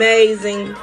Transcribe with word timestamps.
Amazing. 0.00 0.74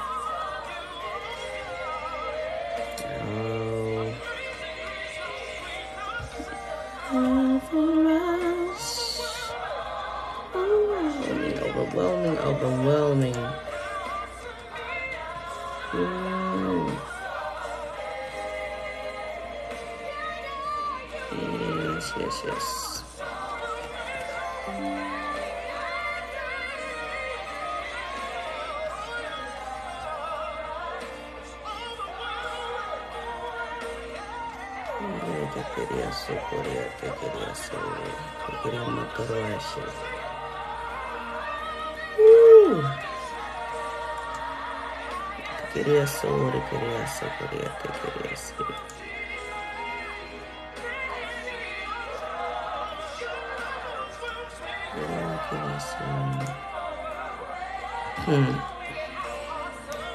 Hmm. 58.28 58.52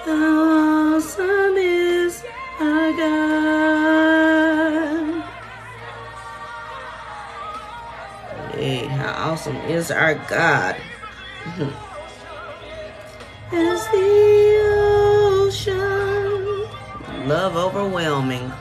Awesome 0.06 1.56
is 1.56 2.22
our 2.60 2.93
God. 2.93 4.12
Hey, 8.53 8.84
how 8.84 9.32
awesome 9.32 9.56
is 9.65 9.91
our 9.91 10.15
God? 10.28 10.76
As 13.50 13.88
the 13.88 14.60
ocean, 15.41 16.69
love 17.26 17.56
overwhelming. 17.56 18.53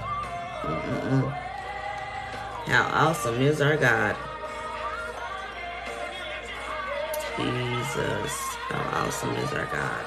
Mm-mm-mm. 0.62 1.30
How 2.68 3.08
awesome 3.10 3.42
is 3.42 3.60
our 3.60 3.76
God? 3.76 4.16
Jesus, 7.94 8.56
how 8.70 9.04
awesome 9.04 9.36
is 9.36 9.52
our 9.52 9.66
God? 9.66 10.06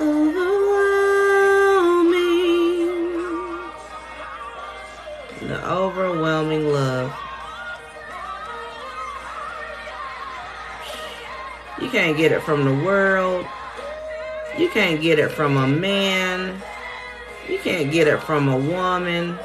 Overwhelming. 0.00 0.66
The 5.40 5.70
overwhelming 5.70 6.72
love. 6.72 7.12
You 11.80 11.88
can't 11.90 12.16
get 12.16 12.32
it 12.32 12.42
from 12.42 12.64
the 12.64 12.74
world. 12.84 13.46
You 14.58 14.68
can't 14.68 15.00
get 15.00 15.18
it 15.18 15.30
from 15.30 15.56
a 15.56 15.66
man. 15.66 16.62
You 17.48 17.58
can't 17.58 17.90
get 17.90 18.06
it 18.06 18.22
from 18.22 18.48
a 18.48 18.56
woman. 18.56 19.36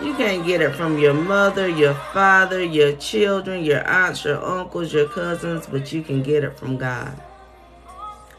You 0.00 0.14
can't 0.14 0.46
get 0.46 0.60
it 0.60 0.74
from 0.74 0.98
your 0.98 1.14
mother, 1.14 1.68
your 1.68 1.94
father, 1.94 2.62
your 2.62 2.96
children, 2.96 3.64
your 3.64 3.86
aunts, 3.88 4.24
your 4.24 4.44
uncles, 4.44 4.92
your 4.92 5.08
cousins, 5.08 5.66
but 5.66 5.92
you 5.92 6.02
can 6.02 6.22
get 6.22 6.44
it 6.44 6.58
from 6.58 6.76
God. 6.76 7.20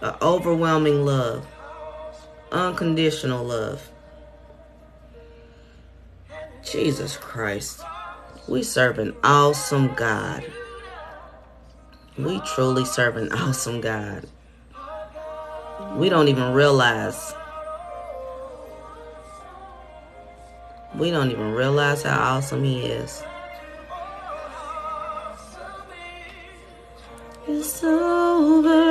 An 0.01 0.15
overwhelming 0.21 1.05
love, 1.05 1.45
unconditional 2.51 3.43
love. 3.43 3.89
Jesus 6.63 7.15
Christ, 7.17 7.81
we 8.47 8.63
serve 8.63 8.99
an 8.99 9.15
awesome 9.23 9.93
God. 9.95 10.43
We 12.17 12.41
truly 12.41 12.85
serve 12.85 13.17
an 13.17 13.31
awesome 13.31 13.81
God. 13.81 14.27
We 15.95 16.09
don't 16.09 16.27
even 16.27 16.53
realize. 16.53 17.33
We 20.95 21.11
don't 21.11 21.31
even 21.31 21.53
realize 21.53 22.03
how 22.03 22.35
awesome 22.35 22.63
He 22.63 22.81
is. 22.81 23.23
It's 27.47 27.83
overwhelming. 27.83 28.87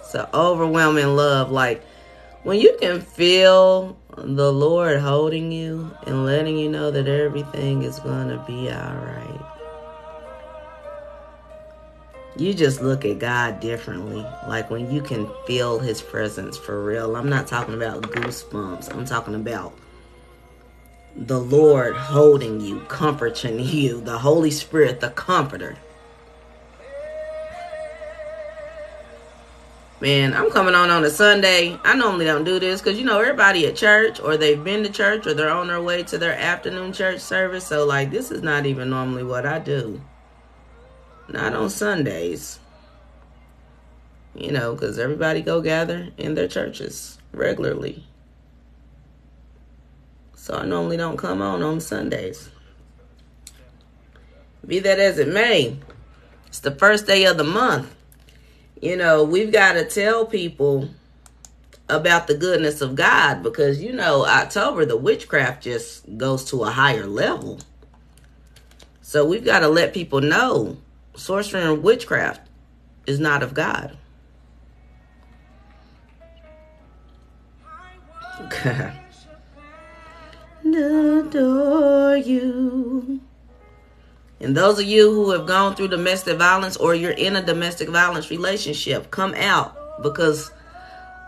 It's 0.00 0.14
an 0.14 0.26
overwhelming 0.32 1.16
love. 1.16 1.50
Like 1.50 1.82
when 2.42 2.60
you 2.60 2.76
can 2.80 3.00
feel 3.00 3.96
the 4.16 4.52
Lord 4.52 5.00
holding 5.00 5.50
you 5.52 5.90
and 6.06 6.24
letting 6.26 6.56
you 6.58 6.68
know 6.68 6.90
that 6.90 7.08
everything 7.08 7.82
is 7.82 7.98
to 8.28 8.42
be 8.46 8.70
all 8.70 8.94
right. 8.94 9.59
You 12.36 12.54
just 12.54 12.80
look 12.80 13.04
at 13.04 13.18
God 13.18 13.60
differently. 13.60 14.24
Like 14.46 14.70
when 14.70 14.90
you 14.90 15.02
can 15.02 15.28
feel 15.46 15.78
His 15.78 16.00
presence 16.00 16.56
for 16.56 16.82
real. 16.84 17.16
I'm 17.16 17.28
not 17.28 17.46
talking 17.46 17.74
about 17.74 18.02
goosebumps, 18.02 18.94
I'm 18.94 19.04
talking 19.04 19.34
about 19.34 19.74
the 21.16 21.40
Lord 21.40 21.96
holding 21.96 22.60
you, 22.60 22.80
comforting 22.88 23.58
you, 23.60 24.00
the 24.00 24.18
Holy 24.18 24.50
Spirit, 24.50 25.00
the 25.00 25.10
Comforter. 25.10 25.76
Man, 30.00 30.32
I'm 30.32 30.50
coming 30.50 30.74
on 30.74 30.88
on 30.88 31.04
a 31.04 31.10
Sunday. 31.10 31.78
I 31.84 31.94
normally 31.94 32.24
don't 32.24 32.44
do 32.44 32.58
this 32.58 32.80
because, 32.80 32.98
you 32.98 33.04
know, 33.04 33.20
everybody 33.20 33.66
at 33.66 33.76
church 33.76 34.18
or 34.18 34.38
they've 34.38 34.62
been 34.64 34.82
to 34.82 34.90
church 34.90 35.26
or 35.26 35.34
they're 35.34 35.50
on 35.50 35.66
their 35.66 35.82
way 35.82 36.02
to 36.04 36.16
their 36.16 36.32
afternoon 36.32 36.94
church 36.94 37.20
service. 37.20 37.66
So, 37.66 37.84
like, 37.84 38.10
this 38.10 38.30
is 38.30 38.40
not 38.40 38.64
even 38.64 38.88
normally 38.88 39.24
what 39.24 39.44
I 39.44 39.58
do. 39.58 40.00
Not 41.30 41.54
on 41.54 41.70
Sundays. 41.70 42.58
You 44.34 44.52
know, 44.52 44.74
because 44.74 44.98
everybody 44.98 45.42
go 45.42 45.60
gather 45.60 46.08
in 46.16 46.34
their 46.34 46.48
churches 46.48 47.18
regularly. 47.32 48.04
So 50.34 50.54
I 50.54 50.64
normally 50.64 50.96
don't 50.96 51.16
come 51.16 51.42
on 51.42 51.62
on 51.62 51.80
Sundays. 51.80 52.50
Be 54.66 54.78
that 54.80 54.98
as 54.98 55.18
it 55.18 55.28
may, 55.28 55.76
it's 56.46 56.60
the 56.60 56.70
first 56.70 57.06
day 57.06 57.24
of 57.24 57.36
the 57.36 57.44
month. 57.44 57.94
You 58.80 58.96
know, 58.96 59.24
we've 59.24 59.52
got 59.52 59.74
to 59.74 59.84
tell 59.84 60.26
people 60.26 60.88
about 61.88 62.26
the 62.26 62.36
goodness 62.36 62.80
of 62.80 62.94
God 62.94 63.42
because, 63.42 63.82
you 63.82 63.92
know, 63.92 64.24
October, 64.24 64.84
the 64.84 64.96
witchcraft 64.96 65.62
just 65.62 66.16
goes 66.16 66.44
to 66.46 66.64
a 66.64 66.70
higher 66.70 67.06
level. 67.06 67.60
So 69.02 69.26
we've 69.26 69.44
got 69.44 69.60
to 69.60 69.68
let 69.68 69.92
people 69.92 70.20
know 70.20 70.78
sorcery 71.20 71.62
and 71.62 71.82
witchcraft 71.82 72.48
is 73.06 73.20
not 73.20 73.42
of 73.42 73.54
God. 73.54 73.96
adore 80.64 82.16
you. 82.16 83.20
And 84.40 84.56
those 84.56 84.78
of 84.78 84.86
you 84.86 85.12
who 85.12 85.32
have 85.32 85.46
gone 85.46 85.76
through 85.76 85.88
domestic 85.88 86.38
violence 86.38 86.76
or 86.76 86.94
you're 86.94 87.10
in 87.10 87.36
a 87.36 87.42
domestic 87.42 87.90
violence 87.90 88.30
relationship, 88.30 89.10
come 89.10 89.34
out 89.34 90.02
because 90.02 90.50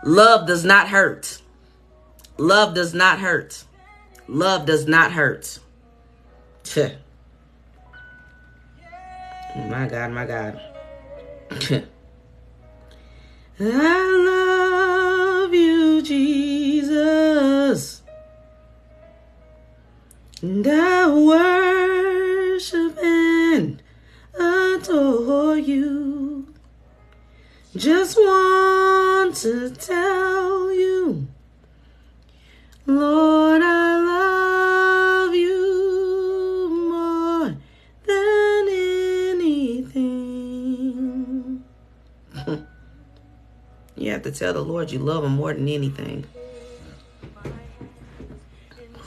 love 0.03 0.47
does 0.47 0.65
not 0.65 0.87
hurt. 0.89 1.39
Love 2.37 2.73
does 2.73 2.93
not 2.95 3.19
hurt. 3.19 3.63
Love 4.27 4.65
does 4.65 4.87
not 4.87 5.11
hurt. 5.11 5.59
My 9.55 9.87
God, 9.87 10.11
my 10.11 10.25
God. 10.25 10.59
I 13.59 15.43
love 15.43 15.53
you, 15.53 16.01
Jesus. 16.01 18.01
And 20.41 20.67
I 20.67 21.13
worship 21.13 22.97
and 22.97 23.83
adore 24.33 25.59
you. 25.59 26.47
Just 27.75 28.17
want 28.17 29.35
to 29.37 29.69
tell 29.69 30.71
you, 30.71 31.27
Lord, 32.87 33.42
to 44.23 44.31
tell 44.31 44.53
the 44.53 44.63
Lord 44.63 44.91
you 44.91 44.99
love 44.99 45.23
him 45.23 45.35
more 45.35 45.53
than 45.53 45.67
anything. 45.67 46.25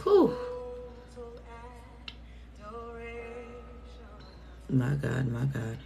Whew. 0.03 0.37
My 4.69 4.95
God, 4.95 5.29
my 5.29 5.45
God. 5.47 5.79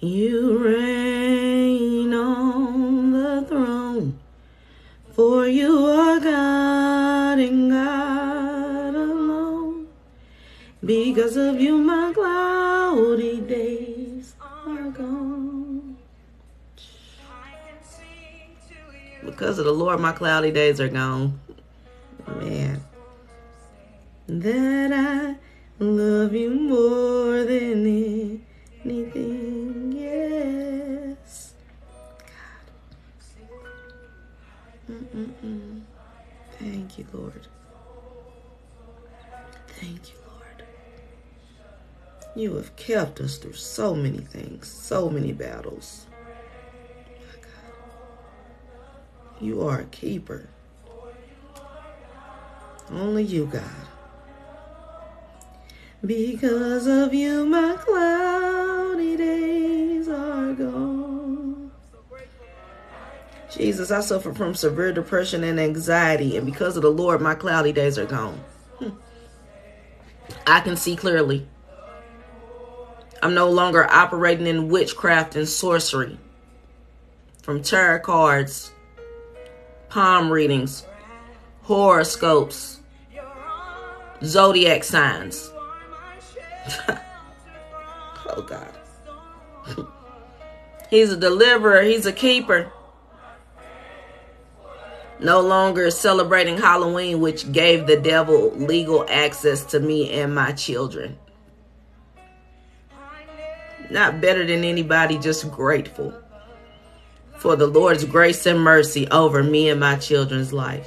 You 0.00 0.58
reign 0.58 2.12
on 2.12 3.12
the 3.12 3.46
throne, 3.48 4.18
for 5.12 5.46
you 5.46 5.86
are 5.86 6.20
God 6.20 7.38
and 7.38 7.70
God 7.70 8.94
alone. 8.94 9.86
Because 10.84 11.36
of 11.36 11.60
you, 11.60 11.78
my 11.78 12.12
cloudy 12.12 13.31
Because 19.42 19.58
of 19.58 19.64
the 19.64 19.72
Lord, 19.72 19.98
my 19.98 20.12
cloudy 20.12 20.52
days 20.52 20.80
are 20.80 20.86
gone. 20.86 21.40
Man. 22.28 22.80
That 24.28 24.92
I 24.92 25.34
love 25.80 26.32
you 26.32 26.50
more 26.50 27.42
than 27.42 27.84
anything. 28.84 29.94
Yes. 29.96 31.54
God. 34.88 34.94
Mm-mm-mm. 34.94 35.80
Thank 36.60 36.98
you, 36.98 37.06
Lord. 37.12 37.48
Thank 39.66 40.10
you, 40.12 40.18
Lord. 40.24 40.62
You 42.36 42.54
have 42.54 42.76
kept 42.76 43.18
us 43.20 43.38
through 43.38 43.54
so 43.54 43.96
many 43.96 44.18
things, 44.18 44.68
so 44.68 45.10
many 45.10 45.32
battles. 45.32 46.06
You 49.42 49.66
are 49.66 49.80
a 49.80 49.84
keeper. 49.86 50.48
Only 52.92 53.24
you, 53.24 53.46
God. 53.46 53.62
Because 56.06 56.86
of 56.86 57.12
you, 57.12 57.44
my 57.44 57.74
cloudy 57.76 59.16
days 59.16 60.06
are 60.06 60.52
gone. 60.52 61.72
Jesus, 63.50 63.90
I 63.90 64.00
suffer 64.00 64.32
from 64.32 64.54
severe 64.54 64.92
depression 64.92 65.42
and 65.42 65.58
anxiety, 65.58 66.36
and 66.36 66.46
because 66.46 66.76
of 66.76 66.82
the 66.82 66.92
Lord, 66.92 67.20
my 67.20 67.34
cloudy 67.34 67.72
days 67.72 67.98
are 67.98 68.06
gone. 68.06 68.40
Hmm. 68.78 68.90
I 70.46 70.60
can 70.60 70.76
see 70.76 70.94
clearly. 70.94 71.48
I'm 73.20 73.34
no 73.34 73.50
longer 73.50 73.90
operating 73.90 74.46
in 74.46 74.68
witchcraft 74.68 75.34
and 75.34 75.48
sorcery. 75.48 76.16
From 77.42 77.60
tarot 77.60 78.00
cards, 78.00 78.70
palm 79.92 80.30
readings, 80.30 80.86
horoscopes, 81.64 82.80
zodiac 84.24 84.82
signs. 84.84 85.52
oh 88.26 88.40
God. 88.40 88.74
he's 90.90 91.12
a 91.12 91.16
deliverer, 91.16 91.82
he's 91.82 92.06
a 92.06 92.12
keeper. 92.12 92.72
No 95.20 95.40
longer 95.40 95.90
celebrating 95.90 96.56
Halloween, 96.56 97.20
which 97.20 97.52
gave 97.52 97.86
the 97.86 97.98
devil 97.98 98.50
legal 98.52 99.04
access 99.10 99.62
to 99.66 99.78
me 99.78 100.10
and 100.10 100.34
my 100.34 100.52
children. 100.52 101.18
Not 103.90 104.22
better 104.22 104.46
than 104.46 104.64
anybody, 104.64 105.18
just 105.18 105.50
grateful 105.50 106.21
for 107.42 107.56
the 107.56 107.66
Lord's 107.66 108.04
grace 108.04 108.46
and 108.46 108.60
mercy 108.60 109.08
over 109.08 109.42
me 109.42 109.68
and 109.68 109.80
my 109.80 109.96
children's 109.96 110.52
life. 110.52 110.86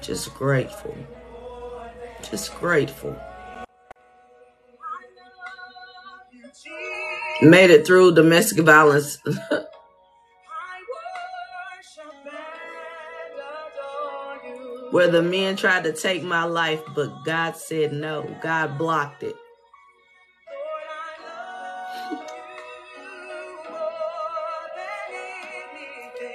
Just 0.00 0.32
grateful. 0.34 0.96
Just 2.30 2.54
grateful. 2.60 3.20
Made 7.42 7.70
it 7.70 7.84
through 7.84 8.14
domestic 8.14 8.64
violence. 8.64 9.18
Where 14.92 15.08
the 15.08 15.22
men 15.22 15.56
tried 15.56 15.82
to 15.84 15.92
take 15.92 16.22
my 16.22 16.44
life, 16.44 16.82
but 16.94 17.24
God 17.24 17.56
said 17.56 17.92
no. 17.92 18.36
God 18.40 18.78
blocked 18.78 19.24
it. 19.24 19.34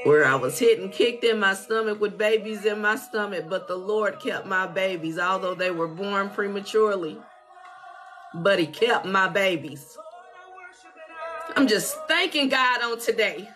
Where 0.08 0.26
I 0.26 0.36
was 0.36 0.58
hit 0.58 0.80
and 0.80 0.90
kicked 0.90 1.26
in 1.26 1.38
my 1.38 1.54
stomach 1.54 2.00
with 2.00 2.18
babies 2.18 2.64
in 2.64 2.80
my 2.80 2.96
stomach, 2.96 3.48
but 3.50 3.68
the 3.68 3.76
Lord 3.76 4.22
kept 4.22 4.48
my 4.48 4.66
babies, 4.66 5.20
although 5.20 5.54
they 5.54 5.70
were 5.70 5.90
born 5.90 6.30
prematurely. 6.30 7.18
But 8.34 8.58
He 8.58 8.68
kept 8.68 9.06
my 9.06 9.28
babies. 9.28 9.98
I'm 11.58 11.68
just 11.68 11.98
thanking 12.08 12.48
God 12.48 12.82
on 12.84 13.00
today. 13.02 13.50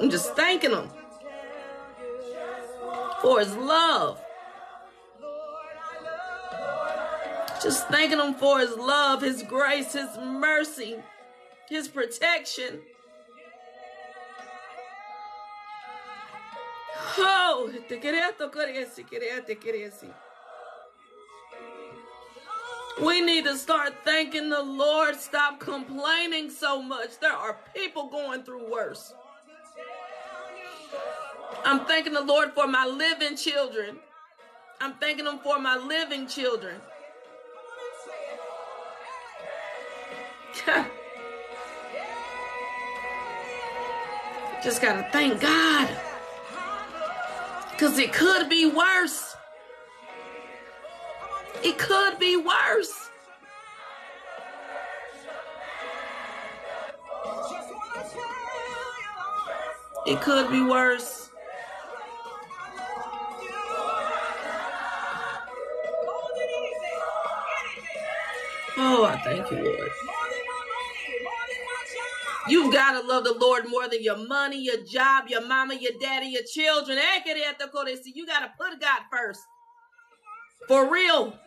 I'm 0.00 0.10
just 0.10 0.34
thanking 0.34 0.72
Him 0.72 0.88
for 3.22 3.38
His 3.38 3.54
love. 3.54 4.20
Just 7.62 7.86
thanking 7.90 8.18
Him 8.18 8.34
for 8.34 8.58
His 8.58 8.76
love, 8.76 9.22
His 9.22 9.44
grace, 9.44 9.92
His 9.92 10.18
mercy, 10.18 10.96
His 11.68 11.86
protection. 11.86 12.80
Oh, 17.18 17.70
te 17.88 17.98
quería 17.98 18.36
tocar 18.36 18.68
ese, 18.68 19.04
quería, 19.04 19.44
te 19.44 19.56
quería 19.56 19.88
ese. 19.88 20.08
We 23.02 23.20
need 23.20 23.44
to 23.44 23.56
start 23.56 23.92
thanking 24.04 24.48
the 24.50 24.62
Lord. 24.62 25.16
Stop 25.16 25.58
complaining 25.58 26.48
so 26.48 26.80
much. 26.80 27.18
There 27.18 27.32
are 27.32 27.58
people 27.74 28.08
going 28.08 28.44
through 28.44 28.70
worse. 28.70 29.14
I'm 31.64 31.84
thanking 31.86 32.12
the 32.12 32.22
Lord 32.22 32.52
for 32.52 32.68
my 32.68 32.86
living 32.86 33.36
children. 33.36 33.98
I'm 34.80 34.94
thanking 34.94 35.26
Him 35.26 35.38
for 35.38 35.58
my 35.58 35.76
living 35.76 36.28
children. 36.28 36.76
Just 44.62 44.80
gotta 44.80 45.08
thank 45.10 45.40
God. 45.40 46.03
Because 47.74 47.98
it 47.98 48.12
could 48.12 48.48
be 48.48 48.66
worse. 48.66 49.34
It 51.64 51.76
could 51.76 52.20
be 52.20 52.36
worse. 52.36 53.10
It 60.06 60.20
could 60.20 60.50
be 60.50 60.62
worse. 60.62 61.30
Oh, 68.76 69.04
I 69.04 69.20
thank 69.24 69.50
you, 69.50 69.58
Lord. 69.64 69.90
You've 72.48 72.72
got 72.72 73.00
to 73.00 73.06
love 73.06 73.24
the 73.24 73.34
Lord 73.34 73.68
more 73.68 73.88
than 73.88 74.02
your 74.02 74.18
money, 74.18 74.62
your 74.62 74.82
job, 74.84 75.28
your 75.28 75.46
mama, 75.46 75.74
your 75.74 75.92
daddy, 76.00 76.26
your 76.26 76.42
children. 76.42 76.98
Eh, 76.98 77.20
you 78.04 78.26
got 78.26 78.40
to 78.40 78.52
put 78.58 78.80
God 78.80 79.00
first. 79.10 79.40
For 80.68 80.90
real. 80.90 81.38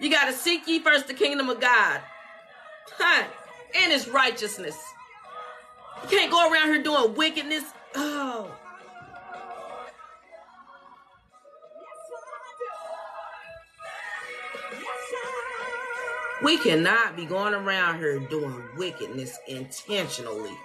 You 0.00 0.10
got 0.10 0.26
to 0.26 0.32
seek 0.32 0.66
ye 0.66 0.80
first 0.80 1.06
the 1.06 1.14
kingdom 1.14 1.48
of 1.48 1.60
God 1.60 2.00
huh, 2.98 3.24
and 3.74 3.92
his 3.92 4.08
righteousness. 4.08 4.76
You 6.02 6.08
can't 6.08 6.30
go 6.30 6.50
around 6.50 6.68
here 6.68 6.82
doing 6.82 7.14
wickedness. 7.14 7.64
Oh. 7.94 8.50
We 16.42 16.58
cannot 16.58 17.14
be 17.16 17.24
going 17.24 17.54
around 17.54 17.98
here 17.98 18.18
doing 18.18 18.62
wickedness 18.76 19.38
intentionally. 19.46 20.56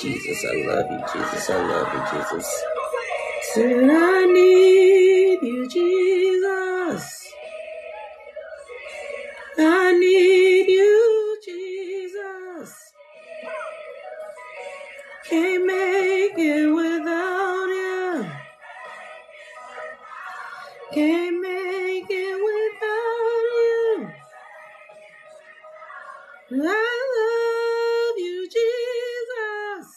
Jesus, 0.00 0.44
I 0.44 0.54
love 0.64 0.90
you, 0.90 0.98
Jesus, 1.12 1.50
I 1.50 1.66
love 1.66 1.88
you, 1.92 2.18
Jesus. 2.20 2.64
Said 3.54 3.90
I 3.90 4.26
need 4.26 5.38
you, 5.42 5.68
Jesus. 5.68 6.07
I 26.50 28.14
love 28.14 28.18
you, 28.18 28.48
Jesus. 28.48 29.94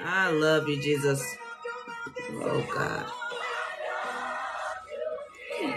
I 0.00 0.30
love 0.30 0.68
you, 0.68 0.80
Jesus. 0.80 1.24
Oh, 2.34 2.64
God. 2.72 3.04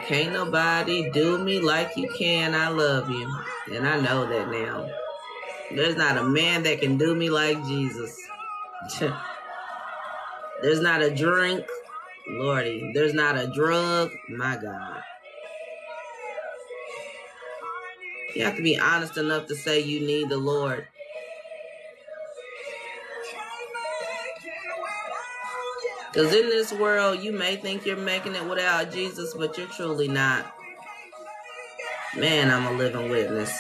Can't 0.06 0.32
nobody 0.32 1.10
do 1.10 1.40
me 1.40 1.60
like 1.60 1.98
you 1.98 2.08
can. 2.18 2.54
I 2.54 2.68
love 2.68 3.10
you. 3.10 3.28
And 3.74 3.88
I 3.88 4.00
know 4.00 4.30
that 4.30 4.52
now. 4.52 4.88
There's 5.72 5.96
not 5.98 6.18
a 6.18 6.24
man 6.24 6.62
that 6.64 6.80
can 6.80 6.98
do 7.00 7.16
me 7.16 7.32
like 7.32 7.58
Jesus. 7.66 8.16
There's 10.62 10.82
not 10.82 11.02
a 11.02 11.14
drink, 11.14 11.66
Lordy. 12.30 12.92
There's 12.94 13.16
not 13.16 13.38
a 13.38 13.48
drug, 13.48 14.12
my 14.30 14.56
God. 14.56 15.02
You 18.36 18.44
have 18.44 18.56
to 18.58 18.62
be 18.62 18.78
honest 18.78 19.18
enough 19.18 19.48
to 19.48 19.56
say 19.56 19.80
you 19.80 20.00
need 20.06 20.30
the 20.30 20.38
Lord. 20.38 20.88
Because 26.12 26.34
in 26.34 26.50
this 26.50 26.74
world, 26.74 27.20
you 27.20 27.32
may 27.32 27.58
think 27.58 27.86
you're 27.86 27.96
making 27.96 28.36
it 28.36 28.46
without 28.48 28.92
Jesus, 28.92 29.34
but 29.34 29.58
you're 29.58 29.68
truly 29.68 30.08
not. 30.08 30.52
Man, 32.16 32.50
I'm 32.50 32.66
a 32.66 32.78
living 32.78 33.10
witness. 33.10 33.52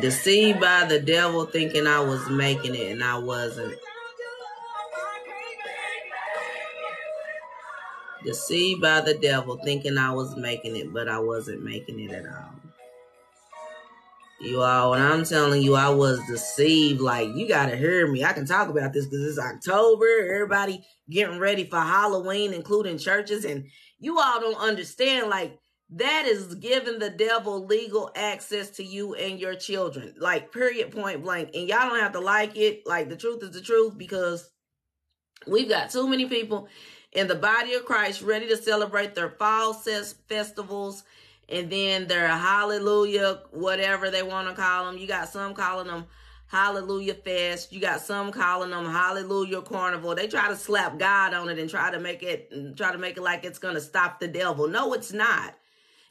Deceived 0.00 0.60
by 0.60 0.84
the 0.84 1.00
devil, 1.00 1.46
thinking 1.46 1.86
I 1.86 2.00
was 2.00 2.28
making 2.28 2.74
it, 2.74 2.92
and 2.92 3.02
I 3.02 3.18
wasn't. 3.18 3.74
Deceived 8.24 8.80
by 8.80 9.02
the 9.02 9.14
devil, 9.14 9.58
thinking 9.62 9.98
I 9.98 10.12
was 10.12 10.34
making 10.36 10.76
it, 10.76 10.92
but 10.92 11.08
I 11.08 11.18
wasn't 11.18 11.62
making 11.62 12.00
it 12.00 12.10
at 12.10 12.24
all. 12.26 12.54
You 14.40 14.62
all, 14.62 14.90
when 14.90 15.00
I'm 15.00 15.24
telling 15.24 15.62
you, 15.62 15.74
I 15.74 15.88
was 15.90 16.20
deceived. 16.26 17.00
Like, 17.00 17.28
you 17.34 17.46
gotta 17.48 17.76
hear 17.76 18.06
me. 18.06 18.24
I 18.24 18.32
can 18.32 18.46
talk 18.46 18.68
about 18.68 18.92
this 18.92 19.06
because 19.06 19.26
it's 19.26 19.38
October. 19.38 20.06
Everybody 20.34 20.84
getting 21.08 21.38
ready 21.38 21.64
for 21.64 21.78
Halloween, 21.78 22.52
including 22.52 22.98
churches. 22.98 23.44
And 23.44 23.66
you 23.98 24.18
all 24.18 24.40
don't 24.40 24.60
understand, 24.60 25.28
like, 25.28 25.58
that 25.90 26.26
is 26.26 26.54
giving 26.56 26.98
the 26.98 27.10
devil 27.10 27.64
legal 27.66 28.10
access 28.16 28.70
to 28.70 28.84
you 28.84 29.14
and 29.14 29.38
your 29.38 29.54
children. 29.54 30.14
Like, 30.18 30.52
period, 30.52 30.90
point 30.90 31.22
blank. 31.22 31.50
And 31.54 31.68
y'all 31.68 31.88
don't 31.88 32.00
have 32.00 32.12
to 32.12 32.20
like 32.20 32.56
it. 32.56 32.82
Like, 32.86 33.08
the 33.08 33.16
truth 33.16 33.42
is 33.42 33.52
the 33.52 33.60
truth 33.60 33.96
because 33.96 34.50
we've 35.46 35.68
got 35.68 35.90
too 35.90 36.08
many 36.08 36.26
people 36.26 36.68
in 37.14 37.28
the 37.28 37.34
body 37.34 37.74
of 37.74 37.84
Christ 37.84 38.22
ready 38.22 38.48
to 38.48 38.56
celebrate 38.56 39.14
their 39.14 39.30
fall 39.30 39.72
festivals 39.72 41.04
and 41.48 41.70
then 41.70 42.06
their 42.06 42.28
hallelujah, 42.28 43.40
whatever 43.50 44.10
they 44.10 44.22
want 44.22 44.48
to 44.48 44.54
call 44.54 44.86
them. 44.86 44.98
You 44.98 45.06
got 45.06 45.28
some 45.28 45.54
calling 45.54 45.86
them 45.86 46.06
hallelujah 46.48 47.14
fest. 47.14 47.72
You 47.72 47.80
got 47.80 48.00
some 48.00 48.32
calling 48.32 48.70
them 48.70 48.86
hallelujah 48.86 49.62
carnival. 49.62 50.14
They 50.14 50.26
try 50.26 50.48
to 50.48 50.56
slap 50.56 50.98
God 50.98 51.34
on 51.34 51.48
it 51.48 51.58
and 51.58 51.70
try 51.70 51.90
to 51.90 52.00
make 52.00 52.22
it, 52.22 52.76
try 52.76 52.92
to 52.92 52.98
make 52.98 53.16
it 53.16 53.22
like 53.22 53.44
it's 53.44 53.58
going 53.58 53.74
to 53.74 53.80
stop 53.80 54.20
the 54.20 54.28
devil. 54.28 54.66
No, 54.66 54.92
it's 54.92 55.12
not. 55.12 55.54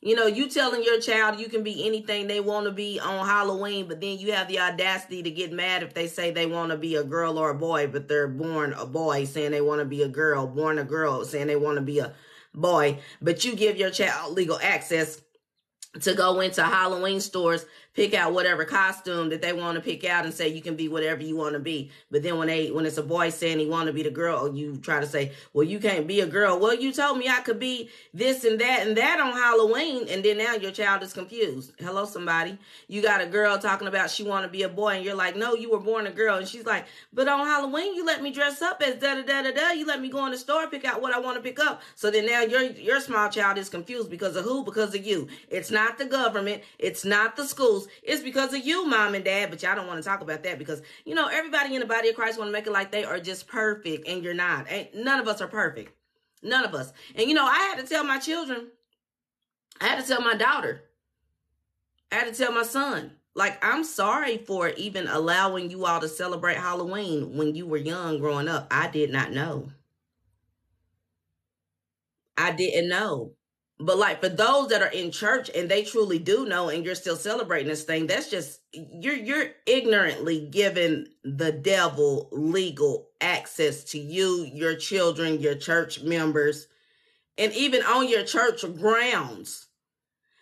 You 0.05 0.15
know, 0.15 0.25
you 0.25 0.49
telling 0.49 0.83
your 0.83 0.99
child 0.99 1.39
you 1.39 1.47
can 1.47 1.63
be 1.63 1.87
anything 1.87 2.27
they 2.27 2.41
want 2.41 2.65
to 2.65 2.73
be 2.73 2.99
on 2.99 3.25
Halloween, 3.25 3.87
but 3.87 4.01
then 4.01 4.17
you 4.17 4.33
have 4.33 4.49
the 4.49 4.59
audacity 4.59 5.23
to 5.23 5.31
get 5.31 5.53
mad 5.53 5.81
if 5.81 5.93
they 5.93 6.07
say 6.07 6.29
they 6.29 6.45
want 6.45 6.71
to 6.71 6.77
be 6.77 6.95
a 6.95 7.05
girl 7.05 7.39
or 7.39 7.51
a 7.51 7.55
boy, 7.55 7.87
but 7.87 8.09
they're 8.09 8.27
born 8.27 8.73
a 8.73 8.85
boy 8.85 9.23
saying 9.23 9.51
they 9.51 9.61
want 9.61 9.79
to 9.79 9.85
be 9.85 10.03
a 10.03 10.09
girl, 10.09 10.45
born 10.45 10.77
a 10.77 10.83
girl 10.83 11.23
saying 11.23 11.47
they 11.47 11.55
want 11.55 11.77
to 11.77 11.81
be 11.81 11.99
a 11.99 12.13
boy, 12.53 12.99
but 13.21 13.45
you 13.45 13.55
give 13.55 13.77
your 13.77 13.91
child 13.91 14.33
legal 14.33 14.59
access 14.61 15.21
to 16.01 16.13
go 16.13 16.41
into 16.41 16.63
Halloween 16.63 17.21
stores, 17.21 17.65
pick 17.93 18.13
out 18.13 18.33
whatever 18.33 18.65
costume 18.65 19.29
that 19.29 19.41
they 19.41 19.53
want 19.53 19.75
to 19.75 19.81
pick 19.81 20.03
out 20.03 20.25
and 20.25 20.33
say 20.33 20.47
you 20.47 20.61
can 20.61 20.75
be 20.75 20.87
whatever 20.87 21.23
you 21.23 21.35
want 21.35 21.53
to 21.53 21.59
be. 21.59 21.91
But 22.11 22.23
then 22.23 22.37
when 22.37 22.47
they, 22.47 22.71
when 22.71 22.85
it's 22.85 22.97
a 22.97 23.03
boy 23.03 23.29
saying 23.29 23.59
he 23.59 23.65
want 23.65 23.87
to 23.87 23.93
be 23.93 24.03
the 24.03 24.09
girl, 24.09 24.39
oh, 24.41 24.53
you 24.53 24.77
try 24.77 24.99
to 24.99 25.05
say, 25.05 25.31
well, 25.53 25.63
you 25.63 25.79
can't 25.79 26.07
be 26.07 26.19
a 26.21 26.25
girl. 26.25 26.59
Well, 26.59 26.73
you 26.73 26.91
told 26.91 27.17
me 27.17 27.29
I 27.29 27.41
could 27.41 27.59
be 27.59 27.89
this 28.13 28.43
and 28.43 28.59
that 28.59 28.87
and 28.87 28.97
that 28.97 29.19
on 29.19 29.33
Halloween. 29.33 30.07
And 30.09 30.25
then 30.25 30.37
now 30.37 30.55
your 30.55 30.71
child 30.71 31.03
is 31.03 31.13
confused. 31.13 31.73
Hello, 31.79 32.05
somebody. 32.05 32.57
You 32.87 33.01
got 33.01 33.21
a 33.21 33.27
girl 33.27 33.57
talking 33.57 33.87
about 33.87 34.09
she 34.09 34.23
want 34.23 34.43
to 34.45 34.49
be 34.49 34.63
a 34.63 34.69
boy 34.69 34.95
and 34.95 35.05
you're 35.05 35.15
like, 35.15 35.35
no, 35.35 35.53
you 35.53 35.71
were 35.71 35.79
born 35.79 36.07
a 36.07 36.11
girl. 36.11 36.37
And 36.37 36.47
she's 36.47 36.65
like, 36.65 36.85
but 37.13 37.27
on 37.27 37.45
Halloween, 37.45 37.95
you 37.95 38.05
let 38.05 38.21
me 38.21 38.31
dress 38.31 38.61
up 38.61 38.81
as 38.81 38.95
da 38.95 39.15
da 39.15 39.21
da 39.21 39.43
da 39.43 39.51
da. 39.51 39.71
You 39.71 39.85
let 39.85 40.01
me 40.01 40.09
go 40.09 40.25
in 40.25 40.31
the 40.31 40.37
store, 40.37 40.67
pick 40.67 40.85
out 40.85 41.01
what 41.01 41.13
I 41.13 41.19
want 41.19 41.37
to 41.37 41.41
pick 41.41 41.59
up. 41.59 41.81
So 41.95 42.09
then 42.09 42.25
now 42.25 42.41
your, 42.41 42.63
your 42.63 42.99
small 42.99 43.29
child 43.29 43.57
is 43.57 43.69
confused 43.69 44.09
because 44.09 44.35
of 44.35 44.43
who? 44.43 44.63
Because 44.63 44.95
of 44.95 45.05
you. 45.05 45.27
It's 45.49 45.69
not 45.69 45.83
not 45.83 45.97
the 45.97 46.05
government. 46.05 46.63
It's 46.79 47.05
not 47.05 47.35
the 47.35 47.45
schools. 47.45 47.82
It's 48.01 48.21
because 48.21 48.53
of 48.53 48.65
you, 48.65 48.85
mom 48.85 49.15
and 49.15 49.25
dad. 49.25 49.49
But 49.49 49.61
y'all 49.63 49.75
don't 49.75 49.87
want 49.87 50.01
to 50.01 50.07
talk 50.07 50.21
about 50.21 50.43
that 50.43 50.59
because, 50.59 50.81
you 51.05 51.15
know, 51.15 51.27
everybody 51.27 51.75
in 51.75 51.81
the 51.81 51.87
body 51.87 52.09
of 52.09 52.15
Christ 52.15 52.37
want 52.37 52.47
to 52.49 52.53
make 52.53 52.67
it 52.67 52.73
like 52.73 52.91
they 52.91 53.03
are 53.03 53.19
just 53.19 53.47
perfect 53.47 54.07
and 54.07 54.23
you're 54.23 54.33
not. 54.33 54.71
Ain't, 54.71 54.95
none 54.95 55.19
of 55.19 55.27
us 55.27 55.41
are 55.41 55.47
perfect. 55.47 55.93
None 56.41 56.65
of 56.65 56.75
us. 56.75 56.91
And, 57.15 57.27
you 57.27 57.33
know, 57.33 57.45
I 57.45 57.57
had 57.59 57.77
to 57.79 57.87
tell 57.87 58.03
my 58.03 58.19
children, 58.19 58.67
I 59.79 59.87
had 59.87 60.01
to 60.01 60.07
tell 60.07 60.21
my 60.21 60.35
daughter, 60.35 60.83
I 62.11 62.15
had 62.15 62.33
to 62.33 62.37
tell 62.37 62.51
my 62.51 62.63
son, 62.63 63.11
like, 63.35 63.63
I'm 63.65 63.83
sorry 63.83 64.37
for 64.37 64.69
even 64.69 65.07
allowing 65.07 65.71
you 65.71 65.85
all 65.85 65.99
to 65.99 66.07
celebrate 66.07 66.57
Halloween 66.57 67.35
when 67.35 67.55
you 67.55 67.65
were 67.65 67.77
young 67.77 68.19
growing 68.19 68.47
up. 68.47 68.67
I 68.69 68.87
did 68.89 69.11
not 69.11 69.31
know. 69.31 69.71
I 72.37 72.51
didn't 72.51 72.89
know. 72.89 73.31
But 73.85 73.97
like 73.97 74.21
for 74.21 74.29
those 74.29 74.69
that 74.69 74.81
are 74.81 74.91
in 74.91 75.11
church 75.11 75.51
and 75.53 75.69
they 75.69 75.83
truly 75.83 76.17
do 76.17 76.45
know 76.45 76.69
and 76.69 76.85
you're 76.85 76.95
still 76.95 77.17
celebrating 77.17 77.67
this 77.67 77.83
thing, 77.83 78.07
that's 78.07 78.29
just 78.29 78.61
you're 78.71 79.15
you're 79.15 79.47
ignorantly 79.65 80.47
giving 80.49 81.07
the 81.25 81.51
devil 81.51 82.29
legal 82.31 83.09
access 83.19 83.83
to 83.85 83.99
you, 83.99 84.49
your 84.53 84.77
children, 84.77 85.41
your 85.41 85.55
church 85.55 86.01
members, 86.01 86.67
and 87.37 87.51
even 87.53 87.83
on 87.83 88.07
your 88.07 88.23
church 88.23 88.63
grounds. 88.79 89.67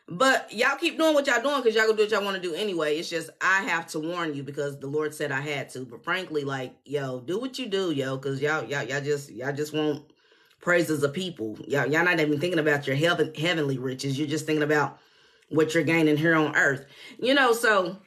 But 0.08 0.54
y'all 0.54 0.78
keep 0.78 1.00
doing 1.00 1.16
what 1.16 1.26
y'all 1.26 1.42
doing 1.42 1.64
because 1.64 1.74
y'all 1.74 1.86
gonna 1.86 1.98
do 1.98 2.04
what 2.04 2.12
y'all 2.12 2.24
want 2.24 2.36
to 2.36 2.48
do 2.48 2.54
anyway. 2.54 2.98
It's 2.98 3.10
just 3.10 3.32
I 3.42 3.64
have 3.64 3.88
to 3.88 4.00
warn 4.00 4.36
you 4.36 4.44
because 4.44 4.80
the 4.80 4.88
Lord 4.88 5.16
said 5.16 5.32
I 5.32 5.42
had 5.42 5.70
to. 5.70 5.80
But 5.86 6.04
frankly, 6.04 6.44
like, 6.44 6.76
yo, 6.86 7.22
do 7.22 7.40
what 7.40 7.58
you 7.58 7.66
do, 7.68 7.92
yo, 7.92 8.18
because 8.18 8.40
y'all, 8.40 8.66
y'all, 8.66 8.84
y'all 8.84 9.02
just 9.02 9.32
y'all 9.32 9.54
just 9.54 9.74
won't 9.74 10.11
praises 10.62 11.04
of 11.04 11.14
people. 11.14 11.58
Y'all, 11.68 11.88
y'all 11.88 12.06
not 12.06 12.20
even 12.20 12.40
thinking 12.40 12.60
about 12.60 12.88
your 12.88 12.96
heaven, 12.96 13.34
heavenly 13.34 13.78
riches. 13.78 14.18
You're 14.18 14.28
just 14.28 14.46
thinking 14.46 14.64
about 14.64 15.00
what 15.50 15.74
you're 15.74 15.84
gaining 15.84 16.18
here 16.18 16.36
on 16.36 16.56
earth. 16.56 16.86
You 17.20 17.34
know, 17.34 17.54
so 17.54 17.98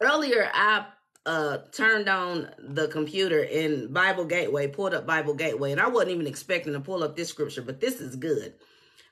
earlier 0.00 0.50
I 0.52 0.86
uh 1.26 1.58
turned 1.72 2.08
on 2.08 2.48
the 2.58 2.88
computer 2.88 3.44
in 3.44 3.92
Bible 3.92 4.24
Gateway, 4.24 4.66
pulled 4.66 4.94
up 4.94 5.06
Bible 5.06 5.34
Gateway, 5.34 5.72
and 5.72 5.80
I 5.80 5.88
wasn't 5.88 6.12
even 6.12 6.26
expecting 6.26 6.72
to 6.72 6.80
pull 6.80 7.02
up 7.02 7.16
this 7.16 7.28
scripture, 7.28 7.62
but 7.62 7.80
this 7.80 8.00
is 8.00 8.16
good. 8.16 8.54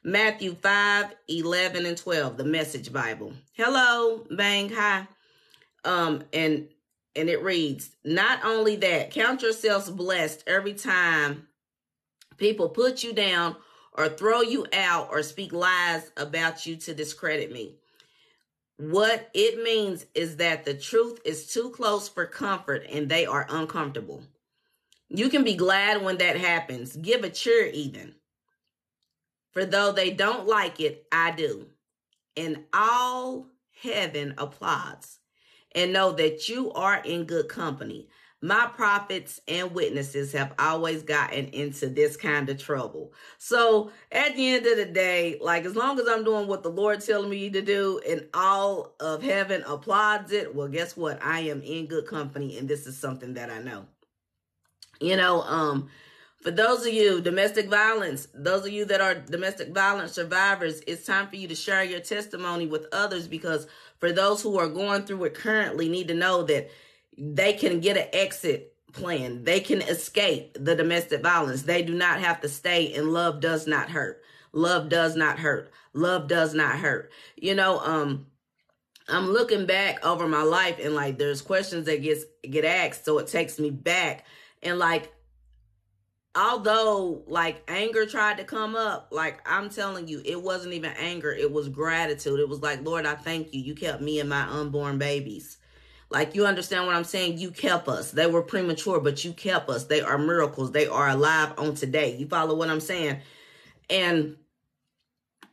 Matthew 0.04 0.56
5, 0.56 1.14
11, 1.28 1.86
and 1.86 1.96
12, 1.96 2.36
the 2.36 2.44
message 2.44 2.92
Bible. 2.92 3.32
Hello, 3.52 4.26
bang, 4.36 4.68
hi. 4.68 5.06
Um, 5.84 6.24
and 6.32 6.68
and 7.14 7.28
it 7.28 7.42
reads, 7.42 7.90
not 8.04 8.44
only 8.44 8.76
that, 8.76 9.10
count 9.10 9.42
yourselves 9.42 9.90
blessed 9.90 10.44
every 10.46 10.72
time 10.74 11.46
People 12.42 12.68
put 12.68 13.04
you 13.04 13.12
down 13.12 13.54
or 13.92 14.08
throw 14.08 14.40
you 14.40 14.66
out 14.72 15.10
or 15.12 15.22
speak 15.22 15.52
lies 15.52 16.10
about 16.16 16.66
you 16.66 16.74
to 16.74 16.92
discredit 16.92 17.52
me. 17.52 17.76
What 18.78 19.30
it 19.32 19.62
means 19.62 20.06
is 20.16 20.38
that 20.38 20.64
the 20.64 20.74
truth 20.74 21.20
is 21.24 21.46
too 21.46 21.70
close 21.70 22.08
for 22.08 22.26
comfort 22.26 22.84
and 22.90 23.08
they 23.08 23.26
are 23.26 23.46
uncomfortable. 23.48 24.24
You 25.08 25.28
can 25.28 25.44
be 25.44 25.54
glad 25.54 26.02
when 26.02 26.18
that 26.18 26.36
happens. 26.36 26.96
Give 26.96 27.22
a 27.22 27.30
cheer 27.30 27.66
even. 27.66 28.16
For 29.52 29.64
though 29.64 29.92
they 29.92 30.10
don't 30.10 30.48
like 30.48 30.80
it, 30.80 31.06
I 31.12 31.30
do. 31.30 31.66
And 32.36 32.64
all 32.72 33.46
heaven 33.84 34.34
applauds. 34.36 35.20
And 35.76 35.92
know 35.92 36.10
that 36.10 36.48
you 36.48 36.72
are 36.72 36.96
in 37.04 37.22
good 37.22 37.48
company. 37.48 38.08
My 38.44 38.66
prophets 38.66 39.40
and 39.46 39.72
witnesses 39.72 40.32
have 40.32 40.52
always 40.58 41.04
gotten 41.04 41.46
into 41.46 41.88
this 41.88 42.16
kind 42.16 42.48
of 42.48 42.58
trouble. 42.58 43.12
So 43.38 43.92
at 44.10 44.34
the 44.34 44.48
end 44.48 44.66
of 44.66 44.76
the 44.76 44.84
day, 44.84 45.38
like 45.40 45.64
as 45.64 45.76
long 45.76 46.00
as 46.00 46.08
I'm 46.08 46.24
doing 46.24 46.48
what 46.48 46.64
the 46.64 46.68
Lord 46.68 47.00
telling 47.00 47.30
me 47.30 47.50
to 47.50 47.62
do 47.62 48.00
and 48.06 48.26
all 48.34 48.94
of 48.98 49.22
heaven 49.22 49.62
applauds 49.64 50.32
it, 50.32 50.56
well, 50.56 50.66
guess 50.66 50.96
what? 50.96 51.24
I 51.24 51.40
am 51.40 51.62
in 51.62 51.86
good 51.86 52.06
company 52.08 52.58
and 52.58 52.68
this 52.68 52.88
is 52.88 52.98
something 52.98 53.34
that 53.34 53.48
I 53.48 53.60
know. 53.60 53.86
You 55.00 55.16
know, 55.16 55.42
um, 55.42 55.88
for 56.40 56.50
those 56.50 56.84
of 56.84 56.92
you 56.92 57.20
domestic 57.20 57.68
violence, 57.68 58.26
those 58.34 58.66
of 58.66 58.72
you 58.72 58.84
that 58.86 59.00
are 59.00 59.14
domestic 59.14 59.72
violence 59.72 60.10
survivors, 60.10 60.80
it's 60.88 61.06
time 61.06 61.28
for 61.28 61.36
you 61.36 61.46
to 61.46 61.54
share 61.54 61.84
your 61.84 62.00
testimony 62.00 62.66
with 62.66 62.86
others 62.90 63.28
because 63.28 63.68
for 64.00 64.10
those 64.10 64.42
who 64.42 64.58
are 64.58 64.68
going 64.68 65.02
through 65.02 65.22
it 65.22 65.34
currently 65.34 65.88
need 65.88 66.08
to 66.08 66.14
know 66.14 66.42
that 66.42 66.68
they 67.16 67.52
can 67.52 67.80
get 67.80 67.96
an 67.96 68.08
exit 68.12 68.74
plan. 68.92 69.44
They 69.44 69.60
can 69.60 69.80
escape 69.82 70.56
the 70.58 70.74
domestic 70.74 71.22
violence. 71.22 71.62
They 71.62 71.82
do 71.82 71.94
not 71.94 72.20
have 72.20 72.40
to 72.42 72.48
stay 72.48 72.94
and 72.94 73.12
love 73.12 73.40
does 73.40 73.66
not 73.66 73.90
hurt. 73.90 74.22
Love 74.52 74.88
does 74.88 75.16
not 75.16 75.38
hurt. 75.38 75.72
Love 75.94 76.28
does 76.28 76.54
not 76.54 76.76
hurt. 76.76 77.10
You 77.36 77.54
know, 77.54 77.80
um 77.80 78.26
I'm 79.08 79.30
looking 79.30 79.66
back 79.66 80.04
over 80.04 80.28
my 80.28 80.42
life 80.42 80.78
and 80.82 80.94
like 80.94 81.18
there's 81.18 81.42
questions 81.42 81.86
that 81.86 82.02
gets 82.02 82.24
get 82.48 82.64
asked 82.64 83.04
so 83.04 83.18
it 83.18 83.26
takes 83.26 83.58
me 83.58 83.70
back 83.70 84.24
and 84.62 84.78
like, 84.78 85.12
although 86.36 87.24
like 87.26 87.62
anger 87.68 88.06
tried 88.06 88.38
to 88.38 88.44
come 88.44 88.76
up, 88.76 89.08
like 89.10 89.40
I'm 89.44 89.70
telling 89.70 90.06
you, 90.08 90.22
it 90.24 90.40
wasn't 90.40 90.74
even 90.74 90.92
anger. 90.92 91.32
It 91.32 91.50
was 91.50 91.68
gratitude. 91.68 92.40
It 92.40 92.48
was 92.48 92.62
like, 92.62 92.84
Lord, 92.84 93.06
I 93.06 93.14
thank 93.14 93.52
you. 93.52 93.60
You 93.60 93.74
kept 93.74 94.00
me 94.00 94.20
and 94.20 94.28
my 94.28 94.42
unborn 94.42 94.98
babies. 94.98 95.58
Like 96.12 96.34
you 96.34 96.46
understand 96.46 96.86
what 96.86 96.94
I'm 96.94 97.04
saying? 97.04 97.38
You 97.38 97.50
kept 97.50 97.88
us. 97.88 98.12
They 98.12 98.26
were 98.26 98.42
premature, 98.42 99.00
but 99.00 99.24
you 99.24 99.32
kept 99.32 99.68
us. 99.68 99.84
They 99.84 100.00
are 100.00 100.18
miracles. 100.18 100.72
They 100.72 100.86
are 100.86 101.08
alive 101.08 101.52
on 101.58 101.74
today. 101.74 102.16
You 102.16 102.26
follow 102.26 102.54
what 102.54 102.68
I'm 102.70 102.80
saying? 102.80 103.18
And 103.90 104.36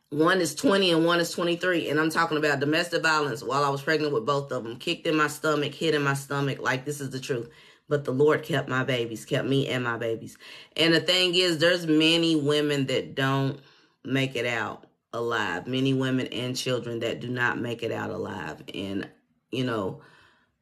one 0.10 0.42
is 0.42 0.56
20 0.56 0.92
and 0.92 1.06
one 1.06 1.20
is 1.20 1.32
23. 1.32 1.90
And 1.90 2.00
I'm 2.00 2.10
talking 2.10 2.38
about 2.38 2.60
domestic 2.60 3.04
violence 3.04 3.44
while 3.44 3.64
I 3.64 3.70
was 3.70 3.82
pregnant 3.82 4.14
with 4.14 4.26
both 4.26 4.52
of 4.52 4.64
them. 4.64 4.78
Kicked 4.78 5.08
in 5.08 5.16
my 5.16 5.28
stomach, 5.28 5.74
hit 5.74 5.96
in 5.96 6.04
my 6.04 6.14
stomach. 6.14 6.60
Like 6.60 6.86
this 6.86 7.02
is 7.02 7.10
the 7.10 7.20
truth 7.20 7.50
but 7.90 8.06
the 8.06 8.12
Lord 8.12 8.44
kept 8.44 8.70
my 8.70 8.84
babies, 8.84 9.26
kept 9.26 9.48
me 9.48 9.68
and 9.68 9.84
my 9.84 9.98
babies. 9.98 10.38
And 10.78 10.94
the 10.94 11.02
thing 11.02 11.34
is, 11.36 11.58
there's 11.58 11.88
many 11.88 12.36
women 12.36 12.86
that 12.86 13.16
don't 13.16 13.60
make 14.06 14.36
it 14.36 14.46
out 14.46 14.86
alive, 15.12 15.68
many 15.68 15.94
women 15.94 16.28
and 16.28 16.56
children 16.56 17.00
that 17.00 17.20
do 17.20 17.28
not 17.28 17.60
make 17.60 17.82
it 17.82 17.92
out 17.92 18.12
alive. 18.12 18.64
And, 18.74 19.10
you 19.52 19.66
know, 19.66 20.02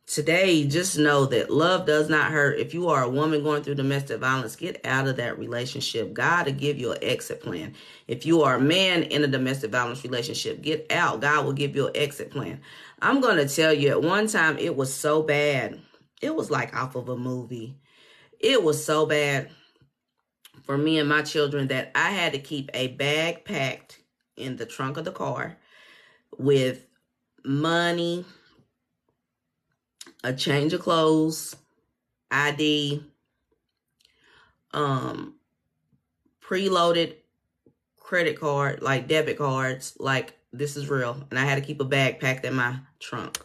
today, 0.07 0.65
just 0.65 0.97
know 0.97 1.25
that 1.27 1.51
love 1.51 1.85
does 1.85 2.09
not 2.09 2.31
hurt. 2.31 2.59
If 2.59 2.73
you 2.73 2.89
are 2.89 3.03
a 3.03 3.09
woman 3.09 3.43
going 3.43 3.61
through 3.61 3.75
domestic 3.75 4.19
violence, 4.19 4.55
get 4.55 4.83
out 4.85 5.07
of 5.07 5.17
that 5.17 5.37
relationship. 5.37 6.13
God 6.13 6.47
will 6.47 6.53
give 6.53 6.79
you 6.79 6.93
an 6.93 7.03
exit 7.03 7.41
plan. 7.41 7.75
If 8.07 8.25
you 8.25 8.41
are 8.41 8.55
a 8.55 8.61
man 8.61 9.03
in 9.03 9.23
a 9.23 9.27
domestic 9.27 9.71
violence 9.71 10.03
relationship, 10.03 10.61
get 10.61 10.91
out. 10.91 11.21
God 11.21 11.45
will 11.45 11.53
give 11.53 11.75
you 11.75 11.87
an 11.87 11.95
exit 11.95 12.31
plan. 12.31 12.59
I'm 13.01 13.21
going 13.21 13.37
to 13.37 13.47
tell 13.47 13.73
you, 13.73 13.89
at 13.89 14.01
one 14.01 14.27
time, 14.27 14.57
it 14.57 14.75
was 14.75 14.91
so 14.91 15.21
bad 15.21 15.79
it 16.21 16.35
was 16.35 16.49
like 16.49 16.75
off 16.75 16.95
of 16.95 17.09
a 17.09 17.17
movie. 17.17 17.77
It 18.39 18.63
was 18.63 18.83
so 18.83 19.05
bad 19.05 19.49
for 20.63 20.77
me 20.77 20.99
and 20.99 21.09
my 21.09 21.21
children 21.21 21.67
that 21.67 21.91
I 21.95 22.09
had 22.09 22.33
to 22.33 22.39
keep 22.39 22.69
a 22.73 22.87
bag 22.89 23.45
packed 23.45 23.99
in 24.35 24.57
the 24.57 24.65
trunk 24.65 24.97
of 24.97 25.05
the 25.05 25.11
car 25.11 25.57
with 26.37 26.85
money, 27.45 28.25
a 30.27 30.33
change 30.33 30.73
of 30.73 30.81
clothes, 30.81 31.55
ID, 32.29 33.01
um, 34.73 35.35
preloaded 36.41 37.15
credit 37.97 38.37
card, 38.37 38.81
like 38.81 39.07
debit 39.07 39.37
cards, 39.37 39.95
like 39.99 40.37
this 40.51 40.75
is 40.75 40.89
real. 40.89 41.25
And 41.29 41.39
I 41.39 41.45
had 41.45 41.55
to 41.55 41.61
keep 41.61 41.79
a 41.79 41.85
bag 41.85 42.19
packed 42.19 42.45
in 42.45 42.55
my 42.55 42.79
trunk. 42.99 43.39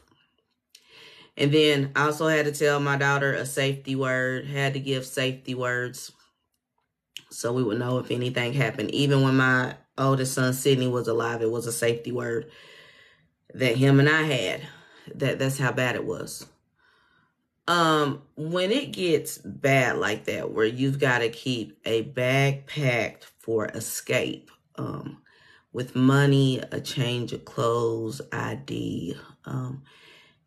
And 1.37 1.53
then 1.53 1.93
I 1.95 2.07
also 2.07 2.27
had 2.27 2.47
to 2.47 2.53
tell 2.53 2.81
my 2.81 2.97
daughter 2.97 3.33
a 3.33 3.47
safety 3.47 3.95
word, 3.95 4.47
had 4.47 4.75
to 4.75 4.81
give 4.81 5.07
safety 5.07 5.55
words 5.55 6.11
so 7.31 7.53
we 7.53 7.63
would 7.63 7.79
know 7.79 7.99
if 7.99 8.11
anything 8.11 8.55
happened. 8.55 8.91
Even 8.91 9.23
when 9.23 9.37
my 9.37 9.77
oldest 9.97 10.35
son 10.35 10.53
Sydney 10.53 10.89
was 10.89 11.07
alive, 11.07 11.43
it 11.43 11.51
was 11.51 11.69
a 11.69 11.73
safety 11.73 12.11
word 12.11 12.51
that 13.55 13.77
him 13.77 14.01
and 14.01 14.09
I 14.09 14.23
had. 14.23 14.63
That 15.15 15.39
that's 15.39 15.59
how 15.59 15.73
bad 15.73 15.95
it 15.95 16.05
was. 16.05 16.47
Um, 17.69 18.23
when 18.37 18.73
it 18.73 18.93
gets 18.93 19.39
bad 19.39 19.99
like 19.99 20.25
that, 20.25 20.51
where 20.51 20.67
you've 20.67 20.99
got 20.99 21.19
to 21.19 21.29
keep 21.29 21.79
a 21.85 22.03
bag 22.03 22.67
packed 22.67 23.31
for 23.39 23.67
escape, 23.67 24.51
um, 24.77 25.19
with 25.73 25.97
money, 25.97 26.61
a 26.71 26.81
change 26.81 27.33
of 27.33 27.45
clothes, 27.45 28.21
ID, 28.33 29.17
um, 29.45 29.83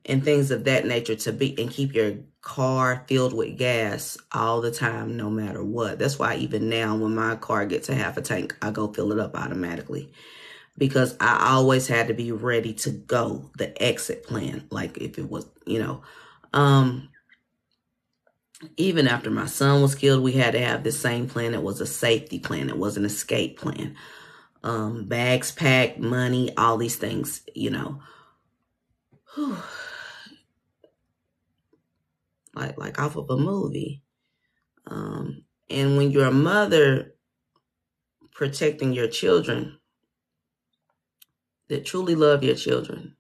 and 0.06 0.24
things 0.24 0.52
of 0.52 0.66
that 0.66 0.86
nature 0.86 1.16
to 1.16 1.32
be 1.32 1.60
and 1.60 1.72
keep 1.72 1.94
your 1.96 2.16
car 2.42 3.04
filled 3.08 3.34
with 3.34 3.58
gas 3.58 4.18
all 4.32 4.62
the 4.62 4.72
time, 4.72 5.18
no 5.18 5.30
matter 5.30 5.64
what. 5.64 5.98
That's 5.98 6.20
why 6.20 6.36
even 6.36 6.70
now, 6.70 6.96
when 6.96 7.16
my 7.16 7.36
car 7.38 7.66
gets 7.66 7.90
a 7.90 7.96
half 7.96 8.18
a 8.18 8.22
tank, 8.22 8.56
I 8.62 8.70
go 8.70 8.92
fill 8.94 9.12
it 9.12 9.20
up 9.20 9.36
automatically 9.36 10.12
because 10.78 11.16
I 11.20 11.54
always 11.54 11.88
had 11.88 12.08
to 12.10 12.14
be 12.14 12.32
ready 12.32 12.74
to 12.74 12.92
go. 12.92 13.50
The 13.58 13.82
exit 13.82 14.24
plan, 14.24 14.68
like 14.70 14.98
if 14.98 15.18
it 15.18 15.30
was, 15.30 15.48
you 15.66 15.80
know, 15.80 16.04
um, 16.56 17.10
even 18.78 19.08
after 19.08 19.30
my 19.30 19.46
son 19.46 19.82
was 19.82 19.94
killed, 19.96 20.24
we 20.24 20.32
had 20.32 20.54
to 20.54 20.60
have 20.60 20.84
the 20.84 20.92
same 20.92 21.28
plan. 21.28 21.54
It 21.54 21.62
was 21.62 21.82
a 21.82 21.86
safety 21.86 22.40
plan. 22.40 22.70
It 22.70 22.78
was 22.78 22.98
an 22.98 23.06
escape 23.06 23.60
plan. 23.60 23.96
Um, 24.64 25.06
bags 25.06 25.52
packed, 25.52 26.00
money, 26.00 26.56
all 26.58 26.78
these 26.78 26.96
things, 26.96 27.44
you 27.54 27.70
know. 27.70 28.00
Whew 29.36 29.58
like 32.56 32.78
like 32.78 33.00
off 33.00 33.18
of 33.18 33.30
a 33.30 33.38
movie. 33.38 34.02
Um, 34.88 35.44
and 35.70 35.98
when 35.98 36.12
you're 36.12 36.28
a 36.28 36.32
mother 36.32 37.16
protecting 38.32 38.94
your 38.94 39.08
children 39.08 39.78
that 41.68 41.86
truly 41.86 42.16
love 42.16 42.44
your 42.44 42.56
children, 42.56 43.16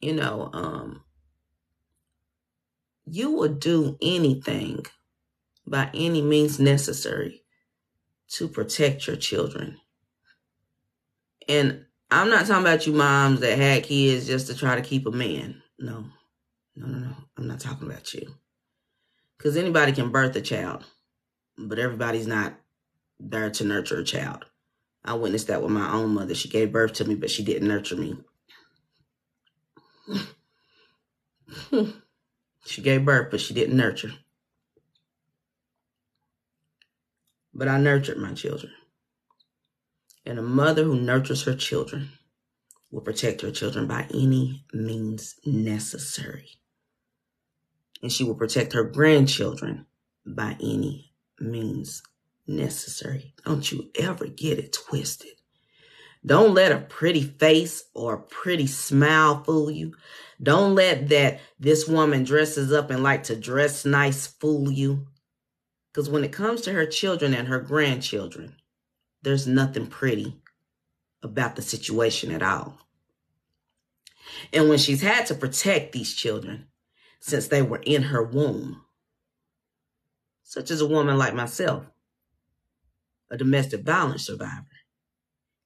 you 0.00 0.14
know, 0.14 0.50
um, 0.52 1.02
you 3.06 3.32
will 3.32 3.48
do 3.48 3.98
anything 4.00 4.86
by 5.66 5.90
any 5.94 6.22
means 6.22 6.58
necessary 6.58 7.42
to 8.28 8.48
protect 8.48 9.06
your 9.06 9.16
children. 9.16 9.78
And 11.48 11.84
I'm 12.10 12.30
not 12.30 12.46
talking 12.46 12.62
about 12.62 12.86
you 12.86 12.92
moms 12.92 13.40
that 13.40 13.58
had 13.58 13.84
kids 13.84 14.26
just 14.26 14.46
to 14.48 14.54
try 14.54 14.76
to 14.76 14.82
keep 14.82 15.06
a 15.06 15.10
man. 15.10 15.62
No, 15.78 16.04
no, 16.76 16.86
no, 16.86 16.98
no. 16.98 17.16
I'm 17.36 17.46
not 17.46 17.60
talking 17.60 17.88
about 17.88 18.12
you. 18.14 18.34
Because 19.36 19.56
anybody 19.56 19.92
can 19.92 20.10
birth 20.10 20.36
a 20.36 20.40
child, 20.40 20.84
but 21.56 21.78
everybody's 21.78 22.26
not 22.26 22.54
there 23.18 23.50
to 23.50 23.64
nurture 23.64 24.00
a 24.00 24.04
child. 24.04 24.44
I 25.04 25.14
witnessed 25.14 25.46
that 25.48 25.62
with 25.62 25.72
my 25.72 25.92
own 25.92 26.10
mother. 26.14 26.34
She 26.34 26.48
gave 26.48 26.72
birth 26.72 26.94
to 26.94 27.04
me, 27.04 27.14
but 27.14 27.30
she 27.30 27.42
didn't 27.42 27.68
nurture 27.68 27.96
me. 27.96 28.18
She 32.66 32.82
gave 32.82 33.04
birth, 33.04 33.30
but 33.30 33.40
she 33.40 33.54
didn't 33.54 33.76
nurture. 33.76 34.12
But 37.54 37.68
I 37.68 37.78
nurtured 37.78 38.18
my 38.18 38.32
children. 38.32 38.72
And 40.24 40.38
a 40.38 40.42
mother 40.42 40.84
who 40.84 41.00
nurtures 41.00 41.44
her 41.44 41.54
children 41.54 42.10
will 42.90 43.00
protect 43.00 43.40
her 43.40 43.50
children 43.50 43.86
by 43.86 44.06
any 44.12 44.64
means 44.72 45.36
necessary 45.44 46.60
and 48.02 48.12
she 48.12 48.24
will 48.24 48.34
protect 48.34 48.72
her 48.72 48.84
grandchildren 48.84 49.86
by 50.26 50.56
any 50.60 51.12
means 51.38 52.02
necessary. 52.46 53.34
Don't 53.44 53.70
you 53.70 53.90
ever 53.98 54.26
get 54.26 54.58
it 54.58 54.72
twisted. 54.72 55.39
Don't 56.24 56.54
let 56.54 56.72
a 56.72 56.80
pretty 56.80 57.22
face 57.22 57.84
or 57.94 58.14
a 58.14 58.22
pretty 58.22 58.66
smile 58.66 59.42
fool 59.44 59.70
you. 59.70 59.94
Don't 60.42 60.74
let 60.74 61.08
that 61.08 61.40
this 61.58 61.88
woman 61.88 62.24
dresses 62.24 62.72
up 62.72 62.90
and 62.90 63.02
like 63.02 63.24
to 63.24 63.36
dress 63.36 63.84
nice 63.84 64.26
fool 64.26 64.70
you. 64.70 65.06
Because 65.92 66.10
when 66.10 66.24
it 66.24 66.32
comes 66.32 66.60
to 66.62 66.72
her 66.72 66.86
children 66.86 67.34
and 67.34 67.48
her 67.48 67.60
grandchildren, 67.60 68.56
there's 69.22 69.46
nothing 69.46 69.86
pretty 69.86 70.40
about 71.22 71.56
the 71.56 71.62
situation 71.62 72.30
at 72.32 72.42
all. 72.42 72.78
And 74.52 74.68
when 74.68 74.78
she's 74.78 75.02
had 75.02 75.26
to 75.26 75.34
protect 75.34 75.92
these 75.92 76.14
children, 76.14 76.68
since 77.20 77.48
they 77.48 77.62
were 77.62 77.82
in 77.84 78.04
her 78.04 78.22
womb. 78.22 78.82
such 80.42 80.70
as 80.70 80.80
a 80.80 80.86
woman 80.86 81.16
like 81.16 81.34
myself, 81.34 81.86
a 83.30 83.36
domestic 83.36 83.82
violence 83.82 84.26
survivor, 84.26 84.66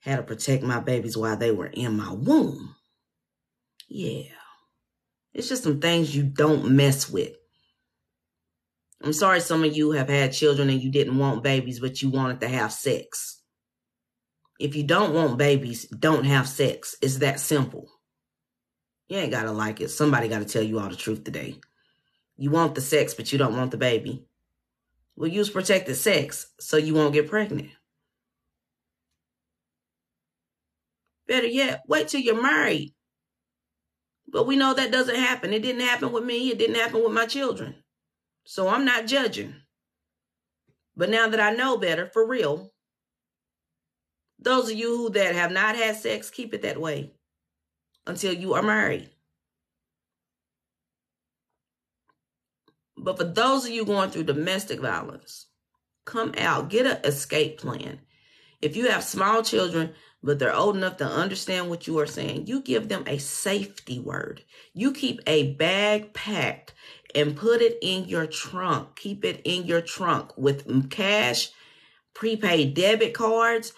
had 0.04 0.16
to 0.16 0.22
protect 0.22 0.62
my 0.62 0.80
babies 0.80 1.16
while 1.16 1.36
they 1.36 1.50
were 1.50 1.66
in 1.66 1.96
my 1.96 2.12
womb. 2.12 2.76
Yeah. 3.88 4.24
It's 5.32 5.48
just 5.48 5.64
some 5.64 5.80
things 5.80 6.14
you 6.14 6.22
don't 6.22 6.76
mess 6.76 7.10
with. 7.10 7.32
I'm 9.02 9.12
sorry 9.12 9.40
some 9.40 9.64
of 9.64 9.76
you 9.76 9.92
have 9.92 10.08
had 10.08 10.32
children 10.32 10.68
and 10.70 10.82
you 10.82 10.90
didn't 10.90 11.18
want 11.18 11.42
babies, 11.42 11.80
but 11.80 12.02
you 12.02 12.10
wanted 12.10 12.40
to 12.40 12.48
have 12.48 12.72
sex. 12.72 13.40
If 14.60 14.76
you 14.76 14.84
don't 14.84 15.14
want 15.14 15.38
babies, 15.38 15.86
don't 15.86 16.24
have 16.24 16.48
sex. 16.48 16.96
It's 17.02 17.18
that 17.18 17.40
simple. 17.40 17.88
You 19.08 19.18
ain't 19.18 19.32
gotta 19.32 19.52
like 19.52 19.80
it. 19.80 19.88
Somebody 19.88 20.28
gotta 20.28 20.44
tell 20.44 20.62
you 20.62 20.78
all 20.78 20.88
the 20.88 20.96
truth 20.96 21.24
today. 21.24 21.56
You 22.36 22.50
want 22.50 22.74
the 22.74 22.80
sex, 22.80 23.14
but 23.14 23.32
you 23.32 23.38
don't 23.38 23.56
want 23.56 23.70
the 23.70 23.76
baby. 23.76 24.26
Well, 25.16 25.30
use 25.30 25.50
protected 25.50 25.96
sex 25.96 26.46
so 26.58 26.76
you 26.76 26.94
won't 26.94 27.14
get 27.14 27.28
pregnant. 27.28 27.70
Better 31.26 31.46
yet, 31.46 31.82
wait 31.88 32.08
till 32.08 32.20
you're 32.20 32.40
married. 32.40 32.94
But 34.28 34.46
we 34.46 34.56
know 34.56 34.74
that 34.74 34.92
doesn't 34.92 35.14
happen. 35.14 35.52
It 35.52 35.62
didn't 35.62 35.82
happen 35.82 36.12
with 36.12 36.24
me. 36.24 36.50
It 36.50 36.58
didn't 36.58 36.76
happen 36.76 37.02
with 37.02 37.12
my 37.12 37.26
children. 37.26 37.76
So 38.44 38.68
I'm 38.68 38.84
not 38.84 39.06
judging. 39.06 39.54
But 40.96 41.10
now 41.10 41.28
that 41.28 41.40
I 41.40 41.52
know 41.52 41.76
better, 41.76 42.06
for 42.06 42.26
real, 42.26 42.72
those 44.38 44.70
of 44.70 44.76
you 44.76 44.96
who 44.96 45.10
that 45.10 45.34
have 45.34 45.50
not 45.50 45.76
had 45.76 45.96
sex, 45.96 46.30
keep 46.30 46.52
it 46.54 46.62
that 46.62 46.80
way 46.80 47.12
until 48.06 48.32
you 48.32 48.54
are 48.54 48.62
married. 48.62 49.10
But 52.96 53.18
for 53.18 53.24
those 53.24 53.64
of 53.64 53.72
you 53.72 53.84
going 53.84 54.10
through 54.10 54.24
domestic 54.24 54.80
violence, 54.80 55.46
come 56.04 56.34
out, 56.38 56.70
get 56.70 56.86
an 56.86 56.98
escape 57.04 57.58
plan. 57.58 58.00
If 58.62 58.76
you 58.76 58.88
have 58.88 59.04
small 59.04 59.42
children, 59.42 59.94
but 60.24 60.38
they're 60.38 60.54
old 60.54 60.76
enough 60.76 60.96
to 60.96 61.04
understand 61.04 61.68
what 61.68 61.86
you 61.86 61.98
are 61.98 62.06
saying, 62.06 62.46
you 62.46 62.62
give 62.62 62.88
them 62.88 63.04
a 63.06 63.18
safety 63.18 63.98
word. 63.98 64.42
You 64.72 64.92
keep 64.92 65.20
a 65.26 65.52
bag 65.52 66.14
packed 66.14 66.72
and 67.14 67.36
put 67.36 67.60
it 67.60 67.78
in 67.82 68.06
your 68.06 68.26
trunk. 68.26 68.96
Keep 68.96 69.24
it 69.24 69.42
in 69.44 69.66
your 69.66 69.82
trunk 69.82 70.36
with 70.38 70.90
cash, 70.90 71.50
prepaid 72.14 72.74
debit 72.74 73.12
cards. 73.12 73.74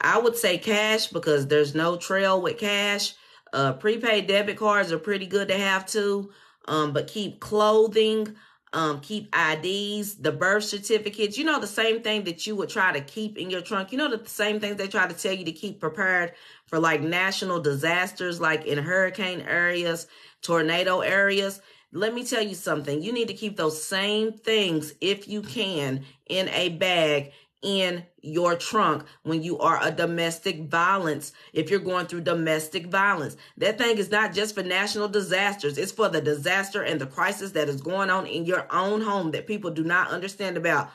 I 0.00 0.18
would 0.18 0.36
say 0.36 0.56
cash 0.56 1.08
because 1.08 1.48
there's 1.48 1.74
no 1.74 1.96
trail 1.96 2.40
with 2.40 2.58
cash. 2.58 3.14
Uh, 3.52 3.72
prepaid 3.72 4.28
debit 4.28 4.56
cards 4.56 4.92
are 4.92 4.98
pretty 4.98 5.26
good 5.26 5.48
to 5.48 5.58
have 5.58 5.84
too. 5.84 6.30
Um, 6.66 6.92
but 6.92 7.08
keep 7.08 7.40
clothing, 7.40 8.36
um, 8.72 9.00
keep 9.00 9.34
IDs, 9.34 10.16
the 10.16 10.32
birth 10.32 10.64
certificates, 10.64 11.38
you 11.38 11.44
know, 11.44 11.60
the 11.60 11.66
same 11.66 12.02
thing 12.02 12.24
that 12.24 12.46
you 12.46 12.54
would 12.56 12.68
try 12.68 12.92
to 12.92 13.00
keep 13.00 13.38
in 13.38 13.50
your 13.50 13.60
trunk. 13.60 13.92
You 13.92 13.98
know, 13.98 14.14
the 14.14 14.28
same 14.28 14.60
things 14.60 14.76
they 14.76 14.88
try 14.88 15.06
to 15.06 15.14
tell 15.14 15.32
you 15.32 15.44
to 15.44 15.52
keep 15.52 15.80
prepared 15.80 16.32
for 16.66 16.78
like 16.78 17.00
national 17.00 17.60
disasters, 17.60 18.40
like 18.40 18.66
in 18.66 18.78
hurricane 18.78 19.40
areas, 19.42 20.06
tornado 20.42 21.00
areas. 21.00 21.60
Let 21.92 22.12
me 22.12 22.24
tell 22.24 22.42
you 22.42 22.54
something. 22.54 23.02
You 23.02 23.12
need 23.12 23.28
to 23.28 23.34
keep 23.34 23.56
those 23.56 23.82
same 23.82 24.32
things, 24.32 24.92
if 25.00 25.26
you 25.26 25.40
can, 25.40 26.04
in 26.28 26.48
a 26.50 26.68
bag 26.68 27.32
in 27.62 28.04
your 28.22 28.56
trunk 28.56 29.04
when 29.22 29.42
you 29.42 29.58
are 29.58 29.78
a 29.82 29.90
domestic 29.90 30.62
violence. 30.64 31.32
If 31.52 31.70
you're 31.70 31.80
going 31.80 32.06
through 32.06 32.22
domestic 32.22 32.86
violence, 32.86 33.36
that 33.56 33.78
thing 33.78 33.98
is 33.98 34.10
not 34.10 34.34
just 34.34 34.54
for 34.54 34.62
national 34.62 35.08
disasters. 35.08 35.78
It's 35.78 35.92
for 35.92 36.08
the 36.08 36.20
disaster 36.20 36.82
and 36.82 37.00
the 37.00 37.06
crisis 37.06 37.52
that 37.52 37.68
is 37.68 37.80
going 37.80 38.10
on 38.10 38.26
in 38.26 38.44
your 38.44 38.66
own 38.70 39.00
home 39.00 39.30
that 39.32 39.46
people 39.46 39.70
do 39.70 39.84
not 39.84 40.10
understand 40.10 40.56
about. 40.56 40.90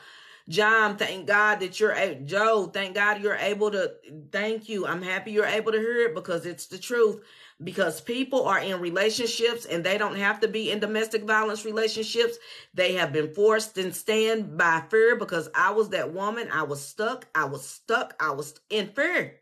John, 0.48 0.98
thank 0.98 1.26
God 1.26 1.60
that 1.60 1.80
you're 1.80 1.92
a 1.92 2.14
Joe. 2.16 2.70
Thank 2.72 2.94
God 2.94 3.22
you're 3.22 3.36
able 3.36 3.70
to. 3.70 3.92
Thank 4.30 4.68
you. 4.68 4.86
I'm 4.86 5.02
happy 5.02 5.32
you're 5.32 5.46
able 5.46 5.72
to 5.72 5.78
hear 5.78 6.06
it 6.06 6.14
because 6.14 6.44
it's 6.44 6.66
the 6.66 6.78
truth 6.78 7.22
because 7.62 8.00
people 8.02 8.44
are 8.44 8.58
in 8.60 8.80
relationships 8.80 9.64
and 9.64 9.82
they 9.82 9.96
don't 9.96 10.16
have 10.16 10.40
to 10.40 10.48
be 10.48 10.70
in 10.70 10.80
domestic 10.80 11.24
violence 11.24 11.64
relationships. 11.64 12.36
They 12.74 12.92
have 12.94 13.12
been 13.12 13.32
forced 13.32 13.78
and 13.78 13.94
stand 13.94 14.58
by 14.58 14.82
fear 14.90 15.16
because 15.16 15.48
I 15.54 15.70
was 15.70 15.88
that 15.90 16.12
woman. 16.12 16.48
I 16.52 16.64
was 16.64 16.84
stuck. 16.84 17.26
I 17.34 17.46
was 17.46 17.66
stuck. 17.66 18.14
I 18.20 18.32
was 18.32 18.60
in 18.68 18.88
fear. 18.88 19.40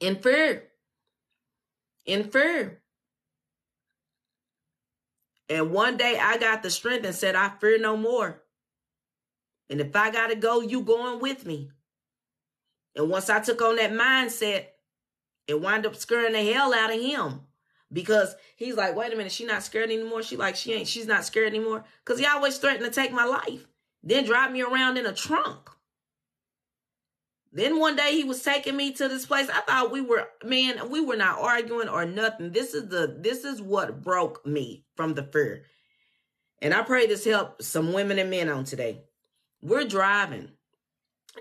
In 0.00 0.16
fear. 0.16 0.64
In 2.04 2.24
fear. 2.24 2.82
And 5.48 5.70
one 5.70 5.96
day 5.96 6.18
I 6.20 6.36
got 6.36 6.62
the 6.62 6.70
strength 6.70 7.06
and 7.06 7.14
said, 7.14 7.34
I 7.34 7.50
fear 7.58 7.78
no 7.78 7.96
more. 7.96 8.42
And 9.70 9.80
if 9.80 9.94
I 9.94 10.10
got 10.10 10.28
to 10.28 10.36
go, 10.36 10.60
you 10.60 10.82
going 10.82 11.20
with 11.20 11.46
me. 11.46 11.70
And 12.96 13.10
once 13.10 13.30
I 13.30 13.40
took 13.40 13.60
on 13.62 13.76
that 13.76 13.92
mindset, 13.92 14.66
it 15.46 15.60
wind 15.60 15.86
up 15.86 15.96
scaring 15.96 16.32
the 16.32 16.52
hell 16.52 16.74
out 16.74 16.92
of 16.92 17.00
him 17.00 17.40
because 17.92 18.34
he's 18.56 18.76
like, 18.76 18.96
wait 18.96 19.12
a 19.12 19.16
minute, 19.16 19.32
she 19.32 19.44
not 19.44 19.62
scared 19.62 19.90
anymore. 19.90 20.22
She 20.22 20.36
like, 20.36 20.56
she 20.56 20.72
ain't, 20.72 20.88
she's 20.88 21.06
not 21.06 21.24
scared 21.24 21.48
anymore. 21.48 21.84
Cause 22.04 22.18
he 22.18 22.26
always 22.26 22.58
threatened 22.58 22.84
to 22.84 22.90
take 22.90 23.12
my 23.12 23.24
life. 23.24 23.66
Then 24.02 24.24
drive 24.24 24.52
me 24.52 24.62
around 24.62 24.96
in 24.96 25.06
a 25.06 25.12
trunk. 25.12 25.70
Then 27.50 27.78
one 27.78 27.96
day 27.96 28.14
he 28.14 28.24
was 28.24 28.42
taking 28.42 28.76
me 28.76 28.92
to 28.92 29.08
this 29.08 29.24
place. 29.24 29.48
I 29.48 29.60
thought 29.62 29.90
we 29.90 30.02
were, 30.02 30.28
man, 30.44 30.90
we 30.90 31.00
were 31.00 31.16
not 31.16 31.38
arguing 31.38 31.88
or 31.88 32.04
nothing. 32.04 32.52
This 32.52 32.74
is 32.74 32.88
the, 32.88 33.16
this 33.18 33.44
is 33.44 33.62
what 33.62 34.02
broke 34.02 34.44
me 34.46 34.84
from 34.96 35.14
the 35.14 35.22
fear. 35.22 35.64
And 36.60 36.74
I 36.74 36.82
pray 36.82 37.06
this 37.06 37.24
help 37.24 37.62
some 37.62 37.92
women 37.92 38.18
and 38.18 38.30
men 38.30 38.48
on 38.48 38.64
today. 38.64 39.02
We're 39.62 39.86
driving 39.86 40.50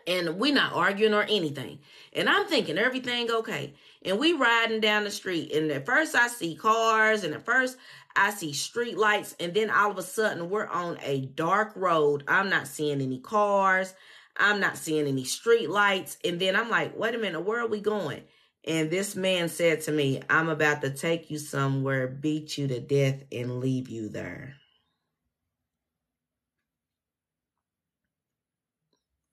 and 0.06 0.38
we're 0.38 0.54
not 0.54 0.74
arguing 0.74 1.14
or 1.14 1.24
anything. 1.24 1.80
And 2.14 2.30
I'm 2.30 2.46
thinking 2.48 2.78
everything 2.78 3.32
okay. 3.32 3.74
And 4.04 4.20
we 4.20 4.34
riding 4.34 4.80
down 4.80 5.04
the 5.04 5.12
street, 5.12 5.52
and 5.54 5.72
at 5.72 5.86
first 5.86 6.16
I 6.16 6.28
see 6.28 6.56
cars, 6.56 7.24
and 7.24 7.34
at 7.34 7.46
first 7.46 7.78
I 8.16 8.30
see 8.32 8.54
street 8.54 8.98
lights, 8.98 9.36
and 9.40 9.54
then 9.54 9.70
all 9.70 9.92
of 9.92 9.98
a 9.98 10.04
sudden 10.04 10.50
we're 10.50 10.68
on 10.68 10.98
a 11.02 11.22
dark 11.22 11.74
road. 11.76 12.24
I'm 12.28 12.50
not 12.50 12.68
seeing 12.68 13.02
any 13.02 13.20
cars. 13.20 13.94
I'm 14.38 14.60
not 14.60 14.78
seeing 14.78 15.08
any 15.08 15.24
street 15.24 15.70
lights. 15.70 16.18
And 16.24 16.40
then 16.40 16.56
I'm 16.56 16.70
like, 16.70 16.98
wait 16.98 17.16
a 17.16 17.18
minute, 17.18 17.42
where 17.42 17.60
are 17.60 17.68
we 17.68 17.82
going? 17.82 18.24
And 18.66 18.90
this 18.90 19.16
man 19.16 19.50
said 19.50 19.82
to 19.82 19.92
me, 19.92 20.22
I'm 20.30 20.50
about 20.50 20.82
to 20.82 20.90
take 20.92 21.32
you 21.32 21.40
somewhere, 21.40 22.08
beat 22.08 22.58
you 22.58 22.68
to 22.68 22.80
death, 22.80 23.24
and 23.32 23.60
leave 23.60 23.90
you 23.90 24.10
there. 24.10 24.56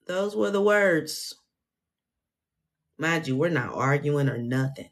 Those 0.06 0.36
were 0.36 0.50
the 0.50 0.60
words. 0.60 1.34
Mind 2.98 3.26
you, 3.26 3.36
we're 3.36 3.48
not 3.48 3.74
arguing 3.74 4.28
or 4.28 4.38
nothing. 4.38 4.90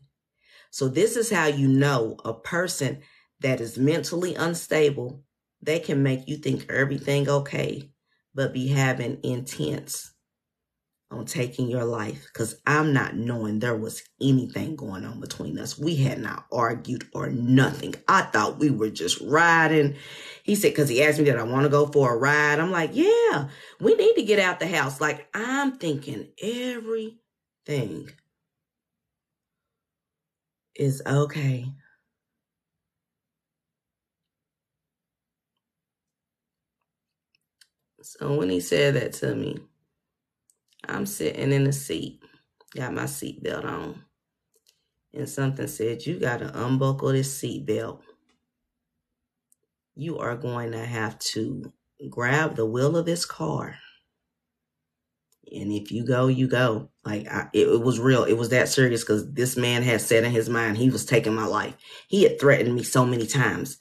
So 0.70 0.88
this 0.88 1.16
is 1.16 1.30
how 1.30 1.46
you 1.46 1.68
know 1.68 2.16
a 2.24 2.32
person 2.32 3.02
that 3.40 3.60
is 3.60 3.78
mentally 3.78 4.34
unstable, 4.34 5.22
they 5.60 5.78
can 5.78 6.02
make 6.02 6.26
you 6.28 6.36
think 6.36 6.70
everything 6.70 7.28
okay, 7.28 7.90
but 8.34 8.54
be 8.54 8.68
having 8.68 9.20
intense 9.22 10.11
on 11.12 11.26
taking 11.26 11.68
your 11.68 11.84
life 11.84 12.26
because 12.26 12.60
I'm 12.66 12.92
not 12.92 13.16
knowing 13.16 13.58
there 13.58 13.76
was 13.76 14.02
anything 14.20 14.76
going 14.76 15.04
on 15.04 15.20
between 15.20 15.58
us. 15.58 15.78
We 15.78 15.96
had 15.96 16.20
not 16.20 16.46
argued 16.52 17.08
or 17.14 17.30
nothing. 17.30 17.94
I 18.08 18.22
thought 18.22 18.58
we 18.58 18.70
were 18.70 18.90
just 18.90 19.20
riding. 19.20 19.96
He 20.42 20.54
said, 20.54 20.72
because 20.72 20.88
he 20.88 21.02
asked 21.02 21.18
me, 21.18 21.24
did 21.24 21.36
I 21.36 21.44
want 21.44 21.64
to 21.64 21.70
go 21.70 21.86
for 21.86 22.14
a 22.14 22.18
ride? 22.18 22.58
I'm 22.58 22.72
like, 22.72 22.90
yeah, 22.94 23.48
we 23.80 23.94
need 23.94 24.14
to 24.14 24.22
get 24.22 24.38
out 24.40 24.60
the 24.60 24.66
house. 24.66 25.00
Like, 25.00 25.28
I'm 25.34 25.78
thinking 25.78 26.28
everything 26.42 28.10
is 30.74 31.02
okay. 31.06 31.66
So 38.02 38.34
when 38.36 38.50
he 38.50 38.60
said 38.60 38.94
that 38.94 39.12
to 39.14 39.34
me, 39.34 39.58
I'm 40.88 41.06
sitting 41.06 41.52
in 41.52 41.64
the 41.64 41.72
seat, 41.72 42.22
got 42.74 42.94
my 42.94 43.04
seatbelt 43.04 43.64
on, 43.64 44.04
and 45.14 45.28
something 45.28 45.66
said, 45.66 46.06
You 46.06 46.18
got 46.18 46.38
to 46.38 46.66
unbuckle 46.66 47.12
this 47.12 47.40
seatbelt. 47.40 48.00
You 49.94 50.18
are 50.18 50.36
going 50.36 50.72
to 50.72 50.84
have 50.84 51.18
to 51.18 51.72
grab 52.08 52.56
the 52.56 52.66
wheel 52.66 52.96
of 52.96 53.06
this 53.06 53.24
car. 53.24 53.76
And 55.52 55.70
if 55.70 55.92
you 55.92 56.06
go, 56.06 56.28
you 56.28 56.48
go. 56.48 56.88
Like, 57.04 57.28
I, 57.28 57.48
it, 57.52 57.68
it 57.68 57.80
was 57.82 58.00
real. 58.00 58.24
It 58.24 58.34
was 58.34 58.48
that 58.50 58.68
serious 58.68 59.02
because 59.02 59.30
this 59.32 59.56
man 59.56 59.82
had 59.82 60.00
said 60.00 60.24
in 60.24 60.32
his 60.32 60.48
mind 60.48 60.78
he 60.78 60.88
was 60.88 61.04
taking 61.04 61.34
my 61.34 61.44
life. 61.44 61.76
He 62.08 62.22
had 62.22 62.40
threatened 62.40 62.74
me 62.74 62.82
so 62.82 63.04
many 63.04 63.26
times. 63.26 63.76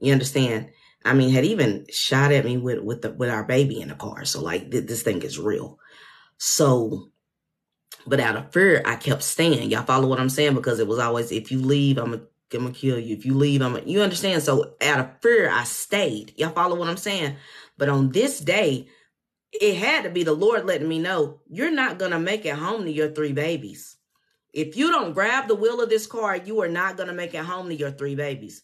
You 0.00 0.12
understand? 0.12 0.70
I 1.04 1.14
mean, 1.14 1.30
had 1.30 1.44
even 1.44 1.86
shot 1.90 2.32
at 2.32 2.44
me 2.44 2.56
with 2.56 2.80
with 2.80 3.02
the, 3.02 3.12
with 3.12 3.30
our 3.30 3.44
baby 3.44 3.80
in 3.80 3.88
the 3.88 3.94
car. 3.94 4.24
So 4.24 4.42
like, 4.42 4.70
th- 4.70 4.86
this 4.86 5.02
thing 5.02 5.22
is 5.22 5.38
real. 5.38 5.78
So, 6.38 7.10
but 8.06 8.20
out 8.20 8.36
of 8.36 8.52
fear, 8.52 8.82
I 8.84 8.96
kept 8.96 9.22
staying. 9.22 9.70
Y'all 9.70 9.84
follow 9.84 10.08
what 10.08 10.20
I'm 10.20 10.28
saying? 10.28 10.54
Because 10.54 10.78
it 10.78 10.86
was 10.86 10.98
always, 10.98 11.32
if 11.32 11.50
you 11.50 11.60
leave, 11.60 11.98
I'm 11.98 12.26
going 12.50 12.72
to 12.72 12.78
kill 12.78 12.98
you. 12.98 13.16
If 13.16 13.24
you 13.24 13.34
leave, 13.34 13.62
I'm 13.62 13.74
gonna, 13.74 13.86
you 13.86 14.02
understand? 14.02 14.42
So 14.42 14.74
out 14.82 15.00
of 15.00 15.10
fear, 15.22 15.50
I 15.50 15.64
stayed. 15.64 16.34
Y'all 16.36 16.50
follow 16.50 16.76
what 16.76 16.88
I'm 16.88 16.96
saying? 16.96 17.36
But 17.78 17.88
on 17.88 18.10
this 18.10 18.38
day, 18.38 18.88
it 19.52 19.76
had 19.76 20.04
to 20.04 20.10
be 20.10 20.24
the 20.24 20.32
Lord 20.32 20.66
letting 20.66 20.88
me 20.88 20.98
know 20.98 21.40
you're 21.48 21.70
not 21.70 21.98
gonna 21.98 22.18
make 22.18 22.44
it 22.44 22.56
home 22.56 22.84
to 22.84 22.90
your 22.90 23.10
three 23.10 23.32
babies. 23.32 23.96
If 24.52 24.76
you 24.76 24.90
don't 24.90 25.12
grab 25.12 25.48
the 25.48 25.54
wheel 25.54 25.80
of 25.80 25.88
this 25.88 26.06
car, 26.06 26.36
you 26.36 26.60
are 26.62 26.68
not 26.68 26.96
gonna 26.96 27.12
make 27.12 27.34
it 27.34 27.44
home 27.44 27.68
to 27.68 27.74
your 27.74 27.92
three 27.92 28.14
babies. 28.14 28.62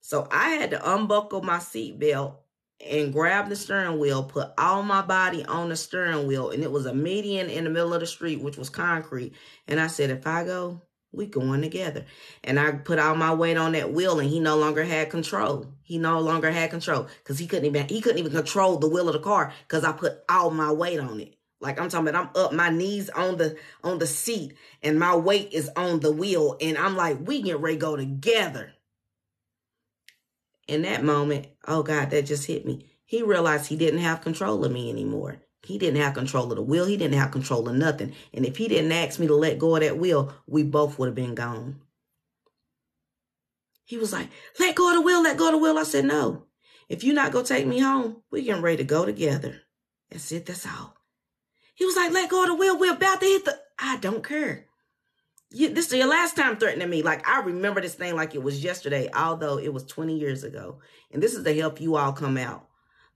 So 0.00 0.28
I 0.30 0.50
had 0.50 0.70
to 0.70 0.94
unbuckle 0.94 1.42
my 1.42 1.58
seatbelt 1.58 2.36
and 2.86 3.12
grab 3.12 3.48
the 3.48 3.56
steering 3.56 3.98
wheel, 3.98 4.22
put 4.22 4.52
all 4.56 4.82
my 4.82 5.02
body 5.02 5.44
on 5.44 5.68
the 5.68 5.76
steering 5.76 6.26
wheel, 6.26 6.50
and 6.50 6.62
it 6.62 6.70
was 6.70 6.86
a 6.86 6.94
median 6.94 7.50
in 7.50 7.64
the 7.64 7.70
middle 7.70 7.92
of 7.92 8.00
the 8.00 8.06
street, 8.06 8.40
which 8.40 8.56
was 8.56 8.70
concrete. 8.70 9.34
And 9.66 9.80
I 9.80 9.88
said, 9.88 10.10
if 10.10 10.26
I 10.26 10.44
go, 10.44 10.82
we 11.12 11.26
going 11.26 11.62
together. 11.62 12.04
And 12.44 12.58
I 12.60 12.72
put 12.72 12.98
all 12.98 13.14
my 13.14 13.32
weight 13.32 13.56
on 13.56 13.72
that 13.72 13.92
wheel 13.92 14.20
and 14.20 14.28
he 14.28 14.40
no 14.40 14.56
longer 14.56 14.84
had 14.84 15.10
control. 15.10 15.66
He 15.82 15.98
no 15.98 16.20
longer 16.20 16.50
had 16.50 16.70
control 16.70 17.08
because 17.22 17.38
he 17.38 17.46
couldn't 17.46 17.64
even 17.64 17.88
he 17.88 18.00
couldn't 18.00 18.18
even 18.18 18.32
control 18.32 18.78
the 18.78 18.88
wheel 18.88 19.08
of 19.08 19.14
the 19.14 19.20
car 19.20 19.52
because 19.66 19.84
I 19.84 19.92
put 19.92 20.22
all 20.28 20.50
my 20.50 20.70
weight 20.70 21.00
on 21.00 21.20
it. 21.20 21.34
Like 21.60 21.80
I'm 21.80 21.88
talking 21.88 22.08
about 22.08 22.30
I'm 22.36 22.42
up 22.42 22.52
my 22.52 22.68
knees 22.68 23.08
on 23.10 23.36
the 23.36 23.56
on 23.82 23.98
the 23.98 24.06
seat 24.06 24.54
and 24.82 24.98
my 24.98 25.16
weight 25.16 25.52
is 25.52 25.70
on 25.76 26.00
the 26.00 26.12
wheel. 26.12 26.56
And 26.60 26.76
I'm 26.76 26.96
like, 26.96 27.18
we 27.26 27.42
get 27.42 27.60
ready 27.60 27.76
to 27.76 27.80
go 27.80 27.96
together. 27.96 28.74
In 30.68 30.82
that 30.82 31.02
moment, 31.02 31.46
oh 31.66 31.82
God, 31.82 32.10
that 32.10 32.26
just 32.26 32.46
hit 32.46 32.66
me. 32.66 32.86
He 33.06 33.22
realized 33.22 33.66
he 33.66 33.76
didn't 33.76 34.00
have 34.00 34.20
control 34.20 34.64
of 34.64 34.70
me 34.70 34.90
anymore. 34.90 35.40
He 35.62 35.78
didn't 35.78 36.00
have 36.00 36.14
control 36.14 36.50
of 36.52 36.56
the 36.56 36.62
will. 36.62 36.86
He 36.86 36.96
didn't 36.96 37.18
have 37.18 37.30
control 37.30 37.68
of 37.68 37.74
nothing. 37.74 38.12
And 38.34 38.44
if 38.44 38.58
he 38.58 38.68
didn't 38.68 38.92
ask 38.92 39.18
me 39.18 39.26
to 39.26 39.34
let 39.34 39.58
go 39.58 39.74
of 39.74 39.80
that 39.80 39.98
will, 39.98 40.32
we 40.46 40.62
both 40.62 40.98
would 40.98 41.06
have 41.06 41.14
been 41.14 41.34
gone. 41.34 41.80
He 43.84 43.96
was 43.96 44.12
like, 44.12 44.28
let 44.60 44.76
go 44.76 44.90
of 44.90 44.96
the 44.96 45.00
will, 45.00 45.22
let 45.22 45.38
go 45.38 45.46
of 45.46 45.52
the 45.52 45.58
will. 45.58 45.78
I 45.78 45.84
said, 45.84 46.04
no. 46.04 46.44
If 46.90 47.02
you're 47.02 47.14
not 47.14 47.32
going 47.32 47.46
to 47.46 47.54
take 47.54 47.66
me 47.66 47.78
home, 47.80 48.22
we're 48.30 48.44
getting 48.44 48.62
ready 48.62 48.76
to 48.78 48.84
go 48.84 49.06
together. 49.06 49.62
That's 50.10 50.30
it. 50.30 50.44
That's 50.44 50.66
all. 50.66 50.94
He 51.74 51.86
was 51.86 51.96
like, 51.96 52.12
let 52.12 52.30
go 52.30 52.42
of 52.42 52.48
the 52.48 52.54
will. 52.54 52.78
We're 52.78 52.92
about 52.92 53.20
to 53.20 53.26
hit 53.26 53.46
the, 53.46 53.58
I 53.78 53.96
don't 53.96 54.22
care. 54.22 54.67
You, 55.50 55.72
this 55.72 55.86
is 55.86 55.94
your 55.94 56.08
last 56.08 56.36
time 56.36 56.56
threatening 56.56 56.90
me. 56.90 57.02
Like 57.02 57.26
I 57.26 57.40
remember 57.40 57.80
this 57.80 57.94
thing 57.94 58.14
like 58.14 58.34
it 58.34 58.42
was 58.42 58.62
yesterday, 58.62 59.08
although 59.14 59.58
it 59.58 59.72
was 59.72 59.84
20 59.84 60.16
years 60.16 60.44
ago. 60.44 60.80
And 61.10 61.22
this 61.22 61.34
is 61.34 61.44
to 61.44 61.54
help 61.54 61.80
you 61.80 61.96
all 61.96 62.12
come 62.12 62.36
out 62.36 62.68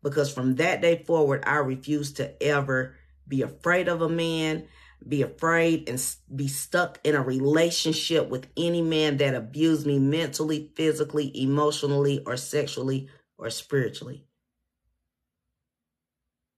because 0.03 0.33
from 0.33 0.57
that 0.57 0.81
day 0.81 1.03
forward, 1.05 1.45
I 1.47 1.57
refuse 1.57 2.13
to 2.15 2.43
ever 2.43 2.97
be 3.29 3.43
afraid 3.43 3.89
of 3.89 4.01
a 4.01 4.09
man, 4.09 4.67
be 5.07 5.23
afraid 5.23 5.89
and 5.89 6.03
be 6.35 6.49
stuck 6.49 6.99
in 7.05 7.15
a 7.15 7.23
relationship 7.23 8.29
with 8.29 8.47
any 8.57 8.83
man 8.83 9.19
that 9.19 9.35
abused 9.35 9.87
me 9.87 9.99
mentally, 9.99 10.73
physically, 10.75 11.31
emotionally, 11.41 12.23
or 12.27 12.37
sexually 12.37 13.09
or 13.37 13.51
spiritually. 13.51 14.25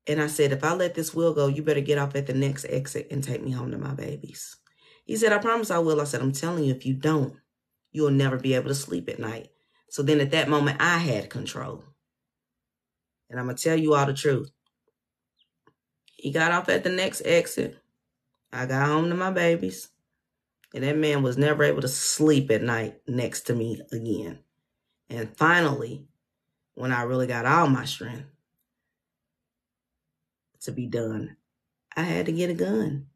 And 0.07 0.21
I 0.21 0.27
said, 0.27 0.53
if 0.53 0.63
I 0.63 0.75
let 0.75 0.95
this 0.95 1.15
will 1.15 1.33
go, 1.33 1.47
you 1.47 1.63
better 1.63 1.81
get 1.81 1.99
off 1.99 2.15
at 2.15 2.27
the 2.27 2.35
next 2.35 2.67
exit 2.69 3.09
and 3.11 3.25
take 3.25 3.43
me 3.43 3.51
home 3.51 3.71
to 3.71 3.79
my 3.79 3.95
babies. 3.95 4.57
He 5.05 5.17
said, 5.17 5.33
I 5.33 5.39
promise 5.39 5.71
I 5.71 5.79
will. 5.79 6.01
I 6.01 6.05
said, 6.05 6.23
I'm 6.23 6.33
telling 6.33 6.65
you, 6.65 6.75
if 6.75 6.87
you 6.87 6.95
don't, 6.95 7.37
you'll 7.93 8.11
never 8.11 8.39
be 8.39 8.55
able 8.55 8.69
to 8.69 8.75
sleep 8.75 9.09
at 9.09 9.19
night. 9.19 9.51
So 9.91 10.03
then 10.03 10.21
at 10.21 10.31
that 10.33 10.49
moment, 10.49 10.81
I 10.81 10.99
had 10.99 11.31
control. 11.31 11.85
And 13.31 13.39
I'm 13.39 13.47
going 13.47 13.57
to 13.57 13.63
tell 13.63 13.77
you 13.77 13.95
all 13.95 14.07
the 14.07 14.15
truth. 14.15 14.51
He 16.17 16.31
got 16.31 16.53
off 16.53 16.69
at 16.69 16.85
the 16.85 16.91
next 16.91 17.23
exit. 17.25 17.79
I 18.53 18.67
got 18.67 18.89
home 18.89 19.09
to 19.11 19.15
my 19.15 19.31
babies. 19.31 19.89
And 20.75 20.83
that 20.83 20.97
man 20.97 21.23
was 21.23 21.39
never 21.39 21.63
able 21.63 21.83
to 21.83 21.89
sleep 21.89 22.51
at 22.51 22.63
night 22.63 22.97
next 23.07 23.43
to 23.43 23.55
me 23.55 23.81
again. 23.93 24.41
And 25.09 25.37
finally, 25.37 26.07
when 26.75 26.93
I 26.93 27.03
really 27.03 27.27
got 27.27 27.47
all 27.47 27.69
my 27.69 27.85
strength 27.85 28.25
to 30.63 30.73
be 30.73 30.87
done, 30.87 31.37
I 31.97 32.03
had 32.03 32.27
to 32.27 32.33
get 32.33 32.51
a 32.51 32.55
gun. 32.55 33.07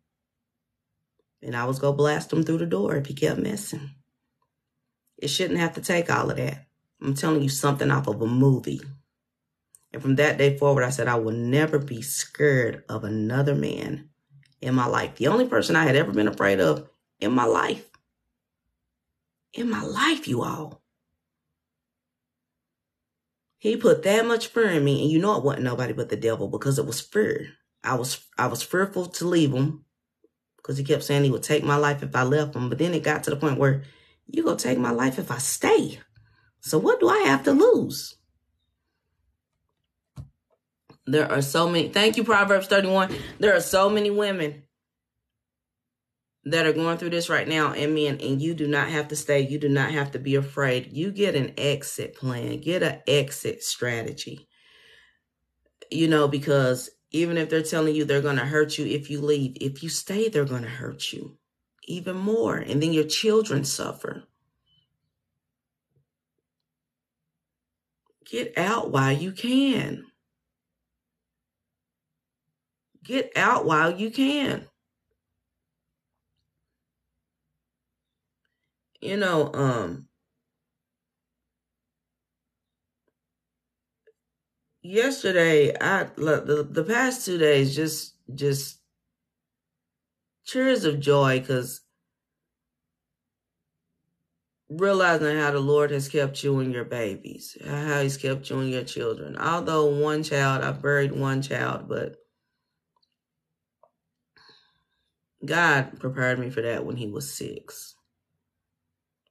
And 1.42 1.56
I 1.56 1.64
was 1.64 1.78
going 1.78 1.94
to 1.94 1.96
blast 1.96 2.32
him 2.32 2.42
through 2.42 2.58
the 2.58 2.66
door 2.66 2.96
if 2.96 3.06
he 3.06 3.14
kept 3.14 3.38
messing. 3.38 3.90
It 5.16 5.28
shouldn't 5.28 5.60
have 5.60 5.74
to 5.74 5.80
take 5.80 6.10
all 6.10 6.30
of 6.30 6.36
that. 6.36 6.66
I'm 7.00 7.14
telling 7.14 7.42
you 7.42 7.48
something 7.48 7.90
off 7.90 8.08
of 8.08 8.20
a 8.20 8.26
movie. 8.26 8.80
And 9.92 10.02
from 10.02 10.16
that 10.16 10.38
day 10.38 10.58
forward, 10.58 10.84
I 10.84 10.90
said, 10.90 11.08
I 11.08 11.14
will 11.16 11.32
never 11.32 11.78
be 11.78 12.02
scared 12.02 12.84
of 12.88 13.04
another 13.04 13.54
man 13.54 14.10
in 14.60 14.74
my 14.74 14.86
life. 14.86 15.16
The 15.16 15.28
only 15.28 15.46
person 15.46 15.76
I 15.76 15.84
had 15.84 15.96
ever 15.96 16.12
been 16.12 16.28
afraid 16.28 16.60
of 16.60 16.88
in 17.20 17.32
my 17.32 17.44
life. 17.44 17.88
In 19.54 19.70
my 19.70 19.82
life, 19.82 20.28
you 20.28 20.42
all. 20.42 20.82
He 23.56 23.76
put 23.76 24.02
that 24.04 24.26
much 24.26 24.48
fear 24.48 24.70
in 24.70 24.84
me, 24.84 25.02
and 25.02 25.10
you 25.10 25.18
know 25.18 25.36
it 25.36 25.42
wasn't 25.42 25.64
nobody 25.64 25.92
but 25.92 26.10
the 26.10 26.16
devil 26.16 26.48
because 26.48 26.78
it 26.78 26.86
was 26.86 27.00
fear. 27.00 27.48
I 27.82 27.94
was 27.94 28.24
I 28.36 28.46
was 28.46 28.62
fearful 28.62 29.06
to 29.06 29.26
leave 29.26 29.52
him 29.52 29.84
because 30.68 30.76
he 30.76 30.84
kept 30.84 31.02
saying 31.02 31.24
he 31.24 31.30
would 31.30 31.42
take 31.42 31.64
my 31.64 31.76
life 31.76 32.02
if 32.02 32.14
I 32.14 32.24
left 32.24 32.54
him. 32.54 32.68
But 32.68 32.76
then 32.76 32.92
it 32.92 33.02
got 33.02 33.24
to 33.24 33.30
the 33.30 33.36
point 33.36 33.58
where 33.58 33.84
you 34.26 34.44
gonna 34.44 34.58
take 34.58 34.76
my 34.76 34.90
life 34.90 35.18
if 35.18 35.30
I 35.30 35.38
stay. 35.38 35.98
So 36.60 36.76
what 36.76 37.00
do 37.00 37.08
I 37.08 37.20
have 37.20 37.42
to 37.44 37.52
lose? 37.52 38.16
There 41.06 41.32
are 41.32 41.40
so 41.40 41.70
many. 41.70 41.88
Thank 41.88 42.18
you, 42.18 42.24
Proverbs 42.24 42.66
31. 42.66 43.16
There 43.38 43.56
are 43.56 43.62
so 43.62 43.88
many 43.88 44.10
women 44.10 44.64
that 46.44 46.66
are 46.66 46.74
going 46.74 46.98
through 46.98 47.10
this 47.10 47.30
right 47.30 47.48
now 47.48 47.72
and 47.72 47.94
men, 47.94 48.18
and 48.20 48.42
you 48.42 48.52
do 48.52 48.68
not 48.68 48.90
have 48.90 49.08
to 49.08 49.16
stay. 49.16 49.40
You 49.40 49.58
do 49.58 49.70
not 49.70 49.92
have 49.92 50.10
to 50.10 50.18
be 50.18 50.34
afraid. 50.34 50.92
You 50.92 51.10
get 51.12 51.34
an 51.34 51.54
exit 51.56 52.14
plan, 52.14 52.60
get 52.60 52.82
an 52.82 52.98
exit 53.06 53.62
strategy. 53.62 54.50
You 55.90 56.08
know, 56.08 56.28
because 56.28 56.90
even 57.10 57.38
if 57.38 57.48
they're 57.48 57.62
telling 57.62 57.94
you 57.94 58.04
they're 58.04 58.20
going 58.20 58.36
to 58.36 58.44
hurt 58.44 58.78
you 58.78 58.86
if 58.86 59.10
you 59.10 59.20
leave, 59.20 59.56
if 59.60 59.82
you 59.82 59.88
stay, 59.88 60.28
they're 60.28 60.44
going 60.44 60.62
to 60.62 60.68
hurt 60.68 61.12
you 61.12 61.36
even 61.84 62.16
more. 62.16 62.56
And 62.56 62.82
then 62.82 62.92
your 62.92 63.04
children 63.04 63.64
suffer. 63.64 64.24
Get 68.26 68.58
out 68.58 68.90
while 68.90 69.12
you 69.12 69.32
can. 69.32 70.04
Get 73.02 73.32
out 73.36 73.64
while 73.64 73.90
you 73.90 74.10
can. 74.10 74.66
You 79.00 79.16
know, 79.16 79.50
um, 79.54 80.07
yesterday, 84.88 85.74
I 85.78 86.04
the 86.16 86.66
the 86.68 86.84
past 86.84 87.24
two 87.24 87.38
days 87.38 87.74
just 87.74 88.14
just 88.34 88.78
tears 90.46 90.84
of 90.84 91.00
joy 91.00 91.40
because 91.40 91.82
realizing 94.70 95.36
how 95.36 95.50
the 95.50 95.60
Lord 95.60 95.90
has 95.90 96.08
kept 96.08 96.42
you 96.42 96.58
and 96.60 96.72
your 96.72 96.84
babies, 96.84 97.56
how 97.64 98.02
He's 98.02 98.16
kept 98.16 98.48
you 98.50 98.58
and 98.60 98.70
your 98.70 98.84
children. 98.84 99.36
Although 99.36 99.86
one 99.86 100.22
child, 100.22 100.62
I 100.62 100.72
buried 100.72 101.12
one 101.12 101.42
child, 101.42 101.88
but 101.88 102.16
God 105.44 106.00
prepared 106.00 106.38
me 106.38 106.50
for 106.50 106.62
that 106.62 106.84
when 106.84 106.96
he 106.96 107.06
was 107.06 107.32
six. 107.32 107.94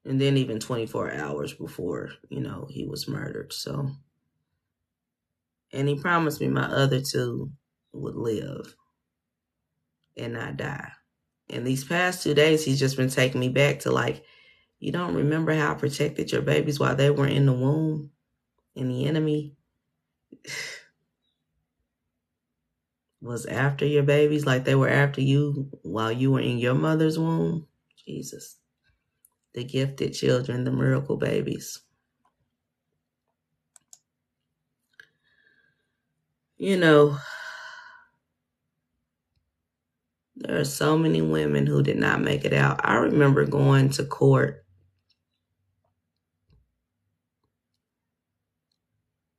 And 0.05 0.21
then 0.21 0.37
even 0.37 0.59
24 0.59 1.11
hours 1.11 1.53
before, 1.53 2.11
you 2.29 2.39
know, 2.39 2.65
he 2.69 2.85
was 2.85 3.09
murdered. 3.09 3.51
So, 3.51 3.91
and 5.77 5.87
he 5.87 5.95
promised 5.95 6.41
me 6.41 6.47
my 6.47 6.65
other 6.65 6.99
two 6.99 7.51
would 7.93 8.15
live 8.15 8.75
and 10.17 10.33
not 10.33 10.57
die. 10.57 10.91
And 11.49 11.65
these 11.65 11.83
past 11.83 12.23
two 12.23 12.33
days, 12.33 12.65
he's 12.65 12.79
just 12.79 12.97
been 12.97 13.09
taking 13.09 13.39
me 13.39 13.49
back 13.49 13.79
to 13.81 13.91
like, 13.91 14.23
you 14.79 14.91
don't 14.91 15.13
remember 15.15 15.53
how 15.53 15.71
I 15.71 15.75
protected 15.75 16.31
your 16.31 16.41
babies 16.41 16.79
while 16.79 16.95
they 16.95 17.11
were 17.11 17.27
in 17.27 17.45
the 17.45 17.53
womb 17.53 18.11
and 18.75 18.89
the 18.89 19.05
enemy 19.05 19.53
was 23.21 23.45
after 23.45 23.85
your 23.85 24.03
babies 24.03 24.45
like 24.45 24.65
they 24.65 24.75
were 24.75 24.89
after 24.89 25.21
you 25.21 25.69
while 25.83 26.11
you 26.11 26.31
were 26.31 26.41
in 26.41 26.57
your 26.57 26.75
mother's 26.75 27.19
womb. 27.19 27.67
Jesus. 28.03 28.57
The 29.53 29.63
gifted 29.63 30.13
children, 30.13 30.63
the 30.63 30.71
miracle 30.71 31.17
babies. 31.17 31.81
You 36.57 36.77
know, 36.77 37.17
there 40.35 40.59
are 40.59 40.65
so 40.65 40.97
many 40.97 41.21
women 41.21 41.67
who 41.67 41.83
did 41.83 41.97
not 41.97 42.21
make 42.21 42.45
it 42.45 42.53
out. 42.53 42.81
I 42.83 42.95
remember 42.95 43.45
going 43.45 43.89
to 43.91 44.05
court 44.05 44.65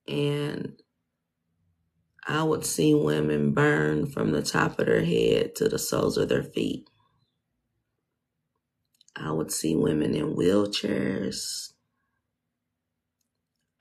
and 0.07 0.81
I 2.26 2.42
would 2.42 2.64
see 2.64 2.94
women 2.94 3.52
burn 3.52 4.07
from 4.07 4.33
the 4.33 4.42
top 4.42 4.78
of 4.78 4.87
their 4.87 5.04
head 5.04 5.57
to 5.57 5.68
the 5.68 5.78
soles 5.78 6.18
of 6.18 6.28
their 6.28 6.44
feet. 6.44 6.88
I 9.16 9.33
would 9.33 9.50
see 9.50 9.74
women 9.74 10.14
in 10.14 10.37
wheelchairs. 10.37 11.72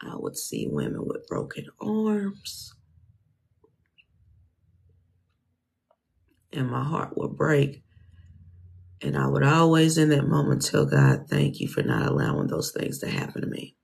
I 0.02 0.16
would 0.16 0.38
see 0.38 0.68
women 0.68 1.06
with 1.06 1.28
broken 1.28 1.68
arms. 1.80 2.74
And 6.58 6.72
my 6.72 6.84
heart 6.84 7.16
would 7.16 7.38
break. 7.38 7.84
And 9.02 9.16
I 9.16 9.28
would 9.28 9.44
always, 9.44 10.00
in 10.00 10.10
that 10.10 10.28
moment, 10.28 10.66
tell 10.66 10.88
God, 10.88 11.28
thank 11.30 11.60
you 11.60 11.68
for 11.68 11.84
not 11.84 12.08
allowing 12.08 12.48
those 12.48 12.72
things 12.72 12.98
to 13.00 13.10
happen 13.10 13.42
to 13.42 13.48
me. 13.48 13.76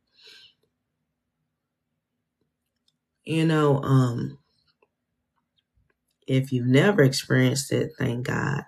You 3.24 3.46
know, 3.46 3.78
um, 3.84 4.40
if 6.28 6.52
you've 6.52 6.66
never 6.66 7.04
experienced 7.04 7.72
it, 7.72 7.92
thank 8.00 8.26
God. 8.26 8.64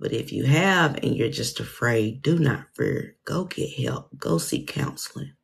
But 0.00 0.12
if 0.12 0.32
you 0.32 0.46
have 0.46 0.96
and 0.96 1.16
you're 1.16 1.30
just 1.30 1.60
afraid, 1.60 2.22
do 2.22 2.40
not 2.40 2.66
fear. 2.74 3.14
Go 3.24 3.44
get 3.44 3.80
help. 3.84 4.08
Go 4.18 4.38
seek 4.38 4.66
counseling. 4.66 5.34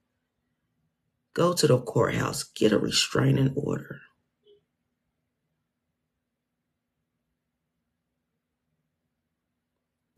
Go 1.33 1.53
to 1.53 1.69
the 1.69 1.79
courthouse. 1.79 2.43
Get 2.43 2.73
a 2.73 2.79
restraining 2.79 3.53
order. 3.55 4.01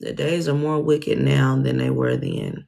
The 0.00 0.12
days 0.14 0.48
are 0.48 0.54
more 0.54 0.82
wicked 0.82 1.20
now 1.20 1.56
than 1.60 1.76
they 1.76 1.90
were 1.90 2.16
then. 2.16 2.66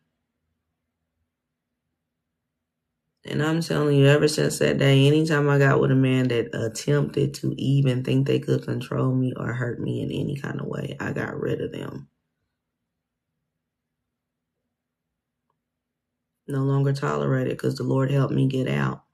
And 3.24 3.42
I'm 3.42 3.60
telling 3.62 3.96
you, 3.98 4.06
ever 4.06 4.26
since 4.28 4.58
that 4.58 4.78
day, 4.78 5.06
anytime 5.06 5.48
I 5.48 5.58
got 5.58 5.80
with 5.80 5.92
a 5.92 5.94
man 5.96 6.28
that 6.28 6.54
attempted 6.54 7.34
to 7.34 7.54
even 7.56 8.02
think 8.02 8.26
they 8.26 8.40
could 8.40 8.64
control 8.64 9.14
me 9.14 9.32
or 9.36 9.52
hurt 9.54 9.80
me 9.80 10.02
in 10.02 10.10
any 10.10 10.36
kind 10.36 10.60
of 10.60 10.66
way, 10.66 10.96
I 10.98 11.12
got 11.12 11.38
rid 11.38 11.60
of 11.60 11.72
them. 11.72 12.08
No 16.48 16.64
longer 16.64 16.92
tolerated 16.92 17.56
because 17.56 17.76
the 17.76 17.84
Lord 17.84 18.10
helped 18.10 18.34
me 18.34 18.48
get 18.48 18.68
out. 18.68 19.04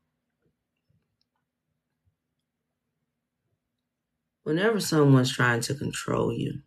Whenever 4.42 4.80
someone's 4.80 5.30
trying 5.30 5.60
to 5.60 5.74
control 5.74 6.32
you, 6.32 6.62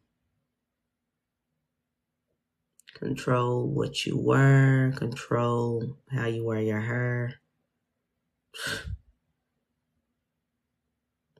control 3.01 3.67
what 3.67 4.05
you 4.05 4.15
wear, 4.17 4.93
control 4.95 5.97
how 6.11 6.27
you 6.27 6.45
wear 6.45 6.61
your 6.61 6.79
hair, 6.79 7.33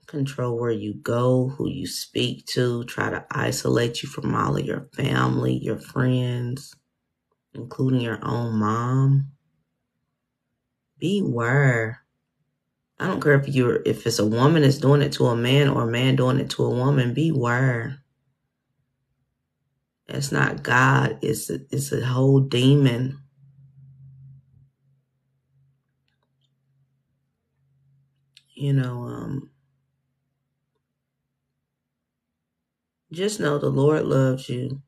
control 0.08 0.58
where 0.58 0.72
you 0.72 0.96
go, 0.96 1.50
who 1.50 1.70
you 1.70 1.86
speak 1.86 2.46
to, 2.48 2.84
try 2.86 3.12
to 3.12 3.24
isolate 3.30 4.02
you 4.02 4.10
from 4.10 4.34
all 4.34 4.58
of 4.58 4.66
your 4.66 4.90
family, 4.94 5.54
your 5.54 5.78
friends, 5.78 6.76
including 7.54 8.02
your 8.02 8.20
own 8.24 8.56
mom. 8.56 9.28
Beware. 10.98 12.00
I 13.00 13.08
don't 13.08 13.22
care 13.22 13.40
if 13.40 13.48
you're 13.48 13.82
if 13.86 14.06
it's 14.06 14.20
a 14.20 14.26
woman 14.26 14.62
that's 14.64 14.78
doing 14.78 15.02
it 15.02 15.14
to 15.14 15.26
a 15.28 15.36
man 15.36 15.70
or 15.70 15.84
a 15.84 15.92
man 15.92 16.16
doing 16.16 16.40
it 16.40 16.50
to 16.52 16.66
a 16.66 16.70
woman, 16.70 17.14
beware. 17.14 18.01
It's 20.12 20.32
not 20.32 20.64
God, 20.64 21.20
it's 21.24 21.50
a, 21.50 21.60
it's 21.72 21.92
a 21.94 22.06
whole 22.06 22.42
demon. 22.42 23.20
You 28.56 28.74
know, 28.74 29.04
um 29.08 29.52
just 33.12 33.40
know 33.40 33.58
the 33.60 33.70
Lord 33.70 34.06
loves 34.06 34.50
you. 34.50 34.82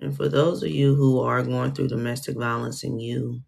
And 0.00 0.16
for 0.16 0.28
those 0.28 0.62
of 0.62 0.70
you 0.70 0.94
who 0.96 1.20
are 1.20 1.42
going 1.42 1.72
through 1.72 1.88
domestic 1.88 2.36
violence 2.38 2.84
and 2.84 3.00
you 3.02 3.40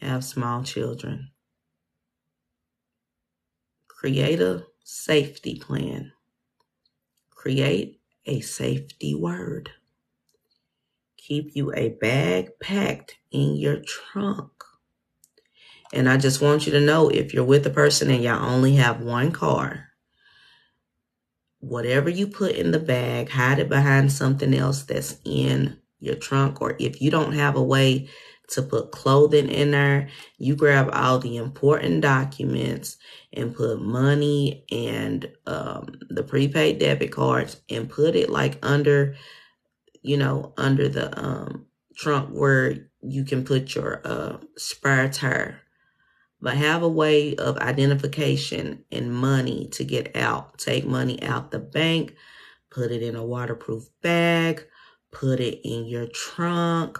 have 0.00 0.24
small 0.24 0.64
children, 0.64 1.30
create 3.88 4.40
a 4.40 4.66
safety 4.84 5.56
plan. 5.60 6.12
Create 7.30 7.99
a 8.26 8.40
safety 8.40 9.14
word. 9.14 9.70
Keep 11.18 11.52
you 11.54 11.72
a 11.74 11.90
bag 11.90 12.50
packed 12.60 13.18
in 13.30 13.56
your 13.56 13.78
trunk. 13.80 14.50
And 15.92 16.08
I 16.08 16.16
just 16.18 16.40
want 16.40 16.66
you 16.66 16.72
to 16.72 16.80
know 16.80 17.08
if 17.08 17.34
you're 17.34 17.44
with 17.44 17.66
a 17.66 17.70
person 17.70 18.10
and 18.10 18.22
y'all 18.22 18.44
only 18.44 18.76
have 18.76 19.00
one 19.00 19.32
car, 19.32 19.88
whatever 21.60 22.08
you 22.10 22.26
put 22.26 22.56
in 22.56 22.70
the 22.70 22.78
bag, 22.78 23.30
hide 23.30 23.58
it 23.58 23.68
behind 23.68 24.12
something 24.12 24.54
else 24.54 24.82
that's 24.84 25.16
in 25.24 25.78
your 25.98 26.16
trunk. 26.16 26.62
Or 26.62 26.76
if 26.78 27.02
you 27.02 27.10
don't 27.10 27.32
have 27.32 27.56
a 27.56 27.62
way 27.62 28.08
to 28.50 28.62
put 28.62 28.92
clothing 28.92 29.48
in 29.48 29.70
there, 29.70 30.08
you 30.38 30.56
grab 30.56 30.90
all 30.92 31.18
the 31.18 31.36
important 31.36 32.00
documents 32.00 32.96
and 33.32 33.54
put 33.54 33.80
money 33.80 34.64
and 34.70 35.30
um, 35.46 35.86
the 36.08 36.22
prepaid 36.22 36.78
debit 36.78 37.12
cards 37.12 37.60
and 37.68 37.88
put 37.88 38.16
it 38.16 38.30
like 38.30 38.58
under, 38.62 39.16
you 40.02 40.16
know, 40.16 40.52
under 40.56 40.88
the 40.88 41.18
um, 41.18 41.66
trunk 41.96 42.30
where 42.30 42.88
you 43.02 43.24
can 43.24 43.44
put 43.44 43.74
your 43.74 44.00
uh, 44.04 44.38
spare 44.56 45.08
tire 45.08 45.60
but 46.40 46.56
have 46.56 46.82
a 46.82 46.88
way 46.88 47.34
of 47.36 47.58
identification 47.58 48.84
and 48.90 49.12
money 49.14 49.68
to 49.72 49.84
get 49.84 50.16
out. 50.16 50.58
Take 50.58 50.86
money 50.86 51.22
out 51.22 51.50
the 51.50 51.58
bank, 51.58 52.14
put 52.70 52.90
it 52.90 53.02
in 53.02 53.16
a 53.16 53.24
waterproof 53.24 53.84
bag, 54.02 54.64
put 55.10 55.40
it 55.40 55.60
in 55.64 55.86
your 55.86 56.06
trunk. 56.06 56.98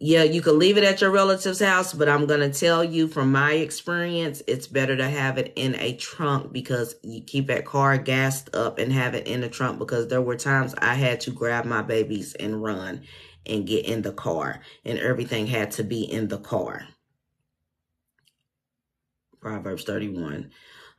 Yeah, 0.00 0.22
you 0.24 0.42
could 0.42 0.56
leave 0.56 0.78
it 0.78 0.84
at 0.84 1.00
your 1.00 1.10
relative's 1.10 1.60
house, 1.60 1.92
but 1.92 2.08
I'm 2.08 2.26
going 2.26 2.40
to 2.40 2.56
tell 2.56 2.84
you 2.84 3.08
from 3.08 3.32
my 3.32 3.54
experience, 3.54 4.42
it's 4.46 4.68
better 4.68 4.96
to 4.96 5.08
have 5.08 5.38
it 5.38 5.52
in 5.56 5.74
a 5.76 5.96
trunk 5.96 6.52
because 6.52 6.94
you 7.02 7.22
keep 7.22 7.48
that 7.48 7.64
car 7.64 7.98
gassed 7.98 8.54
up 8.54 8.78
and 8.78 8.92
have 8.92 9.14
it 9.14 9.26
in 9.26 9.40
the 9.40 9.48
trunk 9.48 9.80
because 9.80 10.06
there 10.08 10.22
were 10.22 10.36
times 10.36 10.74
I 10.78 10.94
had 10.94 11.20
to 11.22 11.32
grab 11.32 11.64
my 11.64 11.82
babies 11.82 12.34
and 12.34 12.62
run 12.62 13.02
and 13.46 13.66
get 13.66 13.86
in 13.86 14.02
the 14.02 14.12
car 14.12 14.60
and 14.84 15.00
everything 15.00 15.48
had 15.48 15.72
to 15.72 15.82
be 15.82 16.02
in 16.02 16.28
the 16.28 16.38
car. 16.38 16.86
Proverbs 19.40 19.84
31. 19.84 20.50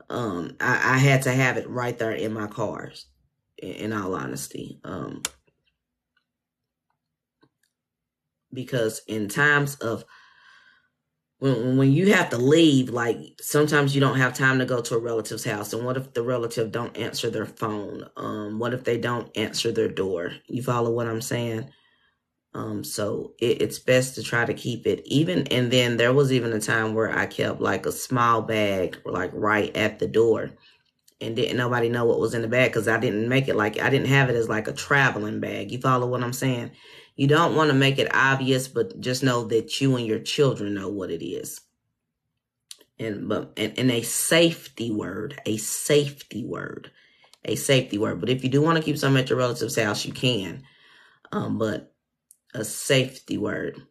Um, 0.10 0.58
I, 0.60 0.96
I 0.96 0.98
had 0.98 1.22
to 1.24 1.32
have 1.32 1.58
it 1.58 1.70
right 1.70 1.98
there 1.98 2.12
in 2.12 2.34
my 2.34 2.48
cars, 2.48 3.06
in, 3.58 3.72
in 3.72 3.94
all 3.94 4.16
honesty. 4.16 4.80
Um, 4.84 5.22
because 8.54 9.02
in 9.08 9.28
times 9.30 9.76
of 9.76 10.06
when 11.40 11.78
when 11.78 11.92
you 11.92 12.14
have 12.14 12.30
to 12.32 12.38
leave, 12.38 12.90
like 12.90 13.18
sometimes 13.42 13.96
you 13.96 14.02
don't 14.02 14.18
have 14.18 14.34
time 14.34 14.60
to 14.60 14.66
go 14.66 14.82
to 14.82 14.96
a 14.96 15.00
relative's 15.00 15.46
house. 15.46 15.74
And 15.74 15.86
what 15.86 15.98
if 15.98 16.14
the 16.14 16.24
relative 16.24 16.72
don't 16.72 16.96
answer 16.98 17.30
their 17.30 17.46
phone? 17.46 18.06
Um, 18.18 18.60
what 18.60 18.74
if 18.74 18.84
they 18.84 18.98
don't 18.98 19.36
answer 19.38 19.72
their 19.72 19.88
door? 19.88 20.34
You 20.48 20.62
follow 20.62 20.92
what 20.92 21.08
I'm 21.08 21.22
saying? 21.22 21.70
Um, 22.54 22.84
so 22.84 23.34
it, 23.40 23.62
it's 23.62 23.80
best 23.80 24.16
to 24.16 24.24
try 24.24 24.46
to 24.46 24.54
keep 24.54 24.88
it 24.88 25.02
even. 25.06 25.48
And 25.48 25.72
then 25.72 25.98
there 25.98 26.14
was 26.14 26.32
even 26.32 26.52
a 26.54 26.60
time 26.60 26.94
where 26.94 27.18
I 27.18 27.26
kept 27.28 27.62
like 27.62 27.86
a 27.86 27.92
small 27.92 28.42
bag, 28.42 29.00
like 29.06 29.32
right 29.34 29.76
at 29.78 30.00
the 30.00 30.08
door, 30.08 30.52
and 31.22 31.36
didn't 31.36 31.58
nobody 31.58 31.90
know 31.90 32.06
what 32.06 32.20
was 32.20 32.34
in 32.34 32.42
the 32.42 32.48
bag 32.48 32.72
because 32.72 32.88
I 32.88 33.00
didn't 33.00 33.30
make 33.30 33.48
it 33.48 33.56
like 33.56 33.80
I 33.80 33.90
didn't 33.90 34.08
have 34.08 34.30
it 34.30 34.36
as 34.36 34.50
like 34.50 34.68
a 34.68 34.74
traveling 34.74 35.40
bag. 35.40 35.72
You 35.72 35.80
follow 35.80 36.08
what 36.08 36.24
I'm 36.24 36.34
saying? 36.34 36.72
You 37.20 37.28
don't 37.28 37.56
want 37.58 37.70
to 37.70 37.76
make 37.76 38.00
it 38.00 38.16
obvious, 38.16 38.70
but 38.70 39.02
just 39.02 39.24
know 39.24 39.44
that 39.50 39.82
you 39.82 39.98
and 39.98 40.08
your 40.08 40.20
children 40.20 40.74
know 40.74 40.88
what 40.88 41.12
it 41.12 41.26
is. 41.26 41.60
And 42.98 43.28
but 43.28 43.54
and, 43.58 43.78
and 43.78 43.92
a 43.92 44.04
safety 44.04 44.90
word, 44.90 45.42
a 45.46 45.58
safety 45.58 46.46
word, 46.46 46.92
a 47.44 47.56
safety 47.56 47.98
word. 47.98 48.22
But 48.22 48.30
if 48.30 48.44
you 48.44 48.50
do 48.50 48.62
want 48.62 48.78
to 48.78 48.84
keep 48.84 48.98
some 48.98 49.18
at 49.18 49.30
your 49.30 49.40
relative's 49.40 49.76
house, 49.76 50.06
you 50.06 50.14
can. 50.14 50.64
Um, 51.34 51.58
but 51.58 51.94
a 52.54 52.66
safety 52.66 53.38
word. 53.38 53.82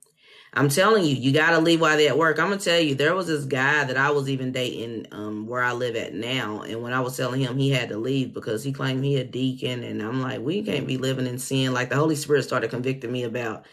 I'm 0.54 0.68
telling 0.68 1.04
you, 1.04 1.14
you 1.14 1.32
got 1.32 1.50
to 1.50 1.60
leave 1.60 1.80
while 1.80 1.96
they're 1.96 2.08
at 2.10 2.18
work. 2.18 2.38
I'm 2.38 2.50
to 2.50 2.58
tell 2.58 2.80
you, 2.80 2.94
there 2.94 3.14
was 3.14 3.26
this 3.26 3.44
guy 3.44 3.84
that 3.84 3.96
I 3.96 4.10
was 4.10 4.28
even 4.30 4.50
dating 4.50 5.06
um, 5.12 5.46
where 5.46 5.62
I 5.62 5.72
live 5.72 5.94
at 5.94 6.14
now. 6.14 6.62
And 6.62 6.82
when 6.82 6.92
I 6.92 7.00
was 7.00 7.16
telling 7.16 7.40
him 7.40 7.58
he 7.58 7.70
had 7.70 7.90
to 7.90 7.98
leave 7.98 8.32
because 8.32 8.64
he 8.64 8.72
claimed 8.72 9.04
he 9.04 9.16
a 9.16 9.24
deacon. 9.24 9.84
And 9.84 10.02
I'm 10.02 10.20
like, 10.22 10.40
we 10.40 10.62
can't 10.62 10.86
be 10.86 10.96
living 10.96 11.26
in 11.26 11.38
sin. 11.38 11.74
Like 11.74 11.90
the 11.90 11.96
Holy 11.96 12.16
Spirit 12.16 12.44
started 12.44 12.70
convicting 12.70 13.12
me 13.12 13.24
about 13.24 13.66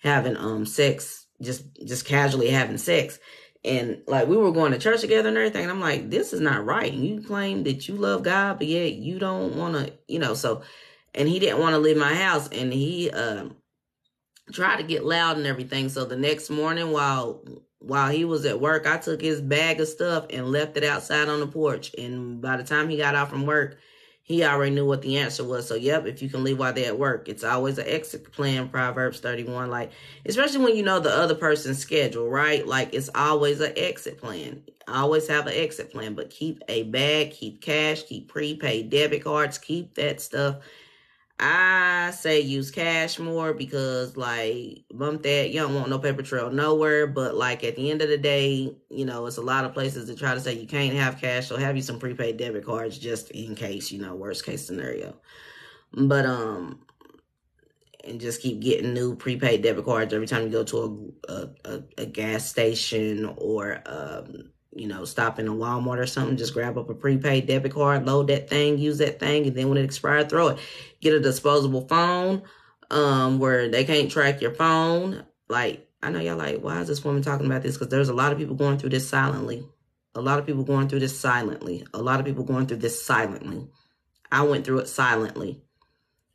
having 0.00 0.36
um 0.36 0.66
sex, 0.66 1.26
just 1.40 1.64
just 1.84 2.04
casually 2.04 2.48
having 2.48 2.78
sex. 2.78 3.18
And 3.64 4.02
like 4.06 4.28
we 4.28 4.36
were 4.36 4.52
going 4.52 4.72
to 4.72 4.78
church 4.78 5.00
together 5.00 5.28
and 5.28 5.38
everything. 5.38 5.62
And 5.62 5.70
I'm 5.70 5.80
like, 5.80 6.10
this 6.10 6.32
is 6.32 6.40
not 6.40 6.64
right. 6.64 6.92
And 6.92 7.04
you 7.04 7.22
claim 7.22 7.64
that 7.64 7.88
you 7.88 7.94
love 7.94 8.22
God, 8.22 8.58
but 8.58 8.66
yet 8.66 8.94
you 8.94 9.18
don't 9.18 9.56
want 9.56 9.74
to, 9.74 9.92
you 10.08 10.18
know, 10.18 10.34
so, 10.34 10.62
and 11.14 11.28
he 11.28 11.38
didn't 11.38 11.60
want 11.60 11.74
to 11.74 11.78
leave 11.78 11.96
my 11.96 12.14
house. 12.14 12.48
And 12.48 12.72
he, 12.72 13.10
um, 13.10 13.56
try 14.52 14.76
to 14.76 14.82
get 14.82 15.04
loud 15.04 15.36
and 15.36 15.46
everything. 15.46 15.88
So 15.88 16.04
the 16.04 16.16
next 16.16 16.50
morning 16.50 16.92
while 16.92 17.42
while 17.80 18.10
he 18.10 18.24
was 18.24 18.44
at 18.44 18.60
work, 18.60 18.86
I 18.86 18.98
took 18.98 19.20
his 19.20 19.40
bag 19.40 19.80
of 19.80 19.88
stuff 19.88 20.26
and 20.30 20.50
left 20.50 20.76
it 20.76 20.84
outside 20.84 21.28
on 21.28 21.40
the 21.40 21.46
porch. 21.46 21.94
And 21.96 22.40
by 22.40 22.56
the 22.56 22.64
time 22.64 22.88
he 22.88 22.96
got 22.96 23.14
out 23.14 23.30
from 23.30 23.46
work, 23.46 23.78
he 24.22 24.44
already 24.44 24.74
knew 24.74 24.84
what 24.84 25.00
the 25.00 25.16
answer 25.16 25.44
was. 25.44 25.66
So, 25.66 25.74
yep, 25.74 26.06
if 26.06 26.20
you 26.20 26.28
can 26.28 26.44
leave 26.44 26.58
while 26.58 26.72
they're 26.72 26.88
at 26.88 26.98
work, 26.98 27.28
it's 27.28 27.44
always 27.44 27.78
an 27.78 27.86
exit 27.86 28.30
plan, 28.30 28.68
Proverbs 28.68 29.20
31. 29.20 29.70
Like, 29.70 29.92
especially 30.26 30.64
when 30.64 30.76
you 30.76 30.82
know 30.82 31.00
the 31.00 31.10
other 31.10 31.34
person's 31.34 31.78
schedule, 31.78 32.28
right? 32.28 32.66
Like, 32.66 32.92
it's 32.92 33.08
always 33.14 33.60
an 33.60 33.72
exit 33.76 34.18
plan. 34.18 34.64
Always 34.86 35.28
have 35.28 35.46
an 35.46 35.54
exit 35.54 35.92
plan, 35.92 36.14
but 36.14 36.30
keep 36.30 36.62
a 36.68 36.82
bag, 36.82 37.30
keep 37.30 37.62
cash, 37.62 38.02
keep 38.02 38.28
prepaid 38.28 38.90
debit 38.90 39.24
cards, 39.24 39.56
keep 39.56 39.94
that 39.94 40.20
stuff 40.20 40.56
I 41.40 42.10
say 42.16 42.40
use 42.40 42.70
cash 42.70 43.18
more 43.18 43.54
because 43.54 44.16
like 44.16 44.84
bump 44.92 45.22
that 45.22 45.50
you 45.50 45.60
don't 45.60 45.74
want 45.74 45.88
no 45.88 45.98
paper 45.98 46.22
trail 46.22 46.50
nowhere. 46.50 47.06
But 47.06 47.34
like 47.36 47.62
at 47.62 47.76
the 47.76 47.90
end 47.90 48.02
of 48.02 48.08
the 48.08 48.18
day, 48.18 48.74
you 48.90 49.04
know, 49.04 49.26
it's 49.26 49.36
a 49.36 49.42
lot 49.42 49.64
of 49.64 49.72
places 49.72 50.08
that 50.08 50.18
try 50.18 50.34
to 50.34 50.40
say 50.40 50.54
you 50.54 50.66
can't 50.66 50.94
have 50.94 51.20
cash, 51.20 51.46
so 51.46 51.56
have 51.56 51.76
you 51.76 51.82
some 51.82 51.98
prepaid 52.00 52.38
debit 52.38 52.64
cards 52.66 52.98
just 52.98 53.30
in 53.30 53.54
case, 53.54 53.92
you 53.92 54.00
know, 54.00 54.14
worst 54.16 54.44
case 54.44 54.66
scenario. 54.66 55.16
But 55.92 56.26
um 56.26 56.80
and 58.04 58.20
just 58.20 58.42
keep 58.42 58.60
getting 58.60 58.94
new 58.94 59.14
prepaid 59.14 59.62
debit 59.62 59.84
cards 59.84 60.14
every 60.14 60.26
time 60.26 60.44
you 60.44 60.50
go 60.50 60.64
to 60.64 61.18
a 61.28 61.32
a, 61.32 61.48
a, 61.64 61.82
a 61.98 62.06
gas 62.06 62.48
station 62.48 63.34
or 63.36 63.82
um 63.86 64.50
you 64.74 64.86
know, 64.86 65.04
stop 65.04 65.38
in 65.38 65.48
a 65.48 65.52
Walmart 65.52 65.98
or 65.98 66.06
something, 66.06 66.36
just 66.36 66.54
grab 66.54 66.76
up 66.76 66.88
a 66.88 66.94
prepaid 66.94 67.46
debit 67.46 67.72
card, 67.72 68.06
load 68.06 68.28
that 68.28 68.48
thing, 68.48 68.78
use 68.78 68.98
that 68.98 69.18
thing, 69.18 69.46
and 69.46 69.56
then 69.56 69.68
when 69.68 69.78
it 69.78 69.84
expires, 69.84 70.26
throw 70.26 70.48
it. 70.48 70.58
Get 71.00 71.14
a 71.14 71.20
disposable 71.20 71.88
phone, 71.88 72.42
um, 72.90 73.38
where 73.38 73.68
they 73.68 73.84
can't 73.84 74.10
track 74.10 74.40
your 74.40 74.54
phone. 74.54 75.24
Like, 75.48 75.88
I 76.02 76.10
know 76.10 76.20
y'all 76.20 76.36
like, 76.36 76.60
why 76.60 76.80
is 76.80 76.88
this 76.88 77.04
woman 77.04 77.22
talking 77.22 77.46
about 77.46 77.62
this? 77.62 77.76
Because 77.76 77.88
there's 77.88 78.08
a 78.08 78.14
lot 78.14 78.32
of 78.32 78.38
people 78.38 78.54
going 78.54 78.78
through 78.78 78.90
this 78.90 79.08
silently. 79.08 79.66
A 80.14 80.20
lot 80.20 80.38
of 80.38 80.46
people 80.46 80.64
going 80.64 80.88
through 80.88 81.00
this 81.00 81.18
silently. 81.18 81.86
A 81.94 82.02
lot 82.02 82.20
of 82.20 82.26
people 82.26 82.44
going 82.44 82.66
through 82.66 82.78
this 82.78 83.04
silently. 83.04 83.68
I 84.30 84.42
went 84.42 84.64
through 84.64 84.80
it 84.80 84.88
silently. 84.88 85.62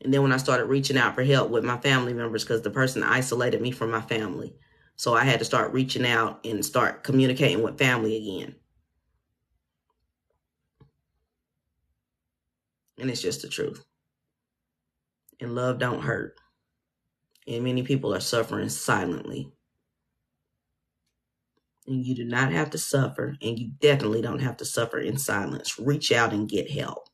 And 0.01 0.13
then 0.13 0.21
when 0.21 0.31
I 0.31 0.37
started 0.37 0.65
reaching 0.65 0.97
out 0.97 1.15
for 1.15 1.23
help 1.23 1.49
with 1.49 1.63
my 1.63 1.77
family 1.77 2.13
members, 2.13 2.43
because 2.43 2.61
the 2.61 2.69
person 2.69 3.03
isolated 3.03 3.61
me 3.61 3.71
from 3.71 3.91
my 3.91 4.01
family. 4.01 4.55
So 4.95 5.15
I 5.15 5.23
had 5.23 5.39
to 5.39 5.45
start 5.45 5.73
reaching 5.73 6.05
out 6.05 6.39
and 6.45 6.63
start 6.63 7.03
communicating 7.03 7.63
with 7.63 7.77
family 7.77 8.15
again. 8.17 8.55
And 12.99 13.09
it's 13.09 13.21
just 13.21 13.41
the 13.41 13.49
truth. 13.49 13.83
And 15.39 15.55
love 15.55 15.79
don't 15.79 16.01
hurt. 16.01 16.37
And 17.47 17.63
many 17.63 17.83
people 17.83 18.13
are 18.13 18.19
suffering 18.19 18.69
silently. 18.69 19.51
And 21.85 22.05
you 22.05 22.15
do 22.15 22.23
not 22.23 22.53
have 22.53 22.69
to 22.69 22.77
suffer, 22.77 23.35
and 23.41 23.59
you 23.59 23.71
definitely 23.81 24.21
don't 24.21 24.39
have 24.39 24.55
to 24.57 24.65
suffer 24.65 24.99
in 24.99 25.17
silence. 25.17 25.77
Reach 25.77 26.13
out 26.13 26.31
and 26.31 26.47
get 26.47 26.71
help. 26.71 27.09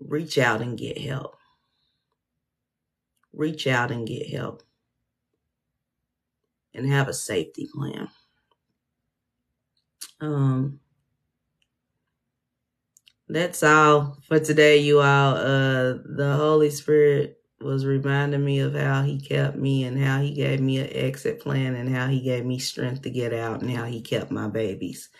Reach 0.00 0.38
out 0.38 0.60
and 0.60 0.76
get 0.76 0.98
help. 0.98 1.36
Reach 3.32 3.68
out 3.68 3.92
and 3.92 4.08
get 4.08 4.28
help 4.30 4.64
and 6.74 6.86
have 6.90 7.08
a 7.08 7.14
safety 7.14 7.68
plan. 7.72 8.08
Um, 10.20 10.80
that's 13.28 13.62
all 13.62 14.18
for 14.26 14.40
today, 14.40 14.78
you 14.78 15.00
all. 15.00 15.36
Uh, 15.36 15.98
the 16.04 16.34
Holy 16.36 16.70
Spirit 16.70 17.38
was 17.60 17.86
reminding 17.86 18.44
me 18.44 18.60
of 18.60 18.74
how 18.74 19.02
He 19.02 19.20
kept 19.20 19.56
me 19.56 19.84
and 19.84 19.98
how 20.02 20.20
He 20.20 20.34
gave 20.34 20.60
me 20.60 20.78
an 20.78 20.90
exit 20.92 21.40
plan 21.40 21.74
and 21.76 21.88
how 21.94 22.08
He 22.08 22.20
gave 22.20 22.44
me 22.44 22.58
strength 22.58 23.02
to 23.02 23.10
get 23.10 23.32
out 23.32 23.62
and 23.62 23.70
how 23.70 23.84
He 23.84 24.00
kept 24.00 24.30
my 24.30 24.48
babies. 24.48 25.10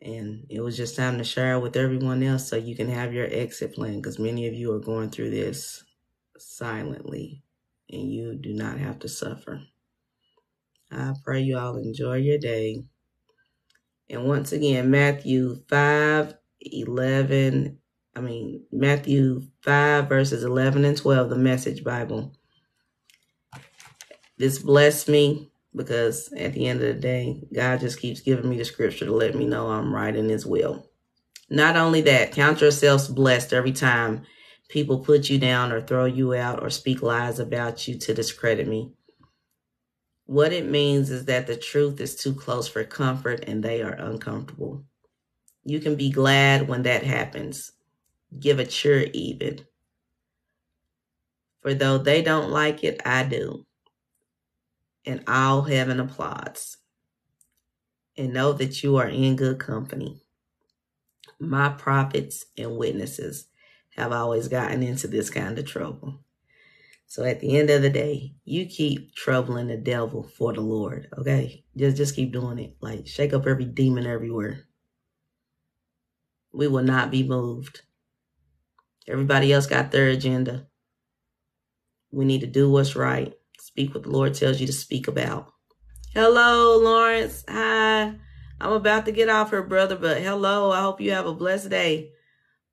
And 0.00 0.46
it 0.48 0.60
was 0.60 0.76
just 0.76 0.96
time 0.96 1.18
to 1.18 1.24
share 1.24 1.60
with 1.60 1.76
everyone 1.76 2.22
else 2.22 2.48
so 2.48 2.56
you 2.56 2.74
can 2.74 2.88
have 2.88 3.12
your 3.12 3.28
exit 3.30 3.74
plan 3.74 3.96
because 3.96 4.18
many 4.18 4.46
of 4.48 4.54
you 4.54 4.72
are 4.72 4.80
going 4.80 5.10
through 5.10 5.30
this 5.30 5.84
silently 6.38 7.42
and 7.88 8.12
you 8.12 8.34
do 8.34 8.52
not 8.52 8.78
have 8.78 8.98
to 9.00 9.08
suffer. 9.08 9.62
I 10.92 11.14
pray 11.24 11.40
you 11.40 11.58
all 11.58 11.76
enjoy 11.76 12.16
your 12.16 12.38
day. 12.38 12.82
And 14.10 14.24
once 14.24 14.52
again, 14.52 14.90
Matthew 14.90 15.62
5 15.68 16.34
11, 16.60 17.78
I 18.14 18.20
mean, 18.20 18.64
Matthew 18.70 19.42
5, 19.62 20.08
verses 20.08 20.44
11 20.44 20.84
and 20.84 20.96
12, 20.96 21.30
the 21.30 21.36
Message 21.36 21.82
Bible. 21.82 22.32
This 24.38 24.58
blessed 24.58 25.08
me 25.08 25.50
because 25.74 26.32
at 26.36 26.52
the 26.52 26.66
end 26.66 26.82
of 26.82 26.88
the 26.88 27.00
day, 27.00 27.42
God 27.54 27.80
just 27.80 28.00
keeps 28.00 28.20
giving 28.20 28.48
me 28.48 28.58
the 28.58 28.64
scripture 28.64 29.06
to 29.06 29.12
let 29.12 29.34
me 29.34 29.46
know 29.46 29.68
I'm 29.68 29.94
right 29.94 30.14
in 30.14 30.28
His 30.28 30.46
will. 30.46 30.88
Not 31.48 31.76
only 31.76 32.02
that, 32.02 32.32
count 32.32 32.60
yourselves 32.60 33.08
blessed 33.08 33.52
every 33.52 33.72
time 33.72 34.22
people 34.68 35.00
put 35.00 35.28
you 35.28 35.38
down 35.38 35.72
or 35.72 35.80
throw 35.80 36.04
you 36.06 36.34
out 36.34 36.62
or 36.62 36.70
speak 36.70 37.02
lies 37.02 37.38
about 37.38 37.86
you 37.86 37.98
to 37.98 38.14
discredit 38.14 38.66
me. 38.66 38.92
What 40.32 40.54
it 40.54 40.64
means 40.64 41.10
is 41.10 41.26
that 41.26 41.46
the 41.46 41.58
truth 41.58 42.00
is 42.00 42.16
too 42.16 42.32
close 42.32 42.66
for 42.66 42.84
comfort 42.84 43.44
and 43.46 43.62
they 43.62 43.82
are 43.82 43.92
uncomfortable. 43.92 44.82
You 45.62 45.78
can 45.78 45.94
be 45.94 46.10
glad 46.10 46.68
when 46.68 46.84
that 46.84 47.04
happens. 47.04 47.72
Give 48.40 48.58
a 48.58 48.64
cheer 48.64 49.10
even. 49.12 49.66
For 51.60 51.74
though 51.74 51.98
they 51.98 52.22
don't 52.22 52.48
like 52.48 52.82
it, 52.82 53.02
I 53.04 53.24
do. 53.24 53.66
And 55.04 55.22
all 55.28 55.60
heaven 55.60 56.00
applauds. 56.00 56.78
And 58.16 58.32
know 58.32 58.54
that 58.54 58.82
you 58.82 58.96
are 58.96 59.10
in 59.10 59.36
good 59.36 59.58
company. 59.58 60.22
My 61.38 61.68
prophets 61.68 62.46
and 62.56 62.78
witnesses 62.78 63.48
have 63.96 64.12
always 64.12 64.48
gotten 64.48 64.82
into 64.82 65.08
this 65.08 65.28
kind 65.28 65.58
of 65.58 65.66
trouble. 65.66 66.20
So 67.12 67.24
at 67.24 67.40
the 67.40 67.58
end 67.58 67.68
of 67.68 67.82
the 67.82 67.90
day, 67.90 68.36
you 68.42 68.64
keep 68.64 69.14
troubling 69.14 69.66
the 69.66 69.76
devil 69.76 70.22
for 70.22 70.54
the 70.54 70.62
Lord. 70.62 71.08
Okay. 71.18 71.62
Just 71.76 71.98
just 71.98 72.16
keep 72.16 72.32
doing 72.32 72.58
it. 72.58 72.76
Like 72.80 73.06
shake 73.06 73.34
up 73.34 73.46
every 73.46 73.66
demon 73.66 74.06
everywhere. 74.06 74.64
We 76.54 76.68
will 76.68 76.82
not 76.82 77.10
be 77.10 77.22
moved. 77.22 77.82
Everybody 79.06 79.52
else 79.52 79.66
got 79.66 79.90
their 79.90 80.08
agenda. 80.08 80.68
We 82.10 82.24
need 82.24 82.40
to 82.40 82.46
do 82.46 82.70
what's 82.70 82.96
right. 82.96 83.34
Speak 83.60 83.92
what 83.92 84.04
the 84.04 84.10
Lord 84.10 84.32
tells 84.32 84.58
you 84.58 84.66
to 84.66 84.72
speak 84.72 85.06
about. 85.06 85.52
Hello, 86.14 86.78
Lawrence. 86.78 87.44
Hi. 87.46 88.14
I'm 88.58 88.72
about 88.72 89.04
to 89.04 89.12
get 89.12 89.28
off 89.28 89.50
here, 89.50 89.62
brother, 89.62 89.96
but 89.96 90.22
hello. 90.22 90.70
I 90.70 90.80
hope 90.80 90.98
you 90.98 91.10
have 91.10 91.26
a 91.26 91.34
blessed 91.34 91.68
day. 91.68 92.12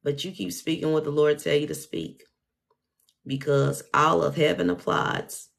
But 0.01 0.23
you 0.23 0.31
keep 0.31 0.53
speaking 0.53 0.93
what 0.93 1.03
the 1.03 1.11
Lord 1.11 1.39
tell 1.39 1.55
you 1.57 1.67
to 1.67 1.75
speak 1.75 2.23
because 3.25 3.83
all 3.93 4.23
of 4.23 4.35
heaven 4.35 4.69
applauds 4.69 5.49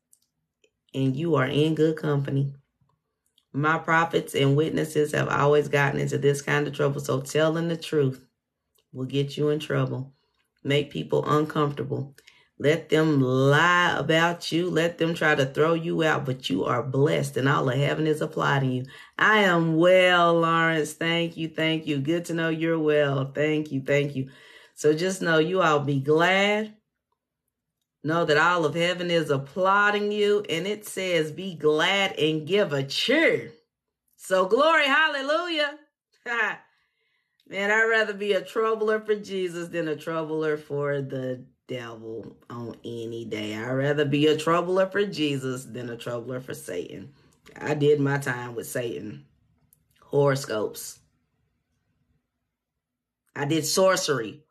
and 0.94 1.16
you 1.16 1.36
are 1.36 1.46
in 1.46 1.74
good 1.74 1.96
company. 1.96 2.52
My 3.52 3.78
prophets 3.78 4.34
and 4.34 4.56
witnesses 4.56 5.12
have 5.12 5.28
always 5.28 5.68
gotten 5.68 6.00
into 6.00 6.18
this 6.18 6.40
kind 6.40 6.66
of 6.66 6.74
trouble, 6.74 7.00
so 7.00 7.20
telling 7.20 7.68
the 7.68 7.76
truth 7.76 8.24
will 8.92 9.06
get 9.06 9.36
you 9.36 9.48
in 9.48 9.58
trouble, 9.58 10.12
make 10.62 10.90
people 10.90 11.24
uncomfortable. 11.28 12.14
Let 12.58 12.90
them 12.90 13.22
lie 13.22 13.96
about 13.96 14.52
you. 14.52 14.68
Let 14.68 14.98
them 14.98 15.14
try 15.14 15.34
to 15.34 15.46
throw 15.46 15.72
you 15.72 16.02
out, 16.02 16.26
but 16.26 16.50
you 16.50 16.64
are 16.66 16.82
blessed 16.82 17.38
and 17.38 17.48
all 17.48 17.70
of 17.70 17.76
heaven 17.78 18.06
is 18.06 18.20
applauding 18.20 18.72
you. 18.72 18.84
I 19.18 19.38
am 19.38 19.76
well, 19.76 20.34
Lawrence. 20.34 20.92
Thank 20.92 21.38
you. 21.38 21.48
Thank 21.48 21.86
you. 21.86 21.98
Good 22.00 22.26
to 22.26 22.34
know 22.34 22.50
you're 22.50 22.78
well. 22.78 23.32
Thank 23.34 23.72
you. 23.72 23.80
Thank 23.80 24.14
you. 24.14 24.28
So 24.74 24.92
just 24.92 25.22
know 25.22 25.38
you 25.38 25.62
all 25.62 25.80
be 25.80 26.00
glad 26.00 26.74
Know 28.02 28.24
that 28.24 28.38
all 28.38 28.64
of 28.64 28.74
heaven 28.74 29.10
is 29.10 29.30
applauding 29.30 30.10
you, 30.10 30.42
and 30.48 30.66
it 30.66 30.86
says, 30.86 31.32
Be 31.32 31.54
glad 31.54 32.18
and 32.18 32.46
give 32.46 32.72
a 32.72 32.82
cheer. 32.82 33.52
So, 34.16 34.46
glory, 34.46 34.86
hallelujah. 34.86 35.78
Man, 37.48 37.70
I'd 37.70 37.82
rather 37.82 38.14
be 38.14 38.32
a 38.32 38.40
troubler 38.40 39.00
for 39.00 39.16
Jesus 39.16 39.68
than 39.68 39.88
a 39.88 39.96
troubler 39.96 40.56
for 40.56 41.02
the 41.02 41.44
devil 41.66 42.36
on 42.48 42.76
any 42.84 43.24
day. 43.24 43.56
I'd 43.56 43.70
rather 43.70 44.04
be 44.04 44.28
a 44.28 44.36
troubler 44.36 44.86
for 44.86 45.04
Jesus 45.04 45.64
than 45.64 45.90
a 45.90 45.96
troubler 45.96 46.40
for 46.40 46.54
Satan. 46.54 47.12
I 47.60 47.74
did 47.74 48.00
my 48.00 48.18
time 48.18 48.54
with 48.54 48.66
Satan. 48.66 49.26
Horoscopes. 50.00 51.00
I 53.36 53.44
did 53.44 53.66
sorcery. 53.66 54.42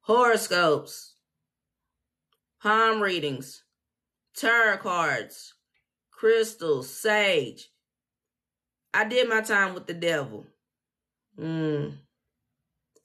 Horoscopes 0.00 1.13
palm 2.64 3.02
readings, 3.02 3.62
tarot 4.34 4.78
cards, 4.78 5.52
crystals, 6.10 6.88
sage. 6.88 7.68
I 8.94 9.04
did 9.04 9.28
my 9.28 9.42
time 9.42 9.74
with 9.74 9.86
the 9.86 9.92
devil. 9.92 10.46
Mm. 11.38 11.98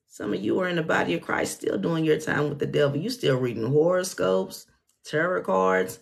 Some 0.07 0.34
of 0.34 0.41
you 0.41 0.57
are 0.62 0.70
in 0.70 0.78
the 0.78 0.82
body 0.82 1.14
of 1.16 1.22
Christ 1.22 1.55
still 1.57 1.78
doing 1.78 2.05
your 2.05 2.22
time 2.22 2.47
with 2.47 2.60
the 2.60 2.68
devil. 2.68 2.97
You 2.97 3.10
still 3.10 3.36
reading 3.36 3.70
horoscopes, 3.70 4.66
tarot 5.03 5.43
cards, 5.43 5.99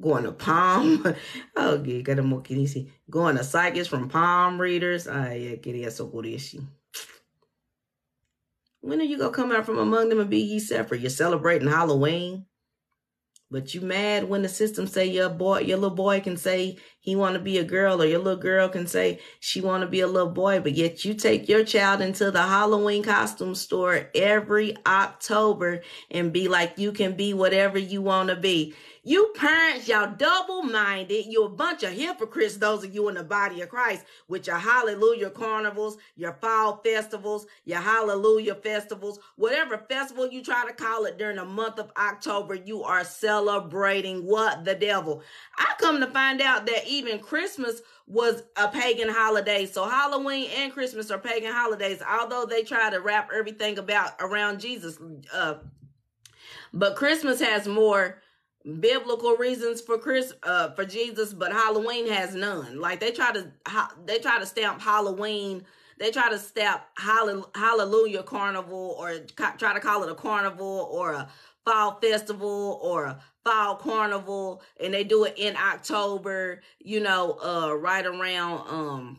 going 0.00 0.24
to 0.24 0.32
palm. 0.32 1.04
oh, 1.56 1.76
gotta 1.76 2.22
more 2.22 2.40
kinesi. 2.40 2.90
Going 3.10 3.36
to 3.36 3.44
psychics 3.44 3.86
from 3.86 4.08
palm 4.08 4.58
readers. 4.58 5.04
Yeah, 5.04 5.56
quería 5.56 6.64
When 8.80 9.00
are 9.02 9.04
you 9.04 9.18
gonna 9.18 9.30
come 9.30 9.52
out 9.52 9.66
from 9.66 9.76
among 9.76 10.08
them 10.08 10.20
and 10.20 10.30
be 10.30 10.40
ye 10.40 10.58
separate? 10.58 11.02
You're 11.02 11.10
celebrating 11.10 11.68
Halloween. 11.68 12.46
But 13.54 13.72
you 13.72 13.82
mad 13.82 14.28
when 14.28 14.42
the 14.42 14.48
system 14.48 14.88
say 14.88 15.06
your 15.06 15.28
boy, 15.28 15.60
your 15.60 15.78
little 15.78 15.94
boy 15.94 16.18
can 16.18 16.36
say 16.36 16.76
he 17.04 17.14
want 17.14 17.34
to 17.34 17.38
be 17.38 17.58
a 17.58 17.64
girl 17.64 18.00
or 18.00 18.06
your 18.06 18.18
little 18.18 18.40
girl 18.40 18.66
can 18.66 18.86
say 18.86 19.20
she 19.38 19.60
want 19.60 19.82
to 19.82 19.86
be 19.86 20.00
a 20.00 20.06
little 20.06 20.30
boy. 20.30 20.60
But 20.60 20.72
yet 20.72 21.04
you 21.04 21.12
take 21.12 21.50
your 21.50 21.62
child 21.62 22.00
into 22.00 22.30
the 22.30 22.40
Halloween 22.40 23.02
costume 23.02 23.54
store 23.54 24.08
every 24.14 24.74
October 24.86 25.82
and 26.10 26.32
be 26.32 26.48
like, 26.48 26.78
you 26.78 26.92
can 26.92 27.14
be 27.14 27.34
whatever 27.34 27.76
you 27.76 28.00
want 28.00 28.30
to 28.30 28.36
be. 28.36 28.74
You 29.06 29.34
parents, 29.36 29.86
y'all 29.86 30.14
double 30.16 30.62
minded. 30.62 31.26
You 31.26 31.44
a 31.44 31.48
bunch 31.50 31.82
of 31.82 31.92
hypocrites, 31.92 32.56
those 32.56 32.84
of 32.84 32.94
you 32.94 33.06
in 33.10 33.16
the 33.16 33.22
body 33.22 33.60
of 33.60 33.68
Christ, 33.68 34.06
with 34.28 34.46
your 34.46 34.56
hallelujah 34.56 35.28
carnivals, 35.28 35.98
your 36.16 36.32
fall 36.40 36.80
festivals, 36.82 37.46
your 37.66 37.80
hallelujah 37.80 38.54
festivals, 38.54 39.18
whatever 39.36 39.84
festival 39.90 40.26
you 40.30 40.42
try 40.42 40.64
to 40.66 40.72
call 40.72 41.04
it 41.04 41.18
during 41.18 41.36
the 41.36 41.44
month 41.44 41.78
of 41.78 41.92
October, 41.98 42.54
you 42.54 42.82
are 42.82 43.04
celebrating 43.04 44.24
what? 44.24 44.64
The 44.64 44.74
devil. 44.74 45.22
I 45.58 45.74
come 45.78 46.00
to 46.00 46.06
find 46.06 46.40
out 46.40 46.64
that 46.64 46.86
even 46.98 47.18
Christmas 47.18 47.82
was 48.06 48.42
a 48.56 48.68
pagan 48.68 49.08
holiday. 49.08 49.66
So 49.66 49.88
Halloween 49.88 50.50
and 50.54 50.72
Christmas 50.72 51.10
are 51.10 51.18
pagan 51.18 51.52
holidays, 51.52 52.02
although 52.08 52.46
they 52.46 52.62
try 52.62 52.90
to 52.90 53.00
wrap 53.00 53.30
everything 53.34 53.78
about 53.78 54.12
around 54.20 54.60
Jesus. 54.60 54.98
Uh, 55.32 55.54
but 56.72 56.96
Christmas 56.96 57.40
has 57.40 57.66
more 57.66 58.20
biblical 58.80 59.36
reasons 59.36 59.82
for 59.82 59.98
Chris 59.98 60.32
uh 60.42 60.70
for 60.72 60.84
Jesus, 60.84 61.32
but 61.34 61.52
Halloween 61.52 62.08
has 62.08 62.34
none. 62.34 62.80
Like 62.80 63.00
they 63.00 63.10
try 63.10 63.32
to 63.32 63.50
they 64.06 64.18
try 64.18 64.38
to 64.38 64.46
stamp 64.46 64.80
Halloween, 64.80 65.64
they 65.98 66.10
try 66.10 66.30
to 66.30 66.38
stamp 66.38 66.82
Hallelujah 66.96 68.22
Carnival 68.22 68.96
or 68.98 69.18
try 69.58 69.74
to 69.74 69.80
call 69.80 70.02
it 70.02 70.10
a 70.10 70.14
carnival 70.14 70.88
or 70.90 71.12
a 71.12 71.28
fall 71.64 71.98
festival 72.00 72.78
or 72.82 73.18
fall 73.44 73.76
carnival 73.76 74.62
and 74.80 74.94
they 74.94 75.04
do 75.04 75.24
it 75.24 75.34
in 75.36 75.56
October, 75.56 76.62
you 76.78 77.00
know, 77.00 77.38
uh 77.42 77.74
right 77.74 78.06
around 78.06 78.66
um 78.68 79.18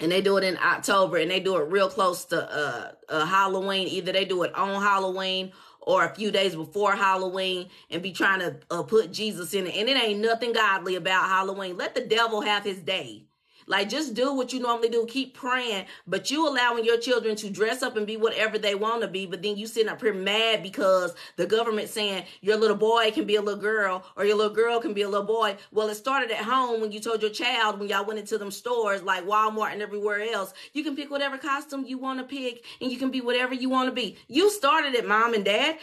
and 0.00 0.10
they 0.10 0.20
do 0.20 0.36
it 0.36 0.44
in 0.44 0.56
October 0.58 1.18
and 1.18 1.30
they 1.30 1.40
do 1.40 1.56
it 1.56 1.70
real 1.70 1.88
close 1.88 2.24
to 2.26 2.50
uh, 2.52 2.92
uh 3.08 3.26
Halloween. 3.26 3.88
Either 3.88 4.12
they 4.12 4.24
do 4.24 4.42
it 4.42 4.54
on 4.54 4.82
Halloween 4.82 5.52
or 5.80 6.04
a 6.04 6.14
few 6.14 6.30
days 6.30 6.54
before 6.54 6.96
Halloween 6.96 7.68
and 7.90 8.02
be 8.02 8.12
trying 8.12 8.40
to 8.40 8.56
uh, 8.70 8.82
put 8.82 9.12
Jesus 9.12 9.54
in 9.54 9.66
it. 9.66 9.74
And 9.76 9.88
it 9.88 10.02
ain't 10.02 10.20
nothing 10.20 10.52
godly 10.52 10.96
about 10.96 11.28
Halloween. 11.28 11.76
Let 11.76 11.94
the 11.94 12.06
devil 12.06 12.40
have 12.40 12.64
his 12.64 12.78
day. 12.78 13.26
Like 13.66 13.88
just 13.88 14.14
do 14.14 14.34
what 14.34 14.52
you 14.52 14.60
normally 14.60 14.88
do. 14.88 15.06
Keep 15.06 15.34
praying, 15.34 15.86
but 16.06 16.30
you 16.30 16.48
allowing 16.48 16.84
your 16.84 16.98
children 16.98 17.36
to 17.36 17.50
dress 17.50 17.82
up 17.82 17.96
and 17.96 18.06
be 18.06 18.16
whatever 18.16 18.58
they 18.58 18.74
want 18.74 19.02
to 19.02 19.08
be. 19.08 19.26
But 19.26 19.42
then 19.42 19.56
you 19.56 19.66
sitting 19.66 19.88
up 19.88 20.00
here 20.00 20.14
mad 20.14 20.62
because 20.62 21.14
the 21.36 21.46
government 21.46 21.88
saying 21.88 22.24
your 22.40 22.56
little 22.56 22.76
boy 22.76 23.10
can 23.12 23.24
be 23.24 23.36
a 23.36 23.42
little 23.42 23.60
girl 23.60 24.04
or 24.16 24.24
your 24.24 24.36
little 24.36 24.54
girl 24.54 24.80
can 24.80 24.94
be 24.94 25.02
a 25.02 25.08
little 25.08 25.26
boy. 25.26 25.56
Well, 25.72 25.88
it 25.88 25.94
started 25.94 26.30
at 26.30 26.44
home 26.44 26.80
when 26.80 26.92
you 26.92 27.00
told 27.00 27.22
your 27.22 27.30
child 27.30 27.78
when 27.78 27.88
y'all 27.88 28.06
went 28.06 28.18
into 28.18 28.38
them 28.38 28.50
stores 28.50 29.02
like 29.02 29.24
Walmart 29.24 29.72
and 29.72 29.82
everywhere 29.82 30.20
else. 30.20 30.52
You 30.72 30.84
can 30.84 30.96
pick 30.96 31.10
whatever 31.10 31.38
costume 31.38 31.84
you 31.86 31.98
want 31.98 32.18
to 32.20 32.24
pick 32.24 32.64
and 32.80 32.90
you 32.90 32.98
can 32.98 33.10
be 33.10 33.20
whatever 33.20 33.54
you 33.54 33.68
want 33.68 33.88
to 33.88 33.92
be. 33.92 34.16
You 34.28 34.50
started 34.50 34.94
it, 34.94 35.06
mom 35.06 35.34
and 35.34 35.44
dad. 35.44 35.78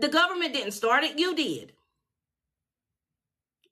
The 0.00 0.08
government 0.08 0.52
didn't 0.52 0.72
start 0.72 1.04
it. 1.04 1.18
You 1.18 1.34
did. 1.34 1.72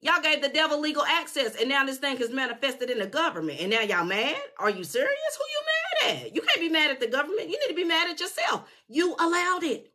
Y'all 0.05 0.21
gave 0.21 0.43
the 0.43 0.51
devil 0.51 0.79
legal 0.79 1.03
access, 1.03 1.57
and 1.57 1.67
now 1.67 1.83
this 1.83 1.97
thing 1.97 2.19
is 2.19 2.31
manifested 2.31 2.91
in 2.91 2.99
the 2.99 3.07
government. 3.07 3.59
And 3.59 3.71
now 3.71 3.81
y'all 3.81 4.05
mad? 4.05 4.37
Are 4.59 4.69
you 4.69 4.85
serious? 4.85 5.39
Who 5.39 5.45
you 5.51 5.63
mad 6.13 6.27
at? 6.27 6.35
You 6.35 6.43
can't 6.43 6.61
be 6.61 6.69
mad 6.69 6.91
at 6.91 7.01
the 7.01 7.07
government. 7.07 7.49
You 7.49 7.59
need 7.59 7.69
to 7.69 7.75
be 7.75 7.85
mad 7.85 8.11
at 8.11 8.21
yourself. 8.21 8.69
You 8.87 9.17
allowed 9.19 9.63
it. 9.63 9.91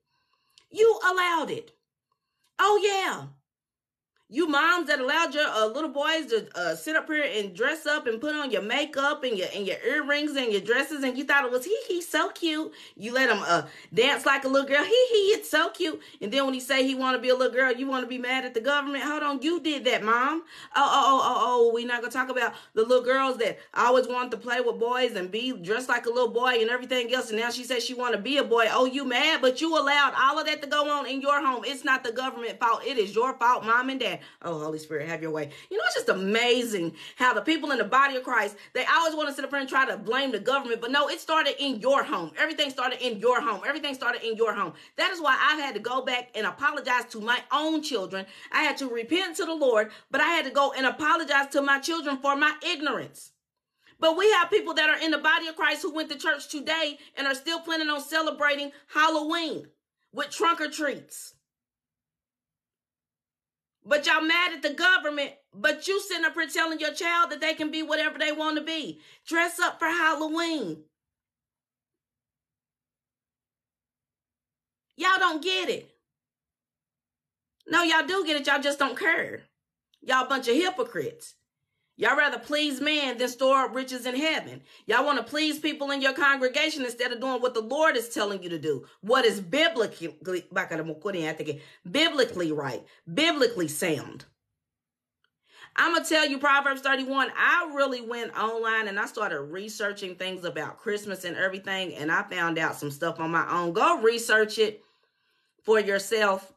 You 0.72 1.00
allowed 1.08 1.52
it. 1.52 1.74
Oh, 2.58 2.80
yeah. 2.84 3.28
You 4.32 4.48
moms 4.48 4.86
that 4.90 5.00
allowed 5.00 5.34
your 5.34 5.48
uh, 5.48 5.66
little 5.66 5.90
boys 5.90 6.28
to 6.28 6.48
uh, 6.54 6.76
sit 6.76 6.96
up 6.96 7.08
here 7.08 7.26
and 7.28 7.56
dress 7.56 7.88
up 7.88 8.06
and 8.06 8.22
put 8.22 8.36
on 8.36 8.52
your 8.52 8.62
makeup 8.62 9.24
and 9.24 9.36
your 9.36 9.48
and 9.56 9.66
your 9.66 9.78
earrings 9.84 10.36
and 10.36 10.52
your 10.52 10.62
dresses, 10.62 11.04
and 11.04 11.18
you 11.18 11.24
thought 11.24 11.46
it 11.46 11.52
was 11.52 11.66
he 11.66 11.76
he 11.88 12.00
so 12.00 12.30
cute. 12.30 12.72
You 12.96 13.12
let 13.12 13.32
him 13.32 13.42
uh, 13.44 13.64
dance 13.92 14.28
like 14.28 14.44
a 14.44 14.48
little 14.48 14.68
girl. 14.68 14.84
He 14.84 15.08
he, 15.10 15.18
it's 15.34 15.50
so 15.50 15.70
cute. 15.70 16.00
And 16.22 16.32
then 16.32 16.46
when 16.46 16.54
he 16.54 16.60
say 16.60 16.86
he 16.86 16.94
want 16.94 17.16
to 17.18 17.22
be 17.22 17.30
a 17.30 17.36
little 17.36 17.52
girl, 17.52 17.74
you 17.74 17.88
want 17.88 18.04
to 18.04 18.08
be 18.08 18.20
mad 18.20 18.46
at 18.46 18.54
the 18.54 18.62
government. 18.62 19.04
Hold 19.04 19.24
on, 19.24 19.42
you 19.42 19.62
did 19.62 19.84
that, 19.86 20.04
mom. 20.04 20.44
Oh 20.76 20.92
oh 20.94 21.06
oh 21.06 21.22
oh 21.24 21.70
oh. 21.70 21.74
We 21.74 21.86
not 21.86 22.02
gonna 22.02 22.12
talk 22.12 22.30
about 22.30 22.54
the 22.76 22.84
little 22.84 23.04
girls 23.04 23.38
that 23.38 23.58
always 23.74 24.08
wanted 24.08 24.30
to 24.30 24.38
play 24.38 24.62
with 24.62 24.80
boys 24.80 25.14
and 25.14 25.32
be 25.32 25.54
dressed 25.54 25.90
like 25.90 26.06
a 26.06 26.10
little 26.10 26.30
boy 26.32 26.60
and 26.62 26.70
everything 26.70 27.12
else. 27.16 27.32
And 27.32 27.40
now 27.40 27.50
she 27.50 27.64
says 27.64 27.84
she 27.84 27.96
want 27.96 28.14
to 28.14 28.22
be 28.22 28.38
a 28.38 28.44
boy. 28.44 28.68
Oh, 28.70 28.86
you 28.86 29.06
mad? 29.06 29.42
But 29.42 29.60
you 29.60 29.76
allowed 29.76 30.14
all 30.16 30.38
of 30.38 30.46
that 30.46 30.62
to 30.62 30.68
go 30.68 30.88
on 30.88 31.08
in 31.08 31.20
your 31.20 31.44
home. 31.44 31.64
It's 31.66 31.84
not 31.84 32.04
the 32.04 32.12
government 32.12 32.60
fault. 32.60 32.84
It 32.86 33.00
is 33.00 33.16
your 33.16 33.34
fault, 33.34 33.66
mom 33.66 33.90
and 33.90 34.00
dad. 34.00 34.19
Oh, 34.42 34.60
Holy 34.60 34.80
Spirit, 34.80 35.08
have 35.08 35.22
your 35.22 35.32
way. 35.32 35.50
You 35.70 35.78
know, 35.78 35.84
it's 35.86 35.96
just 35.96 36.10
amazing 36.10 36.96
how 37.16 37.34
the 37.34 37.42
people 37.42 37.72
in 37.72 37.78
the 37.78 37.84
body 37.84 38.16
of 38.16 38.24
Christ, 38.24 38.56
they 38.74 38.86
always 38.86 39.16
want 39.16 39.30
to 39.30 39.36
sit 39.36 39.46
up 39.46 39.54
and 39.54 39.68
try 39.68 39.86
to 39.86 39.98
blame 39.98 40.32
the 40.32 40.40
government, 40.40 40.82
but 40.82 40.92
no, 40.92 41.10
it 41.10 41.20
started 41.20 41.56
in 41.64 41.80
your 41.80 42.04
home. 42.04 42.32
Everything 42.38 42.70
started 42.70 43.06
in 43.06 43.20
your 43.20 43.42
home. 43.42 43.62
Everything 43.68 43.94
started 43.94 44.24
in 44.24 44.36
your 44.36 44.54
home. 44.54 44.74
That 44.98 45.12
is 45.12 45.22
why 45.22 45.38
I've 45.40 45.60
had 45.60 45.74
to 45.76 45.80
go 45.80 46.02
back 46.02 46.30
and 46.36 46.46
apologize 46.46 47.06
to 47.12 47.20
my 47.20 47.42
own 47.52 47.82
children. 47.82 48.26
I 48.52 48.64
had 48.64 48.78
to 48.78 48.88
repent 48.88 49.38
to 49.38 49.46
the 49.46 49.56
Lord, 49.56 49.92
but 50.12 50.22
I 50.22 50.28
had 50.28 50.46
to 50.46 50.52
go 50.52 50.74
and 50.76 50.86
apologize 50.86 51.48
to 51.52 51.62
my 51.62 51.80
children 51.80 52.18
for 52.18 52.36
my 52.36 52.54
ignorance. 52.66 53.32
But 54.00 54.18
we 54.18 54.32
have 54.32 54.50
people 54.50 54.74
that 54.76 54.90
are 54.90 55.04
in 55.04 55.12
the 55.12 55.18
body 55.18 55.48
of 55.48 55.56
Christ 55.56 55.82
who 55.82 55.94
went 55.94 56.10
to 56.10 56.18
church 56.18 56.48
today 56.50 56.98
and 57.18 57.28
are 57.28 57.36
still 57.36 57.60
planning 57.60 57.90
on 57.90 58.02
celebrating 58.02 58.72
Halloween 58.88 59.68
with 60.14 60.30
trunk 60.30 60.62
or 60.62 60.70
treats. 60.70 61.34
But 63.90 64.06
y'all 64.06 64.22
mad 64.22 64.54
at 64.54 64.62
the 64.62 64.70
government, 64.70 65.32
but 65.52 65.88
you 65.88 66.00
sitting 66.00 66.24
up 66.24 66.36
here 66.36 66.46
telling 66.46 66.80
your 66.80 66.94
child 66.94 67.32
that 67.32 67.42
they 67.42 67.56
can 67.56 67.72
be 67.72 67.82
whatever 67.82 68.20
they 68.20 68.32
want 68.32 68.56
to 68.58 68.64
be. 68.64 69.02
Dress 69.26 69.60
up 69.60 69.80
for 69.80 69.88
Halloween. 69.88 70.84
Y'all 74.96 75.18
don't 75.18 75.42
get 75.44 75.70
it. 75.70 75.90
No, 77.68 77.82
y'all 77.82 78.06
do 78.06 78.24
get 78.28 78.40
it. 78.40 78.46
Y'all 78.46 78.62
just 78.62 78.78
don't 78.78 78.98
care. 78.98 79.42
Y'all 80.02 80.30
bunch 80.30 80.48
of 80.48 80.56
hypocrites. 80.56 81.34
Y'all 82.00 82.16
rather 82.16 82.40
please 82.40 82.80
man 82.80 83.18
than 83.18 83.28
store 83.28 83.66
up 83.66 83.76
riches 83.76 84.06
in 84.06 84.16
heaven. 84.16 84.62
Y'all 84.86 85.04
want 85.04 85.18
to 85.18 85.24
please 85.24 85.60
people 85.60 85.92
in 85.92 86.02
your 86.02 86.14
congregation 86.14 86.86
instead 86.86 87.12
of 87.12 87.20
doing 87.20 87.42
what 87.42 87.54
the 87.54 87.60
Lord 87.60 87.98
is 87.98 88.08
telling 88.08 88.42
you 88.42 88.48
to 88.48 88.58
do. 88.58 88.86
What 89.02 89.26
is 89.26 89.42
biblically, 89.42 90.16
biblically 91.92 92.52
right, 92.54 92.86
biblically 93.14 93.68
sound. 93.68 94.24
I'm 95.76 95.94
going 95.94 96.06
to 96.06 96.10
tell 96.10 96.26
you 96.26 96.40
Proverbs 96.40 96.80
31. 96.80 97.34
I 97.38 97.70
really 97.76 98.00
went 98.00 98.34
online 98.34 98.88
and 98.88 98.98
I 98.98 99.06
started 99.06 99.42
researching 99.42 100.16
things 100.16 100.46
about 100.46 100.80
Christmas 100.80 101.26
and 101.26 101.36
everything. 101.36 101.94
And 101.96 102.10
I 102.10 102.24
found 102.24 102.58
out 102.58 102.78
some 102.78 102.92
stuff 102.92 103.20
on 103.20 103.30
my 103.30 103.46
own. 103.52 103.74
Go 103.74 104.02
research 104.02 104.58
it 104.58 104.84
for 105.66 105.82
yourself. 105.82 106.54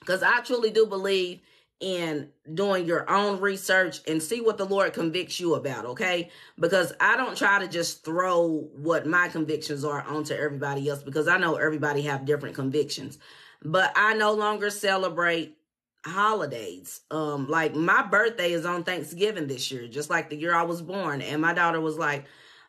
Because 0.00 0.22
I 0.22 0.40
truly 0.40 0.70
do 0.70 0.84
believe 0.84 1.40
in 1.80 2.28
doing 2.54 2.86
your 2.86 3.08
own 3.08 3.40
research 3.40 4.00
and 4.08 4.22
see 4.22 4.40
what 4.40 4.58
the 4.58 4.64
Lord 4.64 4.92
convicts 4.92 5.38
you 5.38 5.54
about, 5.54 5.84
okay? 5.84 6.30
Because 6.58 6.92
I 7.00 7.16
don't 7.16 7.36
try 7.36 7.60
to 7.60 7.68
just 7.68 8.04
throw 8.04 8.68
what 8.74 9.06
my 9.06 9.28
convictions 9.28 9.84
are 9.84 10.02
onto 10.02 10.34
everybody 10.34 10.88
else 10.88 11.02
because 11.02 11.28
I 11.28 11.38
know 11.38 11.54
everybody 11.54 12.02
have 12.02 12.24
different 12.24 12.56
convictions. 12.56 13.18
But 13.64 13.92
I 13.94 14.14
no 14.14 14.32
longer 14.32 14.70
celebrate 14.70 15.56
holidays. 16.04 17.00
Um 17.10 17.48
like 17.48 17.74
my 17.74 18.02
birthday 18.02 18.52
is 18.52 18.64
on 18.64 18.84
Thanksgiving 18.84 19.46
this 19.46 19.70
year, 19.70 19.88
just 19.88 20.10
like 20.10 20.30
the 20.30 20.36
year 20.36 20.54
I 20.54 20.62
was 20.62 20.80
born 20.80 21.20
and 21.22 21.42
my 21.42 21.52
daughter 21.52 21.80
was 21.80 21.98
like, 21.98 22.24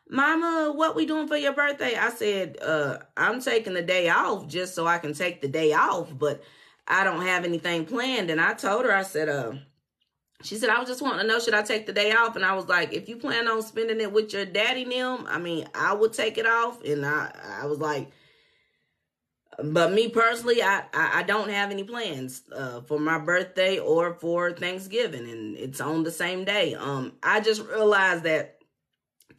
Mama, 0.08 0.72
what 0.74 0.96
we 0.96 1.06
doing 1.06 1.28
for 1.28 1.36
your 1.36 1.52
birthday? 1.52 1.94
I 1.94 2.10
said, 2.10 2.58
uh, 2.60 2.98
I'm 3.16 3.40
taking 3.40 3.74
the 3.74 3.82
day 3.82 4.08
off 4.08 4.48
just 4.48 4.74
so 4.74 4.84
I 4.86 4.98
can 4.98 5.14
take 5.14 5.40
the 5.40 5.46
day 5.48 5.72
off, 5.72 6.12
but 6.18 6.42
I 6.86 7.04
don't 7.04 7.22
have 7.22 7.44
anything 7.44 7.86
planned. 7.86 8.30
And 8.30 8.40
I 8.40 8.54
told 8.54 8.84
her, 8.84 8.94
I 8.94 9.02
said, 9.02 9.28
uh, 9.28 9.52
she 10.42 10.56
said, 10.56 10.70
I 10.70 10.78
was 10.78 10.88
just 10.88 11.02
wanting 11.02 11.20
to 11.20 11.26
know, 11.26 11.38
should 11.38 11.54
I 11.54 11.62
take 11.62 11.86
the 11.86 11.92
day 11.92 12.12
off? 12.12 12.36
And 12.36 12.44
I 12.44 12.54
was 12.54 12.66
like, 12.66 12.92
if 12.92 13.08
you 13.08 13.16
plan 13.16 13.46
on 13.48 13.62
spending 13.62 14.00
it 14.00 14.12
with 14.12 14.32
your 14.32 14.46
daddy 14.46 14.84
Nim, 14.84 15.26
I 15.28 15.38
mean, 15.38 15.66
I 15.74 15.92
would 15.92 16.12
take 16.12 16.38
it 16.38 16.46
off. 16.46 16.82
And 16.84 17.04
I, 17.04 17.30
I 17.62 17.66
was 17.66 17.78
like, 17.78 18.10
but 19.62 19.92
me 19.92 20.08
personally, 20.08 20.62
I, 20.62 20.84
I, 20.94 21.20
I 21.20 21.22
don't 21.22 21.50
have 21.50 21.70
any 21.70 21.84
plans 21.84 22.42
uh, 22.54 22.80
for 22.82 22.98
my 22.98 23.18
birthday 23.18 23.78
or 23.78 24.14
for 24.14 24.52
Thanksgiving, 24.52 25.28
and 25.28 25.56
it's 25.56 25.80
on 25.80 26.02
the 26.02 26.10
same 26.10 26.44
day. 26.44 26.74
Um, 26.74 27.12
I 27.22 27.40
just 27.40 27.66
realized 27.66 28.22
that 28.24 28.58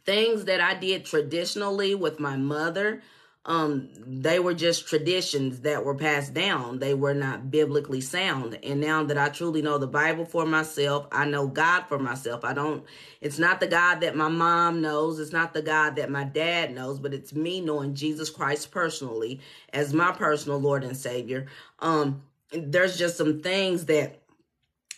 things 0.04 0.44
that 0.44 0.60
I 0.60 0.74
did 0.74 1.04
traditionally 1.04 1.94
with 1.94 2.20
my 2.20 2.36
mother 2.36 3.02
um 3.44 3.88
they 4.06 4.38
were 4.38 4.54
just 4.54 4.86
traditions 4.86 5.60
that 5.62 5.84
were 5.84 5.96
passed 5.96 6.32
down. 6.32 6.78
They 6.78 6.94
were 6.94 7.14
not 7.14 7.50
biblically 7.50 8.00
sound. 8.00 8.58
And 8.62 8.80
now 8.80 9.02
that 9.04 9.18
i 9.18 9.28
truly 9.30 9.62
know 9.62 9.78
the 9.78 9.86
bible 9.88 10.24
for 10.24 10.46
myself 10.46 11.08
i 11.10 11.24
know 11.24 11.48
god 11.48 11.82
for 11.88 11.98
myself. 11.98 12.44
I 12.44 12.52
don't 12.52 12.84
it's 13.20 13.38
not 13.40 13.58
the 13.58 13.66
god 13.66 14.00
that 14.02 14.14
my 14.16 14.28
mom 14.28 14.80
knows. 14.80 15.18
It's 15.18 15.32
not 15.32 15.54
the 15.54 15.62
god 15.62 15.96
that 15.96 16.10
my 16.10 16.24
dad 16.24 16.72
knows 16.72 17.00
but 17.00 17.14
it's 17.14 17.32
me 17.34 17.60
knowing 17.60 17.94
jesus 17.94 18.30
christ 18.30 18.70
personally 18.70 19.40
as 19.72 19.92
my 19.92 20.12
personal 20.12 20.58
lord 20.58 20.84
and 20.84 20.96
savior. 20.96 21.46
Um 21.80 22.22
there's 22.52 22.96
just 22.96 23.16
some 23.16 23.40
things 23.40 23.86
that 23.86 24.20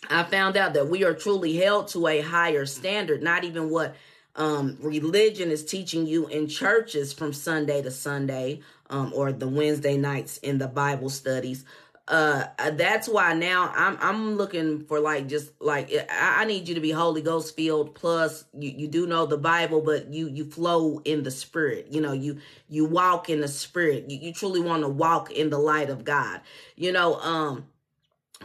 i 0.09 0.23
found 0.23 0.55
out 0.57 0.73
that 0.73 0.87
we 0.89 1.03
are 1.03 1.13
truly 1.13 1.55
held 1.55 1.87
to 1.87 2.05
a 2.07 2.21
higher 2.21 2.65
standard 2.65 3.23
not 3.23 3.43
even 3.43 3.69
what 3.69 3.95
um, 4.35 4.77
religion 4.81 5.51
is 5.51 5.65
teaching 5.65 6.05
you 6.05 6.27
in 6.27 6.47
churches 6.47 7.13
from 7.13 7.33
Sunday 7.33 7.81
to 7.81 7.91
Sunday, 7.91 8.61
um, 8.89 9.11
or 9.15 9.31
the 9.31 9.47
Wednesday 9.47 9.97
nights 9.97 10.37
in 10.37 10.57
the 10.57 10.67
Bible 10.67 11.09
studies. 11.09 11.65
Uh, 12.07 12.45
that's 12.73 13.09
why 13.09 13.33
now 13.33 13.71
I'm 13.75 13.97
I'm 13.99 14.35
looking 14.35 14.85
for 14.85 14.99
like 14.99 15.27
just 15.27 15.59
like 15.59 15.91
I, 15.91 16.43
I 16.43 16.45
need 16.45 16.67
you 16.67 16.75
to 16.75 16.81
be 16.81 16.91
Holy 16.91 17.21
Ghost 17.21 17.55
filled. 17.55 17.95
Plus, 17.95 18.45
you 18.53 18.69
you 18.69 18.87
do 18.87 19.07
know 19.07 19.25
the 19.25 19.39
Bible, 19.39 19.81
but 19.81 20.13
you 20.13 20.27
you 20.27 20.45
flow 20.45 21.01
in 21.03 21.23
the 21.23 21.31
Spirit. 21.31 21.87
You 21.89 22.01
know 22.01 22.11
you 22.11 22.39
you 22.69 22.85
walk 22.85 23.27
in 23.29 23.41
the 23.41 23.47
Spirit. 23.47 24.11
You 24.11 24.19
you 24.19 24.33
truly 24.33 24.61
want 24.61 24.83
to 24.83 24.89
walk 24.89 25.31
in 25.31 25.49
the 25.49 25.57
light 25.57 25.89
of 25.89 26.03
God. 26.03 26.41
You 26.75 26.91
know 26.91 27.15
um 27.21 27.65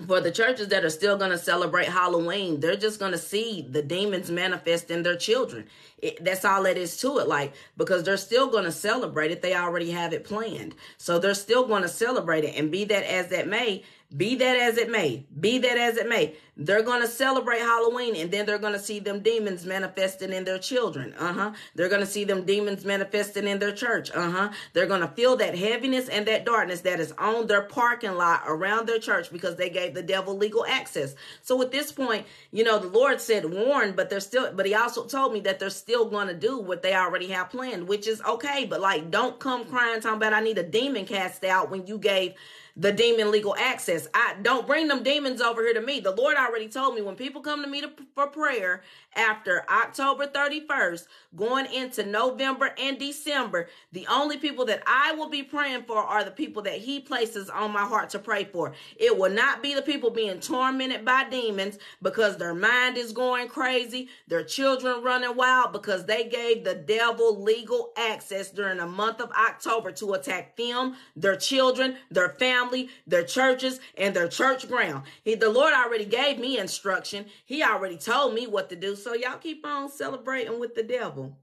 for 0.07 0.21
the 0.21 0.31
churches 0.31 0.69
that 0.69 0.85
are 0.85 0.91
still 0.91 1.17
going 1.17 1.31
to 1.31 1.39
celebrate 1.39 1.89
Halloween, 1.89 2.61
they're 2.61 2.77
just 2.77 2.99
going 2.99 3.13
to 3.13 3.19
see 3.19 3.67
the 3.69 3.83
demons 3.83 4.31
manifest 4.31 4.91
in 4.91 5.03
their 5.03 5.17
children. 5.17 5.67
It, 5.99 6.25
that's 6.25 6.45
all 6.45 6.65
it 6.67 6.77
is 6.77 6.97
to 6.99 7.19
it. 7.19 7.29
Like, 7.29 7.55
because 7.77 8.05
they're 8.05 8.17
still 8.17 8.49
going 8.49 8.65
to 8.65 8.73
celebrate 8.73 9.31
it. 9.31 9.43
They 9.43 9.55
already 9.55 9.91
have 9.91 10.13
it 10.13 10.25
planned. 10.25 10.75
So 10.97 11.19
they're 11.19 11.35
still 11.35 11.67
going 11.67 11.83
to 11.83 11.89
celebrate 11.89 12.45
it. 12.45 12.57
And 12.57 12.71
be 12.71 12.85
that 12.85 13.03
as 13.03 13.29
that 13.29 13.49
may, 13.49 13.83
be 14.17 14.35
that 14.35 14.57
as 14.57 14.77
it 14.77 14.91
may, 14.91 15.25
be 15.39 15.59
that 15.59 15.79
as 15.79 15.97
it 15.97 16.09
may, 16.09 16.35
they're 16.57 16.83
going 16.83 17.01
to 17.01 17.07
celebrate 17.07 17.61
Halloween 17.61 18.17
and 18.17 18.31
then 18.31 18.45
they're 18.45 18.59
going 18.59 18.73
to 18.73 18.79
see 18.79 18.99
them 18.99 19.21
demons 19.21 19.65
manifesting 19.65 20.33
in 20.33 20.45
their 20.45 20.59
children. 20.59 21.15
Uh 21.15 21.33
huh. 21.33 21.53
They're 21.75 21.89
going 21.89 22.01
to 22.01 22.07
see 22.07 22.25
them 22.25 22.45
demons 22.45 22.85
manifesting 22.85 23.47
in 23.47 23.61
their 23.61 23.73
church. 23.73 24.11
Uh 24.11 24.31
huh. 24.31 24.49
They're 24.73 24.87
going 24.87 25.01
to 25.01 25.09
feel 25.09 25.37
that 25.37 25.57
heaviness 25.57 26.09
and 26.09 26.27
that 26.27 26.45
darkness 26.45 26.81
that 26.83 26.99
is 26.99 27.13
on 27.19 27.47
their 27.47 27.63
parking 27.63 28.15
lot 28.15 28.43
around 28.47 28.89
their 28.89 28.99
church 28.99 29.31
because 29.31 29.57
they 29.57 29.71
gave 29.71 29.95
the 29.95 30.03
devil 30.03 30.37
legal 30.37 30.67
access. 30.67 31.15
So 31.43 31.63
at 31.63 31.71
this 31.71 31.93
point, 31.93 32.27
you 32.51 32.65
know, 32.65 32.79
the 32.79 32.89
Lord 32.89 33.21
said 33.21 33.45
warn, 33.45 33.93
but 33.93 34.11
they're 34.11 34.21
still, 34.21 34.53
but 34.53 34.67
He 34.67 34.75
also 34.75 35.07
told 35.07 35.33
me 35.33 35.41
that 35.41 35.61
they're 35.61 35.71
still 35.71 36.11
going 36.11 36.29
to 36.29 36.35
do 36.35 36.59
what 36.59 36.83
they 36.83 36.95
already 36.95 37.29
have 37.29 37.51
planned, 37.51 37.87
which 37.87 38.09
is 38.09 38.21
okay. 38.23 38.67
But 38.67 38.81
like, 38.81 39.11
don't 39.11 39.39
come 39.39 39.65
crying 39.67 40.01
talking 40.01 40.17
about 40.17 40.35
I 40.35 40.41
need 40.41 40.59
a 40.59 40.65
demon 40.65 41.07
cast 41.07 41.45
out 41.45 41.71
when 41.71 41.87
you 41.87 41.97
gave 41.97 42.35
the 42.77 42.93
demon 42.93 43.31
legal 43.31 43.55
access. 43.57 44.09
I 44.15 44.37
don't 44.43 44.67
bring 44.67 44.89
them 44.89 45.03
demons 45.03 45.41
over 45.41 45.63
here 45.63 45.75
to 45.75 45.83
me. 45.83 46.01
The 46.01 46.15
Lord 46.15 46.37
already 46.37 46.69
told 46.69 46.95
me 46.95 47.03
when 47.03 47.17
people 47.17 47.43
come 47.43 47.63
to 47.63 47.69
me 47.69 47.83
to, 47.83 47.91
for 48.15 48.29
prayer 48.29 48.83
after 49.17 49.65
October 49.71 50.27
31st, 50.27 51.07
going 51.37 51.67
into 51.73 52.05
November 52.05 52.73
and 52.79 52.99
December, 52.99 53.69
the 53.93 54.07
only 54.09 54.37
people 54.37 54.65
that 54.67 54.83
I 54.87 55.13
will 55.13 55.29
be 55.29 55.43
praying 55.43 55.85
for 55.85 55.99
are 55.99 56.25
the 56.25 56.31
people 56.31 56.63
that 56.63 56.79
He 56.79 57.01
places 57.01 57.51
on 57.51 57.73
my 57.73 57.85
heart 57.85 58.11
to 58.11 58.19
pray 58.19 58.45
for. 58.45 58.73
It 58.97 59.17
will 59.17 59.31
not 59.31 59.63
be 59.63 59.75
the 59.75 59.83
people 59.83 60.11
being 60.11 60.41
tormented 60.41 61.05
by 61.05 61.29
demons 61.29 61.79
because 62.03 62.37
their 62.37 62.55
mind 62.55 62.97
is 62.97 63.13
going 63.13 63.49
crazy, 63.49 64.09
their 64.29 64.45
children 64.45 65.03
running 65.03 65.37
wild 65.37 65.73
because 65.73 66.07
they 66.07 66.25
gave 66.25 66.65
the 66.65 66.75
devil 66.75 67.43
legal 67.43 67.93
access 67.97 68.51
during 68.51 68.79
the 68.79 68.87
month 68.87 69.21
of 69.21 69.31
October 69.33 69.93
to 69.93 70.15
attack 70.15 70.57
them, 70.57 70.97
their 71.17 71.37
children, 71.37 71.97
their 72.11 72.31
family, 72.31 72.89
their 73.07 73.25
churches, 73.25 73.81
and 73.97 74.15
their 74.15 74.29
church 74.29 74.69
ground. 74.69 75.05
He, 75.25 75.35
the 75.35 75.51
Lord 75.51 75.75
already 75.75 76.05
gave 76.05 76.39
me 76.39 76.59
instruction. 76.59 77.27
He 77.45 77.63
already 77.63 77.97
told 77.97 78.35
me 78.35 78.47
what 78.47 78.69
to 78.71 78.77
do. 78.77 78.97
So 79.03 79.15
y'all 79.15 79.39
keep 79.39 79.67
on 79.67 79.91
celebrating 79.91 80.59
with 80.61 80.75
the 80.75 80.83
devil. 80.83 81.39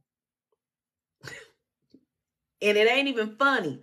and 2.61 2.77
it 2.77 2.89
ain't 2.89 3.07
even 3.07 3.35
funny, 3.37 3.81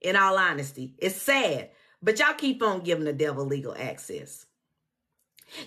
in 0.00 0.16
all 0.16 0.38
honesty. 0.38 0.94
It's 0.98 1.16
sad. 1.16 1.70
But 2.02 2.18
y'all 2.18 2.34
keep 2.34 2.62
on 2.62 2.80
giving 2.80 3.04
the 3.04 3.12
devil 3.12 3.44
legal 3.44 3.74
access. 3.76 4.46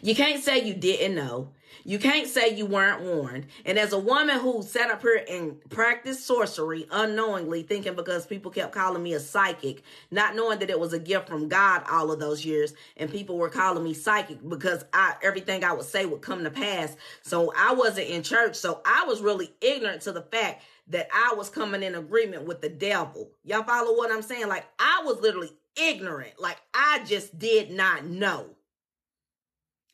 You 0.02 0.16
can't 0.16 0.43
say 0.43 0.64
you 0.66 0.74
didn't 0.74 1.16
know. 1.16 1.54
You 1.84 1.99
can't 1.99 2.28
say 2.28 2.55
you 2.55 2.65
weren't 2.65 3.01
warned. 3.01 3.47
And 3.65 3.78
as 3.78 3.93
a 3.93 3.99
woman 3.99 4.39
who 4.39 4.61
sat 4.63 4.91
up 4.91 5.01
here 5.01 5.24
and 5.30 5.57
practiced 5.69 6.26
sorcery 6.26 6.88
unknowingly, 6.91 7.63
thinking 7.63 7.95
because 7.95 8.26
people 8.26 8.51
kept 8.51 8.74
calling 8.74 9.03
me 9.03 9.13
a 9.13 9.19
psychic, 9.19 9.84
not 10.11 10.36
knowing 10.36 10.59
that 10.59 10.69
it 10.69 10.80
was 10.80 10.93
a 10.93 10.99
gift 10.99 11.28
from 11.28 11.47
God 11.47 11.84
all 11.89 12.11
of 12.11 12.19
those 12.19 12.45
years, 12.45 12.74
and 12.97 13.11
people 13.11 13.38
were 13.38 13.49
calling 13.49 13.84
me 13.84 13.93
psychic 13.93 14.38
because 14.47 14.86
I 14.93 15.15
everything 15.22 15.63
I 15.63 15.74
would 15.74 15.86
say 15.86 16.05
would 16.05 16.22
come 16.22 16.43
to 16.43 16.51
pass. 16.51 16.95
So 17.24 17.53
I 17.57 17.74
wasn't 17.74 18.09
in 18.09 18.24
church. 18.24 18.55
So 18.55 18.82
I 18.86 19.05
was 19.05 19.22
really 19.22 19.51
ignorant 19.61 20.01
to 20.03 20.11
the 20.11 20.22
fact 20.22 20.63
that 20.88 21.07
I 21.13 21.34
was 21.36 21.49
coming 21.49 21.84
in 21.84 21.95
agreement 21.95 22.45
with 22.45 22.61
the 22.61 22.69
devil. 22.69 23.32
Y'all 23.43 23.63
follow 23.63 23.95
what 23.95 24.11
I'm 24.11 24.22
saying? 24.22 24.47
Like 24.47 24.65
I 24.80 25.01
was 25.05 25.19
literally 25.22 25.51
ignorant. 25.76 26.34
Like 26.39 26.57
I 26.74 27.03
just 27.05 27.38
did 27.38 27.72
not 27.72 28.05
know. 28.05 28.49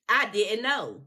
I 0.09 0.27
didn't 0.29 0.63
know. 0.63 1.01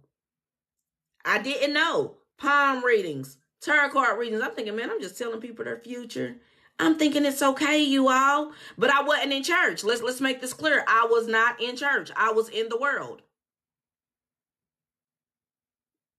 I 1.24 1.38
didn't 1.40 1.72
know. 1.74 2.16
Palm 2.38 2.84
readings, 2.84 3.36
tarot 3.60 3.90
card 3.90 4.18
readings. 4.18 4.42
I'm 4.42 4.54
thinking, 4.54 4.76
man, 4.76 4.90
I'm 4.90 5.00
just 5.00 5.18
telling 5.18 5.40
people 5.40 5.64
their 5.64 5.78
future. 5.78 6.36
I'm 6.78 6.96
thinking 6.96 7.26
it's 7.26 7.42
okay, 7.42 7.82
you 7.82 8.08
all. 8.08 8.52
But 8.78 8.90
I 8.90 9.02
wasn't 9.02 9.34
in 9.34 9.42
church. 9.42 9.84
Let's 9.84 10.02
let's 10.02 10.20
make 10.20 10.40
this 10.40 10.54
clear. 10.54 10.84
I 10.88 11.06
was 11.10 11.26
not 11.26 11.60
in 11.60 11.76
church. 11.76 12.10
I 12.16 12.32
was 12.32 12.48
in 12.48 12.70
the 12.70 12.78
world. 12.78 13.22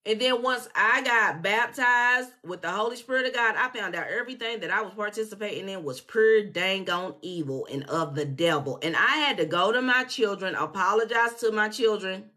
And 0.03 0.19
then 0.19 0.41
once 0.41 0.67
I 0.75 1.03
got 1.03 1.43
baptized 1.43 2.31
with 2.43 2.63
the 2.63 2.71
Holy 2.71 2.95
Spirit 2.95 3.27
of 3.27 3.35
God, 3.35 3.55
I 3.55 3.69
found 3.69 3.95
out 3.95 4.07
everything 4.07 4.59
that 4.61 4.71
I 4.71 4.81
was 4.81 4.93
participating 4.93 5.69
in 5.69 5.83
was 5.83 6.01
pure 6.01 6.43
dang 6.43 6.89
on 6.89 7.13
evil 7.21 7.67
and 7.71 7.83
of 7.83 8.15
the 8.15 8.25
devil. 8.25 8.79
And 8.81 8.95
I 8.95 9.17
had 9.17 9.37
to 9.37 9.45
go 9.45 9.71
to 9.71 9.79
my 9.79 10.03
children, 10.05 10.55
apologize 10.55 11.35
to 11.41 11.51
my 11.51 11.69
children 11.69 12.30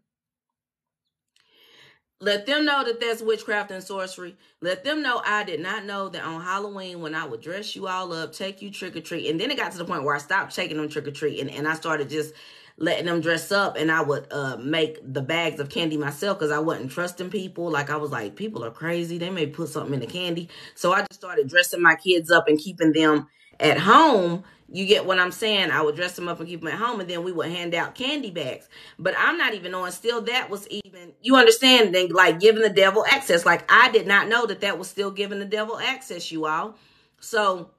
let 2.21 2.45
them 2.45 2.65
know 2.65 2.83
that 2.83 2.99
that's 2.99 3.21
witchcraft 3.21 3.71
and 3.71 3.83
sorcery. 3.83 4.35
Let 4.61 4.83
them 4.83 5.01
know 5.03 5.21
I 5.25 5.43
did 5.43 5.59
not 5.59 5.85
know 5.85 6.09
that 6.09 6.23
on 6.23 6.41
Halloween 6.41 7.01
when 7.01 7.13
I 7.13 7.25
would 7.27 7.41
dress 7.41 7.75
you 7.75 7.87
all 7.87 8.13
up, 8.13 8.33
take 8.33 8.61
you 8.61 8.71
trick 8.71 8.95
or 8.95 9.01
treat. 9.01 9.29
And 9.29 9.39
then 9.39 9.51
it 9.51 9.57
got 9.57 9.73
to 9.73 9.77
the 9.77 9.85
point 9.85 10.03
where 10.03 10.15
I 10.15 10.19
stopped 10.19 10.55
taking 10.55 10.77
them 10.77 10.89
trick 10.89 11.07
or 11.07 11.11
treat 11.11 11.39
and, 11.39 11.51
and 11.51 11.67
I 11.67 11.75
started 11.75 12.09
just 12.09 12.33
letting 12.77 13.05
them 13.05 13.21
dress 13.21 13.51
up 13.51 13.77
and 13.77 13.91
I 13.91 14.01
would 14.01 14.27
uh, 14.31 14.57
make 14.57 14.99
the 15.03 15.21
bags 15.21 15.59
of 15.59 15.69
candy 15.69 15.97
myself 15.97 16.39
because 16.39 16.51
I 16.51 16.59
wasn't 16.59 16.91
trusting 16.91 17.29
people. 17.29 17.69
Like 17.69 17.89
I 17.89 17.97
was 17.97 18.11
like, 18.11 18.35
people 18.35 18.63
are 18.63 18.71
crazy. 18.71 19.17
They 19.17 19.29
may 19.29 19.47
put 19.47 19.69
something 19.69 19.93
in 19.93 19.99
the 19.99 20.07
candy. 20.07 20.49
So 20.73 20.93
I 20.93 21.01
just 21.01 21.15
started 21.15 21.47
dressing 21.49 21.81
my 21.81 21.95
kids 21.95 22.31
up 22.31 22.47
and 22.47 22.57
keeping 22.57 22.93
them 22.93 23.27
at 23.59 23.79
home 23.79 24.43
you 24.71 24.85
get 24.85 25.05
what 25.05 25.19
I'm 25.19 25.31
saying? 25.31 25.69
I 25.69 25.81
would 25.81 25.95
dress 25.95 26.15
them 26.15 26.27
up 26.27 26.39
and 26.39 26.49
keep 26.49 26.61
them 26.61 26.69
at 26.69 26.79
home, 26.79 26.99
and 26.99 27.09
then 27.09 27.23
we 27.23 27.31
would 27.31 27.49
hand 27.49 27.75
out 27.75 27.93
candy 27.93 28.31
bags. 28.31 28.67
But 28.97 29.13
I'm 29.17 29.37
not 29.37 29.53
even 29.53 29.75
on. 29.75 29.91
still 29.91 30.21
that 30.21 30.49
was 30.49 30.67
even, 30.69 31.13
you 31.21 31.35
understand, 31.35 31.93
then 31.93 32.09
like 32.09 32.39
giving 32.39 32.63
the 32.63 32.69
devil 32.69 33.05
access. 33.09 33.45
Like 33.45 33.71
I 33.71 33.91
did 33.91 34.07
not 34.07 34.27
know 34.27 34.45
that 34.47 34.61
that 34.61 34.79
was 34.79 34.89
still 34.89 35.11
giving 35.11 35.39
the 35.39 35.45
devil 35.45 35.77
access, 35.77 36.31
you 36.31 36.47
all. 36.47 36.77
So, 37.19 37.69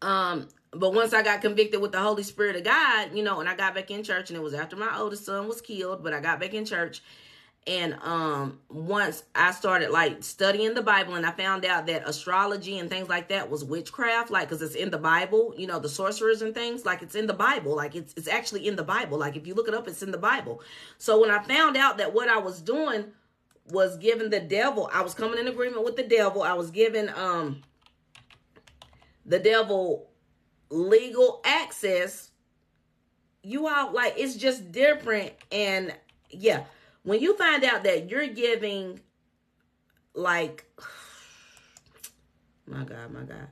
um, 0.00 0.48
but 0.72 0.94
once 0.94 1.12
I 1.12 1.22
got 1.22 1.42
convicted 1.42 1.82
with 1.82 1.92
the 1.92 2.00
Holy 2.00 2.22
Spirit 2.22 2.56
of 2.56 2.64
God, 2.64 3.10
you 3.14 3.22
know, 3.22 3.40
and 3.40 3.48
I 3.48 3.54
got 3.54 3.74
back 3.74 3.90
in 3.90 4.02
church, 4.02 4.30
and 4.30 4.36
it 4.36 4.42
was 4.42 4.54
after 4.54 4.76
my 4.76 4.98
oldest 4.98 5.26
son 5.26 5.46
was 5.46 5.60
killed, 5.60 6.02
but 6.02 6.14
I 6.14 6.20
got 6.20 6.40
back 6.40 6.54
in 6.54 6.64
church 6.64 7.02
and 7.66 7.94
um 8.02 8.58
once 8.68 9.22
i 9.36 9.52
started 9.52 9.90
like 9.90 10.22
studying 10.24 10.74
the 10.74 10.82
bible 10.82 11.14
and 11.14 11.24
i 11.24 11.30
found 11.30 11.64
out 11.64 11.86
that 11.86 12.08
astrology 12.08 12.78
and 12.78 12.90
things 12.90 13.08
like 13.08 13.28
that 13.28 13.48
was 13.48 13.64
witchcraft 13.64 14.32
like 14.32 14.48
because 14.48 14.60
it's 14.62 14.74
in 14.74 14.90
the 14.90 14.98
bible 14.98 15.54
you 15.56 15.68
know 15.68 15.78
the 15.78 15.88
sorcerers 15.88 16.42
and 16.42 16.54
things 16.54 16.84
like 16.84 17.02
it's 17.02 17.14
in 17.14 17.26
the 17.26 17.34
bible. 17.34 17.74
Like 17.74 17.94
it's 17.94 18.14
it's 18.16 18.28
actually 18.28 18.66
in 18.66 18.76
the 18.76 18.82
bible. 18.82 19.18
Like 19.18 19.36
if 19.36 19.46
you 19.46 19.54
look 19.54 19.68
it 19.68 19.74
up 19.74 19.88
it's 19.88 20.02
in 20.02 20.10
the 20.10 20.18
bible. 20.18 20.62
So 20.98 21.20
when 21.20 21.30
i 21.30 21.42
found 21.42 21.76
out 21.76 21.98
that 21.98 22.12
what 22.14 22.28
i 22.28 22.38
was 22.38 22.60
doing 22.60 23.06
was 23.70 23.96
giving 23.98 24.28
the 24.28 24.40
devil 24.40 24.90
i 24.92 25.00
was 25.02 25.14
coming 25.14 25.38
in 25.38 25.46
agreement 25.48 25.84
with 25.84 25.96
the 25.96 26.02
devil. 26.02 26.42
I 26.42 26.54
was 26.54 26.70
giving 26.70 27.08
um 27.10 27.62
the 29.24 29.38
devil 29.38 30.10
legal 30.70 31.40
access. 31.44 32.30
You 33.42 33.68
all 33.68 33.92
like 33.92 34.14
it's 34.16 34.36
just 34.36 34.72
different. 34.72 35.32
And 35.50 35.94
yeah 36.30 36.64
when 37.02 37.20
you 37.20 37.36
find 37.36 37.64
out 37.64 37.84
that 37.84 38.10
you're 38.10 38.28
giving 38.28 39.00
like 40.14 40.66
my 42.66 42.84
god 42.84 43.12
my 43.12 43.22
god. 43.22 43.48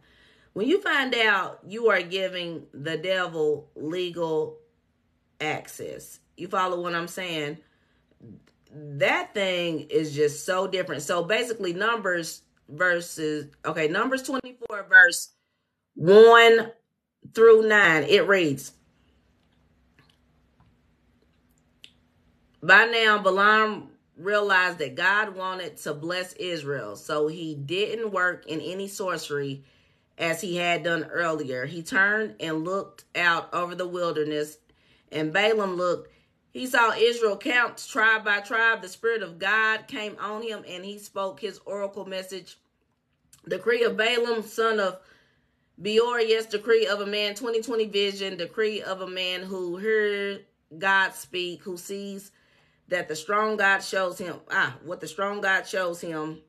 When 0.52 0.66
you 0.68 0.80
find 0.82 1.14
out 1.14 1.60
you 1.66 1.90
are 1.90 2.02
giving 2.02 2.66
the 2.72 2.96
devil 2.96 3.70
legal 3.76 4.58
access 5.40 6.20
you 6.36 6.48
follow 6.48 6.80
what 6.80 6.94
i'm 6.94 7.08
saying? 7.08 7.58
That 8.72 9.34
thing 9.34 9.80
is 9.90 10.14
just 10.14 10.46
so 10.46 10.68
different. 10.68 11.02
So 11.02 11.24
basically 11.24 11.72
numbers 11.72 12.42
versus 12.68 13.46
okay 13.64 13.88
numbers 13.88 14.22
24 14.22 14.86
verse 14.88 15.30
1 15.94 16.72
through 17.34 17.68
9, 17.68 18.04
it 18.04 18.26
reads, 18.26 18.72
By 22.62 22.84
now, 22.86 23.18
Balaam 23.18 23.88
realized 24.16 24.78
that 24.78 24.94
God 24.94 25.34
wanted 25.34 25.78
to 25.78 25.94
bless 25.94 26.34
Israel, 26.34 26.94
so 26.96 27.26
he 27.26 27.54
didn't 27.54 28.12
work 28.12 28.46
in 28.46 28.60
any 28.60 28.86
sorcery 28.86 29.64
as 30.18 30.42
he 30.42 30.56
had 30.56 30.82
done 30.82 31.04
earlier. 31.04 31.64
He 31.64 31.82
turned 31.82 32.34
and 32.38 32.64
looked 32.64 33.04
out 33.16 33.52
over 33.54 33.74
the 33.74 33.86
wilderness, 33.88 34.58
and 35.10 35.32
Balaam 35.32 35.76
looked. 35.76 36.12
He 36.52 36.66
saw 36.66 36.92
Israel 36.92 37.38
count 37.38 37.86
tribe 37.88 38.24
by 38.24 38.40
tribe. 38.40 38.82
The 38.82 38.88
Spirit 38.88 39.22
of 39.22 39.38
God 39.38 39.86
came 39.86 40.16
on 40.20 40.42
him, 40.42 40.62
and 40.68 40.84
he 40.84 40.98
spoke 40.98 41.40
his 41.40 41.60
oracle 41.64 42.04
message. 42.04 42.58
Decree 43.48 43.84
of 43.84 43.96
Balaam, 43.96 44.42
son 44.42 44.80
of 44.80 44.98
Beor, 45.80 46.20
yes, 46.20 46.44
decree 46.44 46.86
of 46.86 47.00
a 47.00 47.06
man, 47.06 47.34
2020 47.34 47.86
vision, 47.86 48.36
decree 48.36 48.82
of 48.82 49.00
a 49.00 49.06
man 49.06 49.40
who 49.40 49.78
hears 49.78 50.40
God 50.76 51.14
speak, 51.14 51.62
who 51.62 51.78
sees 51.78 52.32
that 52.90 53.08
the 53.08 53.16
strong 53.16 53.56
God 53.56 53.78
shows 53.78 54.18
him, 54.18 54.36
ah, 54.50 54.76
what 54.84 55.00
the 55.00 55.08
strong 55.08 55.40
God 55.40 55.66
shows 55.66 56.00
him, 56.00 56.40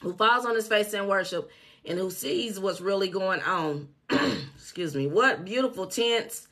who 0.00 0.12
falls 0.14 0.46
on 0.46 0.54
his 0.54 0.68
face 0.68 0.94
in 0.94 1.06
worship, 1.06 1.50
and 1.84 1.98
who 1.98 2.10
sees 2.10 2.58
what's 2.58 2.80
really 2.80 3.08
going 3.08 3.42
on. 3.42 3.88
Excuse 4.54 4.94
me. 4.94 5.06
What 5.08 5.44
beautiful 5.44 5.86
tents, 5.86 6.48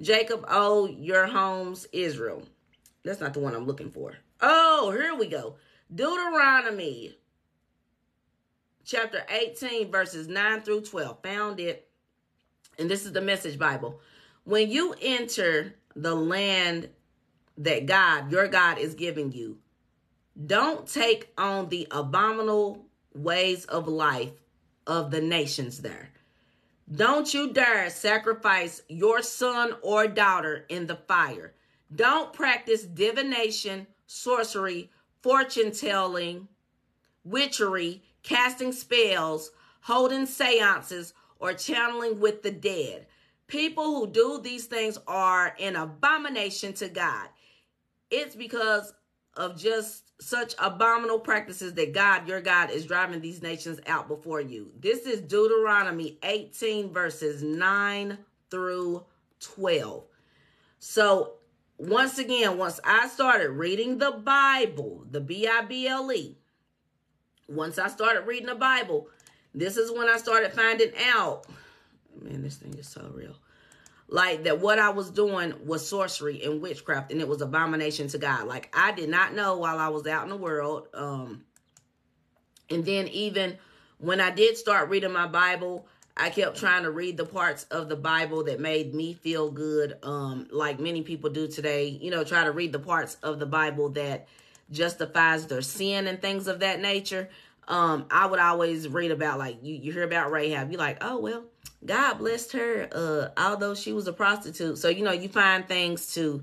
Jacob, 0.00 0.44
oh, 0.48 0.86
your 0.86 1.26
homes, 1.26 1.86
Israel. 1.92 2.42
That's 3.04 3.20
not 3.20 3.34
the 3.34 3.40
one 3.40 3.54
I'm 3.54 3.66
looking 3.66 3.90
for. 3.90 4.14
Oh, 4.40 4.90
here 4.90 5.14
we 5.14 5.26
go. 5.26 5.56
Deuteronomy 5.94 7.16
chapter 8.84 9.22
18, 9.28 9.90
verses 9.90 10.26
9 10.26 10.62
through 10.62 10.82
12. 10.82 11.22
Found 11.22 11.60
it. 11.60 11.88
And 12.78 12.90
this 12.90 13.04
is 13.04 13.12
the 13.12 13.20
message 13.20 13.58
Bible. 13.58 14.00
When 14.44 14.70
you 14.70 14.94
enter 15.02 15.74
the 15.94 16.14
land 16.14 16.88
that 17.60 17.86
God, 17.86 18.32
your 18.32 18.48
God, 18.48 18.78
is 18.78 18.94
giving 18.94 19.32
you, 19.32 19.58
don't 20.46 20.86
take 20.86 21.30
on 21.36 21.68
the 21.68 21.86
abominable 21.90 22.86
ways 23.14 23.64
of 23.66 23.86
life 23.86 24.32
of 24.86 25.10
the 25.10 25.20
nations 25.20 25.82
there. 25.82 26.10
Don't 26.90 27.32
you 27.32 27.52
dare 27.52 27.88
sacrifice 27.90 28.82
your 28.88 29.22
son 29.22 29.74
or 29.82 30.08
daughter 30.08 30.64
in 30.68 30.86
the 30.86 30.96
fire. 30.96 31.52
Don't 31.94 32.32
practice 32.32 32.82
divination, 32.82 33.86
sorcery, 34.06 34.90
fortune 35.22 35.70
telling, 35.70 36.48
witchery, 37.24 38.02
casting 38.22 38.72
spells, 38.72 39.52
holding 39.82 40.26
seances, 40.26 41.12
or 41.38 41.52
channeling 41.52 42.20
with 42.20 42.42
the 42.42 42.50
dead. 42.50 43.06
People 43.46 43.84
who 43.84 44.06
do 44.06 44.40
these 44.42 44.66
things 44.66 44.98
are 45.06 45.54
an 45.60 45.76
abomination 45.76 46.72
to 46.74 46.88
God. 46.88 47.28
It's 48.10 48.34
because 48.34 48.92
of 49.36 49.58
just 49.58 50.10
such 50.20 50.54
abominable 50.58 51.20
practices 51.20 51.74
that 51.74 51.94
God, 51.94 52.28
your 52.28 52.40
God, 52.40 52.70
is 52.70 52.84
driving 52.84 53.20
these 53.20 53.42
nations 53.42 53.80
out 53.86 54.08
before 54.08 54.40
you. 54.40 54.72
This 54.78 55.06
is 55.06 55.20
Deuteronomy 55.20 56.18
18, 56.22 56.92
verses 56.92 57.42
9 57.42 58.18
through 58.50 59.04
12. 59.40 60.04
So, 60.78 61.34
once 61.78 62.18
again, 62.18 62.58
once 62.58 62.80
I 62.84 63.08
started 63.08 63.50
reading 63.50 63.98
the 63.98 64.10
Bible, 64.10 65.06
the 65.10 65.20
B 65.20 65.46
I 65.46 65.62
B 65.62 65.86
L 65.86 66.12
E, 66.12 66.36
once 67.48 67.78
I 67.78 67.88
started 67.88 68.26
reading 68.26 68.46
the 68.46 68.54
Bible, 68.54 69.08
this 69.54 69.76
is 69.76 69.90
when 69.90 70.08
I 70.08 70.18
started 70.18 70.52
finding 70.52 70.92
out. 71.14 71.46
Man, 72.20 72.42
this 72.42 72.56
thing 72.56 72.74
is 72.74 72.88
so 72.88 73.10
real. 73.14 73.36
Like 74.12 74.42
that 74.44 74.58
what 74.60 74.80
I 74.80 74.90
was 74.90 75.10
doing 75.10 75.54
was 75.64 75.86
sorcery 75.86 76.42
and 76.42 76.60
witchcraft 76.60 77.12
and 77.12 77.20
it 77.20 77.28
was 77.28 77.40
abomination 77.40 78.08
to 78.08 78.18
God. 78.18 78.48
Like 78.48 78.68
I 78.76 78.90
did 78.90 79.08
not 79.08 79.34
know 79.34 79.56
while 79.56 79.78
I 79.78 79.88
was 79.88 80.06
out 80.06 80.24
in 80.24 80.30
the 80.30 80.36
world. 80.36 80.88
Um 80.92 81.44
and 82.68 82.84
then 82.84 83.06
even 83.08 83.56
when 83.98 84.20
I 84.20 84.30
did 84.30 84.56
start 84.56 84.88
reading 84.88 85.12
my 85.12 85.28
Bible, 85.28 85.86
I 86.16 86.30
kept 86.30 86.58
trying 86.58 86.82
to 86.82 86.90
read 86.90 87.16
the 87.16 87.24
parts 87.24 87.64
of 87.70 87.88
the 87.88 87.96
Bible 87.96 88.44
that 88.44 88.60
made 88.60 88.94
me 88.94 89.14
feel 89.14 89.50
good, 89.50 89.96
um, 90.02 90.48
like 90.50 90.80
many 90.80 91.02
people 91.02 91.30
do 91.30 91.46
today. 91.48 91.86
You 91.88 92.10
know, 92.10 92.24
try 92.24 92.44
to 92.44 92.52
read 92.52 92.72
the 92.72 92.78
parts 92.78 93.16
of 93.22 93.38
the 93.38 93.46
Bible 93.46 93.90
that 93.90 94.26
justifies 94.70 95.46
their 95.46 95.62
sin 95.62 96.06
and 96.06 96.20
things 96.20 96.46
of 96.46 96.60
that 96.60 96.80
nature. 96.80 97.28
Um, 97.68 98.06
I 98.10 98.26
would 98.26 98.40
always 98.40 98.88
read 98.88 99.12
about 99.12 99.38
like 99.38 99.58
you, 99.62 99.74
you 99.74 99.92
hear 99.92 100.02
about 100.02 100.30
Rahab, 100.32 100.70
you're 100.70 100.80
like, 100.80 100.98
oh 101.00 101.18
well, 101.18 101.44
God 101.84 102.14
blessed 102.18 102.52
her, 102.52 102.88
uh, 102.92 103.28
although 103.40 103.74
she 103.74 103.92
was 103.92 104.06
a 104.06 104.12
prostitute. 104.12 104.78
So, 104.78 104.88
you 104.88 105.02
know, 105.02 105.12
you 105.12 105.28
find 105.28 105.66
things 105.66 106.14
to 106.14 106.42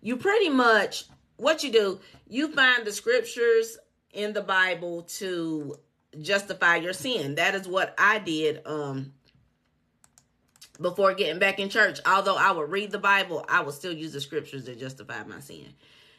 you 0.00 0.16
pretty 0.16 0.48
much 0.48 1.04
what 1.36 1.62
you 1.62 1.72
do, 1.72 2.00
you 2.28 2.52
find 2.52 2.86
the 2.86 2.92
scriptures 2.92 3.78
in 4.12 4.32
the 4.32 4.42
Bible 4.42 5.02
to 5.02 5.78
justify 6.20 6.76
your 6.76 6.92
sin. 6.92 7.36
That 7.36 7.54
is 7.54 7.68
what 7.68 7.94
I 7.98 8.18
did 8.18 8.62
um 8.66 9.12
before 10.80 11.14
getting 11.14 11.38
back 11.38 11.58
in 11.58 11.68
church. 11.68 12.00
Although 12.06 12.36
I 12.36 12.52
would 12.52 12.70
read 12.70 12.90
the 12.90 12.98
Bible, 12.98 13.44
I 13.48 13.60
would 13.60 13.74
still 13.74 13.92
use 13.92 14.12
the 14.12 14.20
scriptures 14.20 14.64
to 14.64 14.74
justify 14.74 15.22
my 15.24 15.40
sin. 15.40 15.68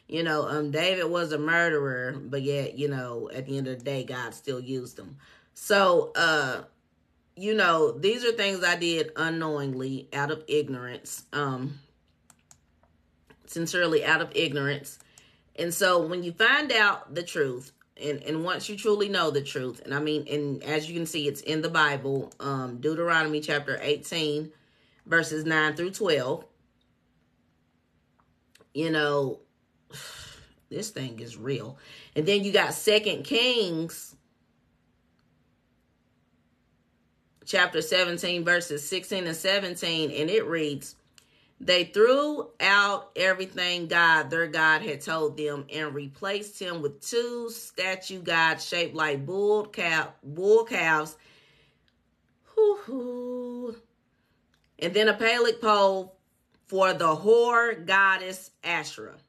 You 0.08 0.22
know, 0.22 0.46
um, 0.48 0.70
David 0.70 1.10
was 1.10 1.32
a 1.32 1.38
murderer, 1.38 2.12
but 2.12 2.42
yet, 2.42 2.76
you 2.78 2.88
know, 2.88 3.30
at 3.32 3.46
the 3.46 3.56
end 3.56 3.66
of 3.66 3.78
the 3.78 3.84
day, 3.84 4.04
God 4.04 4.34
still 4.34 4.60
used 4.60 4.98
him. 4.98 5.16
So, 5.54 6.12
uh, 6.14 6.62
you 7.42 7.54
know, 7.54 7.90
these 7.90 8.24
are 8.24 8.30
things 8.30 8.62
I 8.62 8.76
did 8.76 9.10
unknowingly 9.16 10.08
out 10.12 10.30
of 10.30 10.44
ignorance, 10.46 11.24
um, 11.32 11.80
sincerely 13.46 14.04
out 14.04 14.20
of 14.20 14.30
ignorance. 14.36 15.00
And 15.56 15.74
so 15.74 16.06
when 16.06 16.22
you 16.22 16.30
find 16.30 16.70
out 16.70 17.16
the 17.16 17.24
truth, 17.24 17.72
and, 18.00 18.22
and 18.22 18.44
once 18.44 18.68
you 18.68 18.76
truly 18.76 19.08
know 19.08 19.32
the 19.32 19.42
truth, 19.42 19.82
and 19.84 19.92
I 19.92 19.98
mean, 19.98 20.24
and 20.30 20.62
as 20.62 20.88
you 20.88 20.94
can 20.94 21.04
see, 21.04 21.26
it's 21.26 21.40
in 21.40 21.62
the 21.62 21.68
Bible, 21.68 22.32
um, 22.38 22.76
Deuteronomy 22.76 23.40
chapter 23.40 23.76
18, 23.82 24.52
verses 25.06 25.44
9 25.44 25.74
through 25.74 25.90
12. 25.90 26.44
You 28.72 28.90
know, 28.90 29.40
this 30.70 30.90
thing 30.90 31.18
is 31.18 31.36
real. 31.36 31.76
And 32.14 32.24
then 32.24 32.44
you 32.44 32.52
got 32.52 32.72
Second 32.72 33.24
Kings 33.24 34.14
chapter 37.52 37.82
17 37.82 38.46
verses 38.46 38.88
16 38.88 39.26
and 39.26 39.36
17 39.36 40.10
and 40.10 40.30
it 40.30 40.46
reads 40.46 40.94
they 41.60 41.84
threw 41.84 42.48
out 42.60 43.10
everything 43.14 43.86
God, 43.86 44.30
their 44.30 44.48
God, 44.48 44.82
had 44.82 45.00
told 45.00 45.36
them 45.36 45.66
and 45.72 45.94
replaced 45.94 46.58
him 46.58 46.82
with 46.82 47.06
two 47.06 47.50
statue 47.50 48.20
gods 48.20 48.66
shaped 48.66 48.96
like 48.96 49.24
bull 49.24 49.66
calf, 49.66 50.08
bull 50.24 50.64
calves. 50.64 51.16
Hoo-hoo. 52.46 53.76
And 54.80 54.92
then 54.92 55.08
a 55.08 55.16
phallic 55.16 55.60
pole 55.60 56.16
for 56.66 56.94
the 56.94 57.14
whore 57.14 57.86
goddess 57.86 58.50
Asherah. 58.64 59.21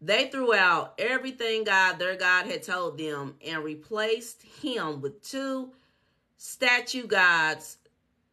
They 0.00 0.28
threw 0.28 0.54
out 0.54 0.94
everything 0.98 1.64
God, 1.64 1.98
their 1.98 2.16
God, 2.16 2.46
had 2.46 2.62
told 2.62 2.98
them 2.98 3.34
and 3.44 3.64
replaced 3.64 4.42
him 4.42 5.00
with 5.00 5.22
two 5.22 5.72
statue 6.36 7.06
gods 7.06 7.78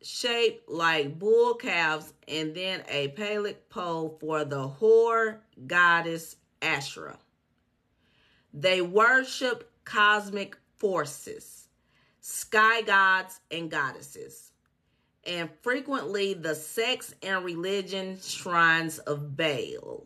shaped 0.01 0.69
like 0.69 1.17
bull 1.17 1.55
calves 1.55 2.13
and 2.27 2.53
then 2.53 2.83
a 2.89 3.07
phallic 3.15 3.69
pole 3.69 4.17
for 4.19 4.43
the 4.43 4.67
whore 4.67 5.37
goddess 5.65 6.35
Asherah. 6.61 7.17
They 8.53 8.81
worship 8.81 9.71
cosmic 9.85 10.57
forces, 10.75 11.69
sky 12.19 12.81
gods 12.81 13.39
and 13.49 13.71
goddesses, 13.71 14.51
and 15.25 15.49
frequently 15.61 16.33
the 16.33 16.55
sex 16.55 17.15
and 17.23 17.45
religion 17.45 18.19
shrines 18.21 18.99
of 18.99 19.35
Baal. 19.37 20.05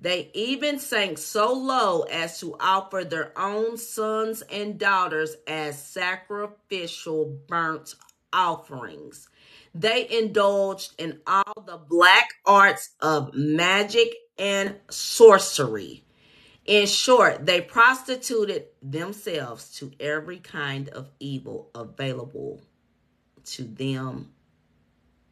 They 0.00 0.30
even 0.32 0.78
sank 0.78 1.18
so 1.18 1.52
low 1.52 2.02
as 2.02 2.40
to 2.40 2.56
offer 2.58 3.04
their 3.04 3.38
own 3.38 3.76
sons 3.76 4.42
and 4.42 4.78
daughters 4.78 5.36
as 5.46 5.82
sacrificial 5.82 7.38
burnt 7.46 7.96
offerings. 8.32 9.28
They 9.74 10.08
indulged 10.08 10.94
in 10.98 11.20
all 11.26 11.62
the 11.66 11.76
black 11.76 12.30
arts 12.46 12.90
of 13.00 13.34
magic 13.34 14.14
and 14.38 14.76
sorcery. 14.88 16.02
In 16.64 16.86
short, 16.86 17.44
they 17.44 17.60
prostituted 17.60 18.66
themselves 18.82 19.76
to 19.76 19.92
every 20.00 20.38
kind 20.38 20.88
of 20.88 21.10
evil 21.20 21.68
available 21.74 22.62
to 23.44 23.64
them, 23.64 24.32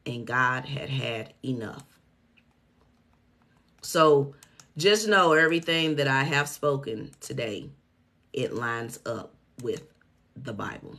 and 0.05 0.27
God 0.27 0.67
had 0.67 0.91
had 0.91 1.33
enough. 1.43 1.85
So, 3.83 4.35
just 4.79 5.09
know 5.09 5.33
everything 5.33 5.97
that 5.97 6.07
I 6.07 6.23
have 6.23 6.49
spoken 6.49 7.11
today, 7.21 7.69
it 8.33 8.55
lines 8.55 9.01
up 9.05 9.35
with 9.61 9.83
the 10.37 10.53
Bible. 10.53 10.97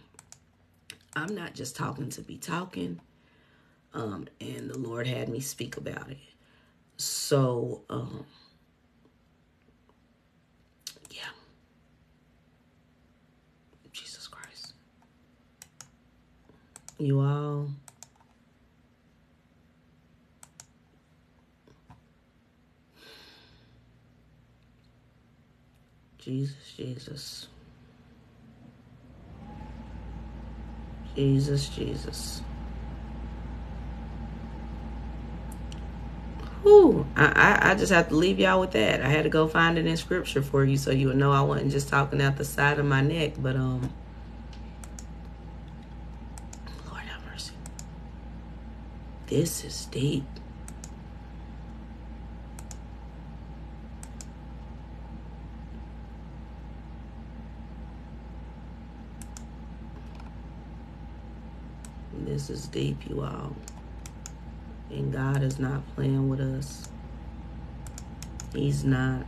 I'm 1.16 1.34
not 1.34 1.54
just 1.54 1.78
talking 1.78 2.10
to 2.10 2.22
be 2.22 2.38
talking. 2.38 3.00
Um, 3.94 4.28
and 4.42 4.70
the 4.70 4.78
Lord 4.78 5.08
had 5.08 5.30
me 5.30 5.40
speak 5.40 5.78
about 5.78 6.12
it. 6.12 6.18
So, 6.98 7.84
um, 7.90 8.26
yeah. 11.10 11.22
Jesus 13.94 14.28
Christ. 14.28 14.74
You 16.98 17.22
all. 17.22 17.70
Jesus, 26.20 26.74
Jesus. 26.78 27.48
Jesus, 31.16 31.70
Jesus. 31.70 32.42
Whew. 36.64 37.08
I, 37.16 37.26
I, 37.26 37.72
I 37.72 37.76
just 37.76 37.92
have 37.92 38.10
to 38.10 38.16
leave 38.16 38.40
y'all 38.40 38.60
with 38.60 38.72
that. 38.72 39.02
I 39.02 39.08
had 39.10 39.24
to 39.24 39.30
go 39.30 39.48
find 39.48 39.78
it 39.78 39.88
in 39.88 39.98
scripture 39.98 40.42
for 40.42 40.64
you 40.66 40.78
so 40.78 40.92
you 40.92 41.08
would 41.08 41.18
know 41.18 41.32
I 41.32 41.42
wasn't 41.42 41.72
just 41.72 41.90
talking 41.90 42.22
out 42.22 42.38
the 42.38 42.46
side 42.46 42.80
of 42.80 42.86
my 42.86 43.02
neck, 43.02 43.34
but 43.40 43.56
um 43.56 43.92
Lord 46.88 47.04
have 47.04 47.26
mercy. 47.32 47.54
This 49.28 49.64
is 49.64 49.86
deep. 49.86 50.26
This 62.30 62.52
is 62.52 62.68
deep, 62.68 63.10
you 63.10 63.24
all. 63.24 63.56
And 64.92 65.12
God 65.12 65.42
is 65.42 65.58
not 65.58 65.82
playing 65.96 66.30
with 66.30 66.40
us. 66.40 66.88
He's 68.54 68.84
not. 68.84 69.26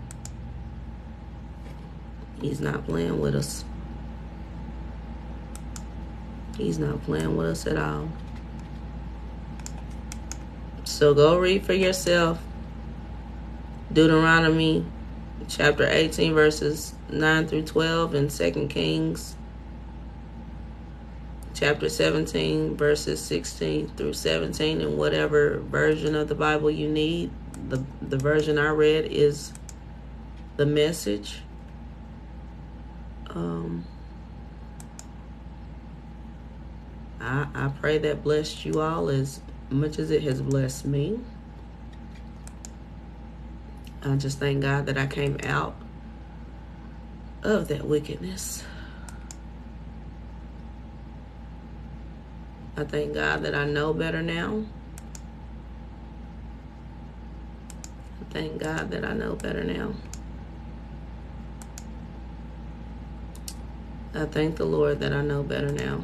He's 2.39 2.61
not 2.61 2.85
playing 2.85 3.19
with 3.19 3.33
us. 3.33 3.65
He's 6.55 6.77
not 6.77 7.01
playing 7.01 7.35
with 7.35 7.47
us 7.47 7.65
at 7.65 7.75
all. 7.75 8.07
So 10.83 11.15
go 11.15 11.39
read 11.39 11.65
for 11.65 11.73
yourself. 11.73 12.39
Deuteronomy 13.91 14.85
chapter 15.47 15.87
18 15.87 16.35
verses 16.35 16.93
9 17.09 17.47
through 17.47 17.63
12 17.63 18.13
and 18.13 18.29
2 18.29 18.67
Kings 18.67 19.35
chapter 21.62 21.89
17, 21.89 22.76
verses 22.76 23.22
16 23.22 23.89
through 23.89 24.14
17, 24.14 24.82
in 24.82 24.97
whatever 24.97 25.59
version 25.59 26.16
of 26.16 26.28
the 26.28 26.34
Bible 26.34 26.72
you 26.72 26.89
need. 26.89 27.30
The, 27.70 27.84
the 28.01 28.18
version 28.18 28.57
I 28.57 28.70
read 28.70 29.05
is 29.05 29.53
the 30.57 30.66
message. 30.66 31.43
Um, 33.30 33.86
I, 37.20 37.45
I 37.53 37.68
pray 37.80 37.99
that 37.99 38.24
blessed 38.24 38.66
you 38.66 38.82
all 38.82 39.09
as 39.09 39.39
much 39.70 39.99
as 39.99 40.09
it 40.09 40.24
has 40.24 40.41
blessed 40.41 40.86
me. 40.86 41.20
I 44.01 44.16
just 44.16 44.39
thank 44.39 44.64
God 44.64 44.88
that 44.88 44.97
I 44.97 45.05
came 45.05 45.38
out 45.43 45.76
of 47.43 47.68
that 47.68 47.86
wickedness. 47.86 48.64
I 52.78 52.84
thank 52.84 53.13
God 53.13 53.43
that 53.43 53.53
I 53.53 53.65
know 53.65 53.93
better 53.93 54.22
now. 54.22 54.63
I 58.22 58.34
thank 58.34 58.61
God 58.61 58.89
that 58.91 59.03
I 59.03 59.13
know 59.13 59.36
better 59.36 59.63
now. 59.63 59.93
I 64.13 64.26
thank 64.26 64.57
the 64.57 64.65
Lord 64.65 64.99
that 64.99 65.13
I 65.13 65.22
know 65.22 65.43
better 65.43 65.72
now. 65.72 66.01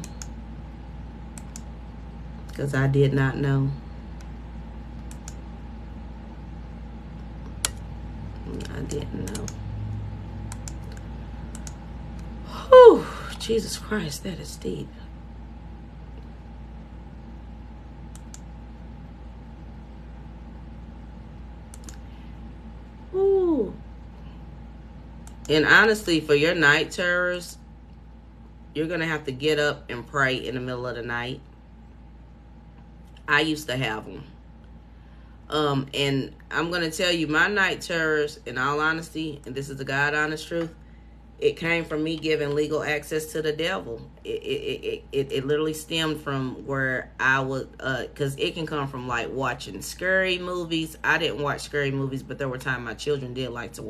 Because 2.48 2.74
I 2.74 2.86
did 2.86 3.12
not 3.12 3.36
know. 3.36 3.70
I 8.74 8.80
didn't 8.80 9.34
know. 9.34 9.46
Whew, 12.68 13.06
Jesus 13.38 13.76
Christ, 13.78 14.24
that 14.24 14.38
is 14.38 14.56
deep. 14.56 14.88
And 25.48 25.64
honestly, 25.64 26.20
for 26.20 26.34
your 26.34 26.54
night 26.54 26.90
terrors, 26.90 27.56
you're 28.74 28.86
going 28.86 29.00
to 29.00 29.06
have 29.06 29.24
to 29.24 29.32
get 29.32 29.58
up 29.58 29.90
and 29.90 30.06
pray 30.06 30.36
in 30.36 30.54
the 30.54 30.60
middle 30.60 30.86
of 30.86 30.96
the 30.96 31.02
night. 31.02 31.40
I 33.26 33.40
used 33.40 33.68
to 33.68 33.76
have 33.76 34.04
them. 34.04 34.24
Um, 35.50 35.86
and 35.94 36.34
I'm 36.50 36.70
going 36.70 36.88
to 36.88 36.90
tell 36.90 37.12
you, 37.12 37.26
my 37.26 37.48
night 37.48 37.80
terrors, 37.80 38.38
in 38.44 38.58
all 38.58 38.80
honesty, 38.80 39.40
and 39.46 39.54
this 39.54 39.70
is 39.70 39.76
the 39.78 39.84
God 39.84 40.14
honest 40.14 40.46
truth, 40.46 40.74
it 41.38 41.56
came 41.56 41.84
from 41.84 42.02
me 42.02 42.16
giving 42.16 42.54
legal 42.54 42.82
access 42.82 43.26
to 43.26 43.42
the 43.42 43.52
devil. 43.52 44.10
It 44.24 44.42
it 44.42 44.84
it 44.84 45.04
it, 45.12 45.32
it 45.32 45.46
literally 45.46 45.72
stemmed 45.72 46.20
from 46.20 46.66
where 46.66 47.12
I 47.20 47.40
would 47.40 47.68
uh 47.78 48.04
cuz 48.16 48.34
it 48.36 48.54
can 48.54 48.66
come 48.66 48.88
from 48.88 49.06
like 49.06 49.30
watching 49.30 49.80
scary 49.80 50.38
movies. 50.38 50.98
I 51.04 51.16
didn't 51.16 51.40
watch 51.40 51.60
scary 51.60 51.92
movies, 51.92 52.24
but 52.24 52.38
there 52.38 52.48
were 52.48 52.58
times 52.58 52.84
my 52.84 52.94
children 52.94 53.34
did 53.34 53.50
like 53.50 53.74
to 53.74 53.82